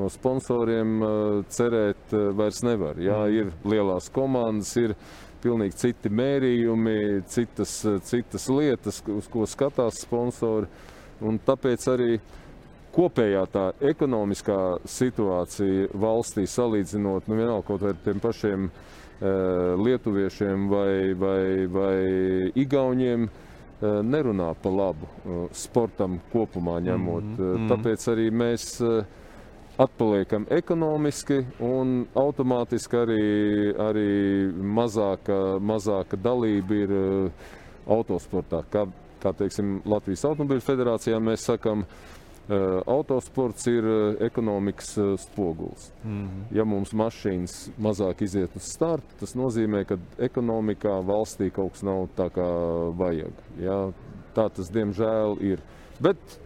no 0.00 0.08
sponsoriem 0.10 0.98
uh, 1.02 1.12
cerēt 1.54 2.16
uh, 2.16 2.30
vairs 2.34 2.62
nevar. 2.66 2.98
Jā, 2.98 3.20
ir 3.30 3.52
lielās 3.68 4.10
komandas, 4.10 4.72
ir 4.80 4.96
pilnīgi 5.44 5.78
citi 5.84 6.10
mērījumi, 6.10 6.98
citas, 7.30 7.78
uh, 7.86 8.00
citas 8.02 8.48
lietas, 8.50 9.02
uz 9.06 9.30
ko 9.30 9.46
skatās 9.46 10.02
sponsori. 10.02 10.66
Un 11.22 11.38
tāpēc 11.42 11.86
arī 11.92 12.12
kopējā 12.94 13.42
tā 13.52 13.64
ekonomiskā 13.90 14.60
situācija 14.88 15.88
valstī 15.98 16.46
salīdzinot, 16.48 17.28
nu 17.28 17.38
vienalga 17.38 17.66
kaut 17.68 17.84
vai 17.84 17.92
ar 17.94 18.00
tiem 18.04 18.22
pašiem 18.22 18.68
uh, 18.68 19.76
lietuviešiem 19.82 20.66
vai, 20.70 21.14
vai, 21.18 21.66
vai 21.72 21.98
igauniem, 22.58 23.28
uh, 23.28 24.00
nerunā 24.02 24.50
pa 24.62 24.72
labu 24.72 25.08
uh, 25.08 25.46
sportam 25.52 26.18
kopumā 26.32 26.78
ņemot. 26.88 27.24
Mm. 27.24 27.38
-hmm. 27.38 27.70
Tāpēc 27.72 28.08
arī 28.14 28.28
mēs 28.32 28.68
atpaliekam 29.78 30.46
ekonomiski 30.50 31.44
un 31.60 32.06
automātiski 32.14 32.96
arī, 32.96 33.26
arī 33.78 34.08
mazāka, 34.52 35.58
mazāka 35.60 36.16
dalība 36.16 36.74
ir 36.74 36.90
autosportā. 37.86 38.64
Kā, 38.72 38.88
kā 39.22 39.32
teiksim, 39.32 39.80
Latvijas 39.84 40.24
Automobiļu 40.24 40.60
federācijā 40.66 41.20
mēs 41.22 41.46
sakam, 41.46 41.80
uh, 41.86 42.17
autosports 42.48 43.66
ir 43.68 43.84
uh, 43.84 44.16
ekonomikas 44.24 44.94
uh, 44.98 45.14
spogulis. 45.20 45.90
Mhm. 46.04 46.48
Ja 46.56 46.64
mums 46.64 46.94
mašīnas 46.96 47.56
mazāk 47.76 48.24
iziet 48.24 48.56
uz 48.56 48.70
startu, 48.72 49.18
tas 49.20 49.36
nozīmē, 49.38 49.84
ka 49.88 49.98
ekonomikā 50.30 50.98
valstī 51.04 51.50
kaut 51.52 51.76
kas 51.76 51.84
nav 51.86 52.06
tā 52.16 52.30
kā 52.32 52.48
vajag. 52.96 53.42
Jā, 53.60 53.80
tā 54.36 54.48
tas 54.54 54.72
diemžēl 54.72 55.40
ir. 55.44 55.64
Bet 56.00 56.38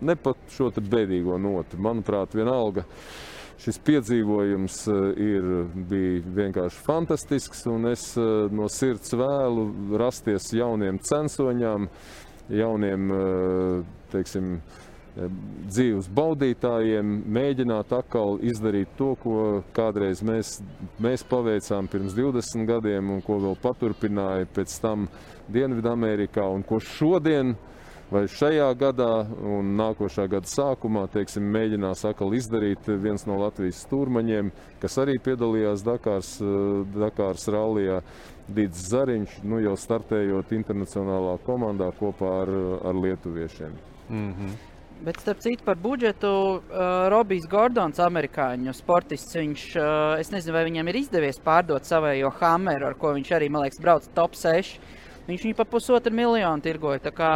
ne 0.00 0.16
pat 0.16 0.36
šo 0.52 0.70
bēdīgo 0.76 1.38
notu. 1.40 1.78
Manuprāt, 1.80 2.36
vienalga. 2.36 2.84
Šis 3.56 3.78
piedzīvojums 3.86 4.82
eh, 4.92 5.04
ir, 5.24 5.46
bija 5.88 6.34
vienkārši 6.42 6.82
fantastisks, 6.84 7.64
un 7.72 7.88
es 7.88 8.10
eh, 8.20 8.24
no 8.52 8.68
sirds 8.68 9.14
vēlu 9.16 9.96
rasties 9.96 10.50
jauniem 10.52 11.00
censoņiem, 11.00 11.88
jauniem 12.52 13.14
eh, 13.16 13.78
teiksim, 14.12 14.58
eh, 14.58 14.85
dzīves 15.16 16.10
baudītājiem, 16.12 17.12
mēģināt 17.32 17.92
atkal 17.96 18.36
izdarīt 18.44 18.92
to, 18.98 19.14
ko 19.22 19.62
kādreiz 19.76 20.20
mēs, 20.26 20.58
mēs 21.02 21.24
paveicām 21.26 21.88
pirms 21.88 22.16
20 22.16 22.68
gadiem, 22.68 23.14
un 23.14 23.22
ko 23.24 23.40
vēl 23.40 23.56
paturpināja 23.62 24.48
pēc 24.56 24.76
tam 24.82 25.08
Dienvidamerikā, 25.52 26.44
un 26.52 26.66
ko 26.66 26.80
šodien 26.82 27.54
vai 28.10 28.26
šajā 28.30 28.68
gadā 28.78 29.10
un 29.26 29.72
nākošā 29.78 30.28
gada 30.30 30.46
sākumā 30.50 31.06
teiksim, 31.10 31.46
mēģinās 31.54 32.04
atkal 32.06 32.36
izdarīt 32.38 32.86
viens 33.02 33.26
no 33.26 33.38
Latvijas 33.40 33.82
stūrmaņiem, 33.86 34.52
kas 34.82 34.98
arī 35.02 35.16
piedalījās 35.22 35.82
Dakārs, 35.86 36.36
eh, 36.42 36.84
Dakārs 36.94 37.48
rallijā. 37.50 38.02
Dīts 38.46 38.84
Zariņš, 38.92 39.40
nu 39.42 39.58
jau 39.58 39.74
startējot 39.74 40.52
internacionālā 40.54 41.34
komandā 41.42 41.90
kopā 41.98 42.30
ar, 42.44 42.52
ar 42.86 42.94
lietuviešiem. 42.94 43.72
Mhm. 44.08 44.65
Bet, 45.04 45.20
starp 45.20 45.42
citu, 45.44 45.62
par 45.64 45.76
budžetu 45.76 46.28
uh, 46.56 47.08
Robijs 47.12 47.44
Gordons, 47.50 47.98
amerikāņu 48.02 48.72
sportists, 48.74 49.36
viņš, 49.36 49.64
uh, 49.76 50.14
es 50.18 50.32
nezinu, 50.32 50.54
vai 50.56 50.64
viņam 50.66 50.88
ir 50.88 50.98
izdevies 51.02 51.38
pārdot 51.44 51.84
savējo 51.86 52.32
Hammeru, 52.40 52.88
ar 52.88 52.96
ko 52.98 53.12
viņš 53.14 53.30
arī, 53.36 53.50
man 53.52 53.66
liekas, 53.66 53.78
brauc 53.82 54.08
top 54.16 54.34
6. 54.34 54.80
Viņš 55.28 55.44
viņu 55.46 55.58
pa 55.58 55.66
pusotru 55.68 56.14
miljonu 56.14 56.64
tirgoja. 56.64 57.02
Tā 57.04 57.12
kā 57.14 57.30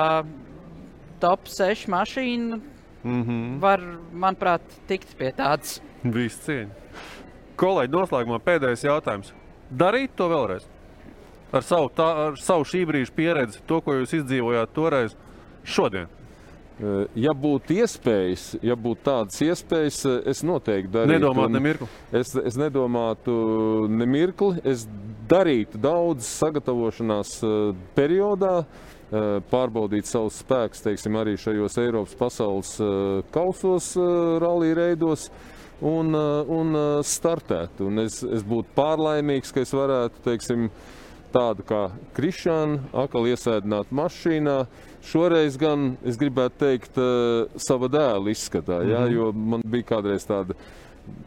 top 1.20 1.46
6 1.50 1.86
mašīna 1.92 2.60
Mhm. 3.02 3.60
var, 3.60 3.80
manuprāt, 4.12 4.60
tikt 4.88 5.14
pie 5.16 5.32
tādas. 5.32 5.80
Viss 6.04 6.40
cieņa. 6.44 6.68
Kolēģi, 7.56 7.92
noslēgumā 7.94 8.40
pēdējais 8.44 8.84
jautājums. 8.84 9.32
Darīt 9.72 10.12
to 10.16 10.28
vēlreiz? 10.28 10.66
Ar 11.52 11.64
savu, 11.66 11.88
tā, 11.96 12.08
ar 12.26 12.36
savu 12.36 12.64
šī 12.64 12.84
brīža 12.86 13.14
pieredzi, 13.16 13.60
to, 13.66 13.80
ko 13.80 13.96
jūs 13.98 14.12
izdzīvojāt 14.20 14.72
toreiz, 14.76 15.16
šodien. 15.64 16.08
Eh, 16.80 17.06
Ja 17.26 17.34
būtu 17.36 17.76
iespējas, 17.76 18.54
ja 18.64 18.76
būtu 18.78 19.04
tādas 19.04 19.40
iespējas, 19.44 19.98
eh, 20.08 20.30
es 20.32 20.40
noteikti 20.46 20.92
darītu. 20.94 21.18
Nedomāt 21.18 21.50
un 21.50 21.52
ne 21.52 21.60
mirkli. 21.60 21.88
Es, 22.12 22.32
es 22.36 22.56
nedomātu 22.56 23.34
ne 23.88 24.06
mirkli. 24.08 24.62
Es 24.64 24.86
darītu 25.28 25.80
daudz 25.80 26.24
sagatavošanās 26.40 27.36
eh, 27.44 27.58
periodā, 27.96 28.64
pārbaudīt 29.10 30.06
savus 30.06 30.36
spēkus, 30.38 30.84
teiksim, 30.84 31.16
arī 31.18 31.32
šajos 31.34 31.74
Eiropas 31.82 32.12
pasaules 32.14 32.68
kausos, 33.34 33.88
rallija 34.38 34.76
reidos. 34.78 35.24
Un, 35.82 36.14
un 36.14 36.78
startēt. 37.02 37.80
Un 37.82 38.04
es, 38.04 38.20
es 38.22 38.44
būtu 38.46 38.70
pārlaimīgs, 38.76 39.50
ka 39.50 39.64
es 39.64 39.74
varētu, 39.74 40.22
teiksim, 40.28 40.68
tādu 41.34 41.66
kā 41.66 41.82
Krišānu, 42.14 42.84
atkal 43.02 43.26
iesēdināt 43.32 43.90
mašīnā. 43.90 44.56
Šoreiz 45.06 45.56
gan 45.60 45.94
es 46.04 46.18
gribētu 46.20 46.60
teikt, 46.60 46.98
uh, 47.00 47.48
sava 47.56 47.88
dēla 47.88 48.30
izskatā, 48.30 48.82
mm 48.82 48.90
-hmm. 48.90 49.12
Jo 49.14 49.32
man 49.32 49.62
bija 49.64 49.88
kādreiz 49.94 50.26
tāda 50.28 50.54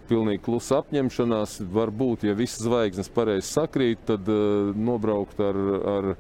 pilnīgi 0.10 0.44
klusa 0.45 0.82
apņemšanās. 0.84 1.62
Varbūt, 1.74 2.24
ja 2.24 2.34
visas 2.34 2.64
zvaigznes 2.64 3.10
pareizi 3.10 3.48
sakrīt, 3.48 4.06
tad 4.06 4.30
uh, 4.30 4.76
nobraukt 4.76 5.40
ar, 5.40 5.56
ar, 5.95 6.16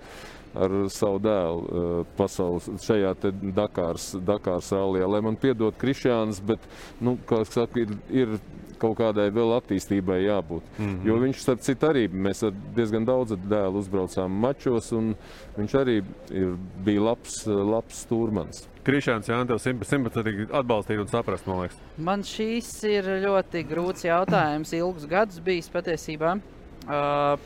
ar 0.53 0.73
savu 0.93 1.21
dēlu 1.23 2.05
pasaules 2.17 2.69
šajā 2.83 3.13
te 3.21 3.31
Dakārs, 3.33 4.13
Dakārs 4.25 4.71
rallijā. 4.75 5.07
Lai 5.09 5.21
man 5.25 5.39
piedod 5.39 5.77
Krišāns, 5.79 6.41
bet, 6.45 6.63
nu, 7.01 7.17
kā 7.29 7.41
es 7.43 7.53
saku, 7.53 7.85
ir, 7.85 7.95
ir 8.13 8.35
kaut 8.83 8.97
kādai 8.99 9.29
vēl 9.33 9.55
attīstībai 9.57 10.19
jābūt. 10.25 10.67
Mm. 10.77 10.85
-hmm. 10.85 11.07
Jo 11.07 11.17
viņš, 11.21 11.41
starp 11.45 11.63
citu, 11.65 11.87
arī 11.87 12.03
mēs 12.09 12.43
ar 12.47 12.53
diezgan 12.75 13.05
daudz 13.05 13.37
dēlu 13.37 13.79
uzbraucām 13.79 14.31
mačos, 14.45 14.91
un 14.91 15.15
viņš 15.57 15.75
arī 15.79 15.97
ir, 16.31 16.55
bija 16.85 17.07
labs, 17.09 17.43
labs 17.47 18.05
stūrmans. 18.05 18.67
Krišāns 18.83 19.29
Jānis 19.31 19.63
simtprocentīgi 19.63 20.49
atbalstīt 20.51 20.99
un 20.99 21.07
saprast, 21.07 21.47
man 21.47 21.61
liekas. 21.63 21.77
Man 21.97 22.23
šīs 22.27 22.71
ir 22.89 23.07
ļoti 23.23 23.63
grūts 23.69 24.03
jautājums, 24.03 24.73
ilgus 24.75 25.07
gadus 25.07 25.39
bijis 25.39 25.69
patiesībā. 25.71 26.35
Uh, 26.83 27.39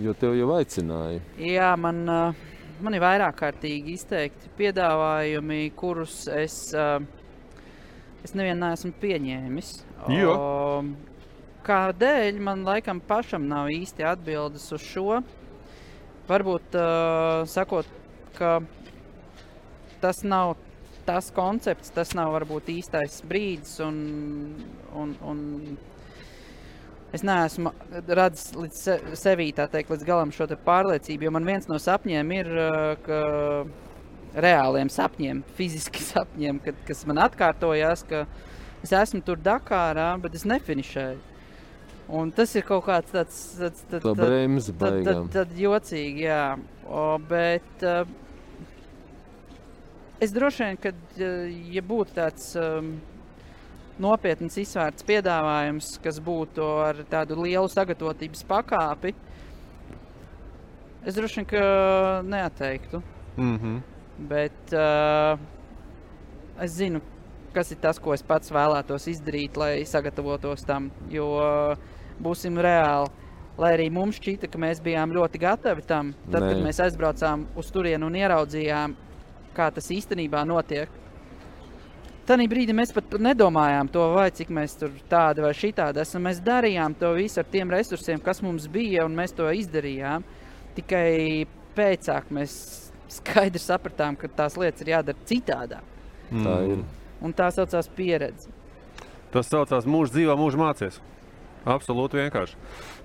Jo 0.00 0.14
tev 0.16 0.36
jau 0.38 0.48
aicināja. 0.56 1.20
Jā, 1.36 1.72
man, 1.76 2.02
uh, 2.08 2.42
man 2.80 2.96
ir 2.96 3.02
vairāk 3.04 3.36
kārtīgi 3.42 3.96
izteikti 3.98 4.48
piedāvājumi, 4.56 5.66
kurus 5.76 6.24
es, 6.32 6.56
uh, 6.72 7.02
es 8.24 8.32
nevienu 8.38 8.62
neesmu 8.64 8.94
pieņēmis. 9.02 9.72
Jo? 10.16 10.36
Um, 10.36 10.94
Kādēļ 11.62 12.40
man 12.42 12.64
laikam 12.66 12.98
pašam 13.06 13.44
nav 13.46 13.68
īsti 13.70 14.02
atbildes 14.08 14.64
uz 14.74 14.82
šo? 14.82 15.20
Varbūt 16.26 16.74
uh, 16.74 17.44
sakot, 17.46 17.86
ka 18.34 18.56
tas 20.02 20.24
nav 20.26 20.56
tas 21.06 21.30
koncepts, 21.34 21.90
tas 21.94 22.14
nav 22.14 22.32
varbūt 22.36 22.70
īstais 22.72 23.20
brīdis. 23.26 23.76
Un, 23.84 23.96
un, 24.98 25.14
un 25.26 25.40
es 27.12 27.24
neesmu 27.26 27.72
radzis 28.08 28.52
līdz 28.56 28.78
se, 28.78 28.98
sevī, 29.20 29.50
tā 29.56 29.68
teikt, 29.70 29.92
līdz 29.92 30.06
galam 30.08 30.32
šo 30.34 30.48
pārliecību. 30.64 31.28
Jo 31.28 31.32
man 31.34 31.48
viens 31.48 31.68
no 31.70 31.78
sapņiem 31.82 32.36
ir, 32.38 32.52
ka 33.06 33.20
reāliem 34.32 34.90
sapņiem, 34.92 35.42
fiziski 35.58 36.02
sapņiem, 36.12 36.62
kad, 36.64 36.78
kas 36.88 37.04
man 37.08 37.22
atkārtojās, 37.26 38.06
ka 38.08 38.24
es 38.82 38.94
esmu 38.96 39.22
tur 39.26 39.40
Dakārā, 39.42 40.14
bet 40.22 40.38
es 40.38 40.46
nefinišēju. 40.48 41.28
Un 42.12 42.32
tas 42.34 42.50
ir 42.58 42.64
kaut 42.66 42.82
kāds 42.88 43.12
tāds 43.12 43.36
tāds 43.56 43.84
tāds 43.88 44.04
Tā 44.04 44.12
bremze 44.18 44.72
tad, 44.74 44.80
tad, 44.80 44.96
baigām. 44.98 45.28
tad 45.32 45.52
jocīgi, 45.56 46.26
jā. 46.26 46.42
O, 46.84 47.04
bet 47.28 47.84
uh, 47.86 48.02
es 50.20 50.34
droši 50.34 50.66
vien, 50.66 50.80
uh, 50.90 51.54
ja 51.72 51.84
būtu 51.86 52.16
tāds 52.18 52.50
um, 52.60 52.96
nopietns 54.00 54.56
izsvērts 54.62 55.04
piedāvājums, 55.08 55.96
kas 56.02 56.20
būtu 56.22 56.66
ar 56.86 57.02
tādu 57.10 57.36
lielu 57.42 57.68
sagatavotības 57.68 58.44
pakāpi, 58.48 59.14
es 61.04 61.16
droši 61.18 61.44
vien 61.44 62.30
neatteiktu. 62.32 63.02
Mhm. 63.36 63.80
Bet 64.28 64.74
uh, 64.76 65.40
es 66.62 66.76
zinu, 66.76 67.00
kas 67.54 67.72
ir 67.72 67.80
tas, 67.82 67.98
ko 68.00 68.14
es 68.14 68.22
pats 68.24 68.52
vēlētos 68.52 69.08
izdarīt, 69.10 69.56
lai 69.60 69.84
sagatavotos 69.88 70.64
tam. 70.68 70.90
Jo 71.10 71.32
būsim 72.22 72.60
reāli. 72.60 73.10
Lai 73.60 73.74
arī 73.76 73.90
mums 73.92 74.16
šķita, 74.16 74.48
ka 74.48 74.60
mēs 74.60 74.80
bijām 74.80 75.12
ļoti 75.12 75.40
gatavi 75.42 75.82
tam, 75.84 76.14
tad, 76.30 76.40
Nē. 76.40 76.48
kad 76.48 76.62
mēs 76.64 76.80
aizbraucām 76.86 77.44
uz 77.60 77.68
turieni 77.72 78.06
un 78.06 78.16
ieraudzījām, 78.16 78.94
kā 79.52 79.66
tas 79.76 79.90
īstenībā 79.92 80.40
notiek. 80.48 80.88
Tajā 82.22 82.46
brīdī 82.46 82.74
mēs 82.76 82.92
pat 82.94 83.16
nedomājām 83.18 83.88
to, 83.90 84.04
vai 84.14 84.28
cik 84.30 84.52
mēs 84.54 84.76
tur 84.78 84.92
tādi 85.10 85.42
vai 85.42 85.50
šitādi 85.58 86.02
esam. 86.04 86.22
Mēs 86.28 86.38
darījām 86.44 86.94
to 86.98 87.10
visu 87.16 87.40
ar 87.42 87.48
tiem 87.50 87.72
resursiem, 87.74 88.22
kas 88.22 88.42
mums 88.46 88.68
bija, 88.70 89.02
un 89.08 89.16
mēs 89.18 89.34
to 89.34 89.48
izdarījām. 89.50 90.22
Tikai 90.76 91.46
pēcāk 91.74 92.30
mēs 92.30 92.54
skaidri 93.18 93.62
sapratām, 93.62 94.18
ka 94.18 94.30
tās 94.30 94.58
lietas 94.60 94.84
ir 94.84 94.94
jādara 94.94 95.28
citādāk. 95.28 95.88
Tā 96.32 96.58
ir. 96.70 96.84
Un 97.22 97.34
tā 97.36 97.50
saucās 97.54 97.90
pieredze. 97.92 98.54
Tas 99.34 99.50
saucās 99.50 99.88
mūža 99.88 100.14
dzīvā, 100.14 100.36
mūža 100.38 100.60
mācīties. 100.60 101.00
Absolūti 101.62 102.18
vienkārši. 102.18 102.56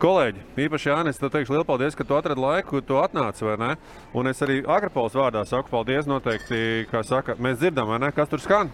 Kolēģi, 0.01 0.43
īpaši 0.65 0.89
Jānis, 0.89 1.19
tev 1.21 1.29
teikšu 1.33 1.53
lielu 1.53 1.65
paldies, 1.67 1.93
ka 1.97 2.05
tu 2.07 2.15
atradi 2.17 2.41
laiku, 2.41 2.81
tu 2.81 2.97
atnāci, 2.97 3.45
vai 3.45 3.57
ne? 3.61 3.69
Un 4.17 4.29
es 4.31 4.41
arī 4.41 4.63
Agrapols 4.65 5.13
vārdā 5.17 5.43
saku 5.45 5.69
paldies 5.69 6.09
noteikti, 6.09 6.87
kā 6.89 7.03
saka, 7.05 7.35
mēs 7.37 7.59
dzirdam, 7.61 7.91
vai 7.91 7.99
ne, 8.01 8.09
kas 8.15 8.31
tur 8.31 8.41
skan. 8.41 8.71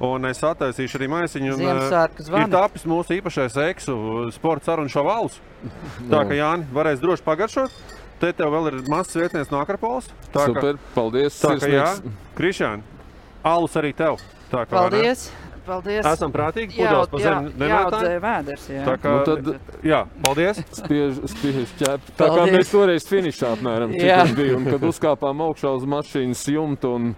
Un 0.00 0.24
es 0.24 0.38
attaisīšu 0.40 0.96
arī 0.96 1.08
maisiņu. 1.12 1.52
un, 1.52 1.58
Ziemassvētku 1.60 2.24
eh. 2.24 2.36
Ir 2.40 2.52
tapis 2.54 2.86
mūsu 2.88 3.18
īpašais 3.18 3.56
eksu 3.68 3.96
sporta 4.32 4.70
sarunu 4.70 4.88
šovāls. 4.88 5.36
Tā 6.12 6.22
ka 6.24 6.38
Jāni 6.38 6.64
varēs 6.72 7.02
droši 7.02 7.26
pagaršot. 7.26 7.74
Te 8.20 8.32
tev 8.36 8.52
vēl 8.52 8.66
ir 8.70 8.78
mazs 8.88 9.12
vietnieks 9.16 9.52
no 9.52 9.60
Akrapols. 9.60 10.08
Tā 10.32 10.46
ka- 10.46 10.54
Super, 10.54 10.80
paldies. 10.96 11.36
Tā 11.40 11.54
kā 11.60 11.68
jā. 11.72 11.86
Krišāni, 12.36 12.82
alus 13.44 13.76
arī 13.80 13.92
tev. 13.96 14.20
Tā 14.50 14.64
kā, 14.68 14.72
vai 14.76 14.90
ne? 14.90 14.96
Paldies! 14.96 15.30
Paldies! 15.66 16.06
Esam 16.08 16.32
prātīgi, 16.34 16.74
Jā, 16.80 16.88
pudeles 16.90 17.10
pa 17.12 17.18
zemi 17.20 17.68
jāaudzē 17.70 18.14
vēders, 18.24 18.62
jā. 18.72 18.84
Tā 18.88 18.94
kā, 18.98 19.10
Nu 19.12 19.24
tad- 19.28 19.76
jā, 19.86 20.00
paldies. 20.24 20.60
Spiež, 20.80 21.20
spiež 21.30 21.74
ķep. 21.78 22.08
Tā 22.16 22.26
kā 22.26 22.38
Paldies. 22.40 22.56
mēs 22.56 22.72
toreiz 22.72 23.06
finišā 23.06 23.52
apmēram 23.54 23.92
cik 23.94 24.34
bija. 24.36 24.56
Un 24.56 24.64
kad 24.64 24.80
uzkāpām 24.88 25.44
augšā 25.46 25.70
uz 25.76 25.84
mašīnas 25.84 26.42
jumta 26.50 26.88
un 26.96 27.14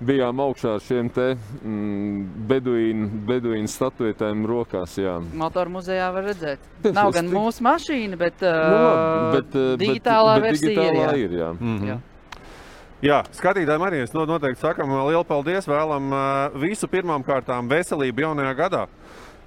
bijām 0.00 0.40
augšā 0.40 0.74
ar 0.78 0.80
šiem 0.84 1.08
te 1.12 1.26
mm, 1.36 2.20
beduīnu, 2.50 3.08
beduīnu 3.28 3.68
statuetēm 3.70 4.44
rokās. 4.48 4.94
Jā. 5.00 5.18
Motoru 5.36 5.74
muzejā 5.78 6.06
var 6.14 6.24
redzēt. 6.30 6.62
Tas 6.84 6.94
Nav 6.96 7.12
gan 7.16 7.28
tik- 7.28 7.36
mūsu 7.36 7.64
mašīna, 7.66 8.18
bet, 8.20 8.40
uh, 8.42 8.60
Nu, 8.70 8.78
labi, 8.84 9.34
bet, 9.36 9.50
bet- 9.56 9.80
digitālā 9.84 10.36
bet 10.40 10.46
versija 10.48 10.70
digitālā 10.70 10.94
ir. 10.94 11.00
Jā. 11.00 11.18
ir, 11.24 11.36
jā. 11.42 11.50
Mhm. 11.58 11.90
Jā. 11.90 11.98
Jā, 13.00 13.18
skatītājiem 13.32 13.84
arī 13.86 14.02
es 14.04 14.12
no- 14.12 14.26
noteikti 14.28 14.60
sakam 14.60 14.90
uh, 14.92 15.06
lielu 15.08 15.24
paldies. 15.24 15.64
Vēlam 15.68 16.10
uh, 16.12 16.58
visu 16.60 16.88
pirmām 16.88 17.24
kārtām 17.24 17.68
veselību 17.70 18.26
jaunajā 18.26 18.54
gadā. 18.58 18.82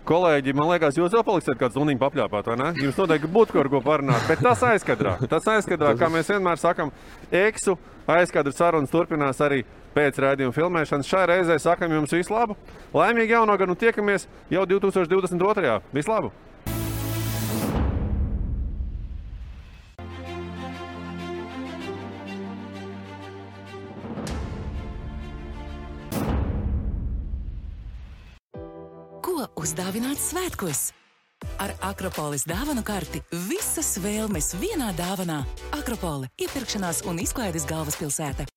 Kolēģi, 0.04 0.52
man 0.58 0.68
liekas, 0.68 0.98
jūs 1.00 1.14
vēl 1.16 1.24
paliksiet 1.24 1.56
kādu 1.62 1.78
zuniņu 1.78 2.02
papļāpāt, 2.02 2.48
vai 2.52 2.56
ne? 2.60 2.72
Jums 2.82 2.98
noteikti 3.00 3.30
būtu 3.32 3.56
par 3.56 3.70
ko 3.72 3.80
parunāt, 3.86 4.26
bet 4.28 4.42
tas 4.44 4.60
aizkadrā. 4.68 5.14
Tas 5.32 5.46
aizkadrā, 5.48 5.94
kā 5.96 6.10
mēs 6.12 6.28
vienmēr 6.34 6.60
sakam, 6.60 6.92
eksu 7.32 7.78
aizkadra 8.12 8.52
sarunas 8.52 8.92
turpinās 8.92 9.40
arī 9.46 9.62
pēc 9.96 10.20
raidījuma 10.24 10.56
filmēšanas. 10.56 11.10
Šai 11.10 11.26
reizē 11.30 11.60
sakam 11.62 11.94
jums 11.94 12.14
visu 12.16 12.34
labu, 12.34 12.58
laimīgu 12.94 13.38
jauno 13.38 13.58
gadu 13.58 13.76
un 13.76 13.80
tiekamies 13.80 14.28
jau 14.54 14.66
2022. 14.70 15.80
Visu 15.94 16.12
labu! 16.12 16.34
Ko 29.24 29.48
uzdāvināt 29.60 30.20
svētkos? 30.22 30.92
Ar 31.60 31.74
Akropolis 31.84 32.46
dāvanu 32.48 32.84
karti 32.86 33.22
visas 33.50 33.98
vēlmes 34.04 34.54
vienā 34.62 34.92
dāvanā. 34.98 35.44
Akropole- 35.76 36.32
iepirkšanās 36.44 37.04
un 37.10 37.20
izklaides 37.20 37.68
galvaspilsēta. 37.70 38.48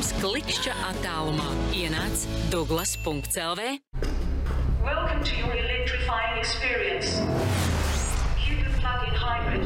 Skaistums 0.00 0.16
klikšķa 0.16 0.72
attālumā 0.88 1.46
ienāc 1.76 2.22
Douglas.CLV. 2.48 3.60
Welcome 4.82 5.20
to 5.24 5.36
your 5.36 5.52
electrifying 5.52 6.38
experience. 6.38 7.20
Cupid 8.40 8.72
plug-in 8.80 9.12
hybrid. 9.12 9.60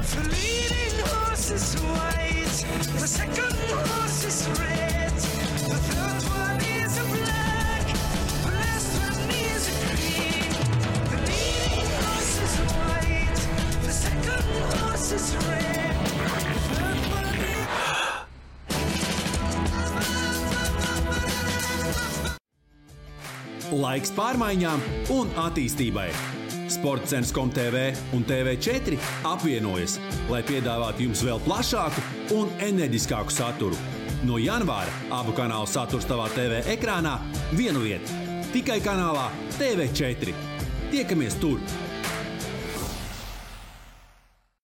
The 0.00 0.22
leading 0.32 0.96
horse 1.04 1.50
is 1.50 1.74
white, 1.82 2.56
the 2.96 3.06
second 3.06 3.52
horse 3.68 4.24
is 4.24 4.48
red, 4.56 5.12
the 5.68 5.78
third 5.84 6.22
one 6.32 6.60
is 6.64 6.96
a 6.96 7.04
black, 7.04 7.84
the 8.44 8.50
last 8.56 8.92
one 9.04 9.28
is 9.28 9.62
a 9.68 9.76
green. 9.84 10.48
The 11.12 11.18
leading 11.28 11.90
horse 12.00 12.36
is 12.46 12.54
white, 12.72 13.40
the 13.84 13.92
second 13.92 14.44
horse 14.80 15.12
is 15.12 15.36
red, 15.36 15.87
Laiks 23.68 24.08
pārmaiņām 24.16 24.80
un 25.12 25.28
attīstībai. 25.36 26.06
Sports 26.72 27.10
centrs 27.12 27.32
ComTV 27.36 27.90
un 28.16 28.24
TV4 28.28 28.96
apvienojas, 29.28 29.98
lai 30.32 30.40
piedāvātu 30.48 31.04
jums 31.04 31.20
vēl 31.24 31.40
plašāku 31.44 32.04
un 32.38 32.48
enerģiskāku 32.64 33.32
saturu. 33.32 33.76
No 34.24 34.40
janvāra 34.40 34.92
abu 35.14 35.34
kanālu 35.36 35.68
saturs 35.68 36.08
tavā 36.08 36.30
TV 36.32 36.62
ekrānā 36.76 37.18
vienu 37.52 37.84
vietu- 37.84 38.16
tikai 38.54 38.80
kanālā 38.80 39.28
TV4. 39.58 40.32
Tiekamies 40.90 41.36
tur! 41.40 41.60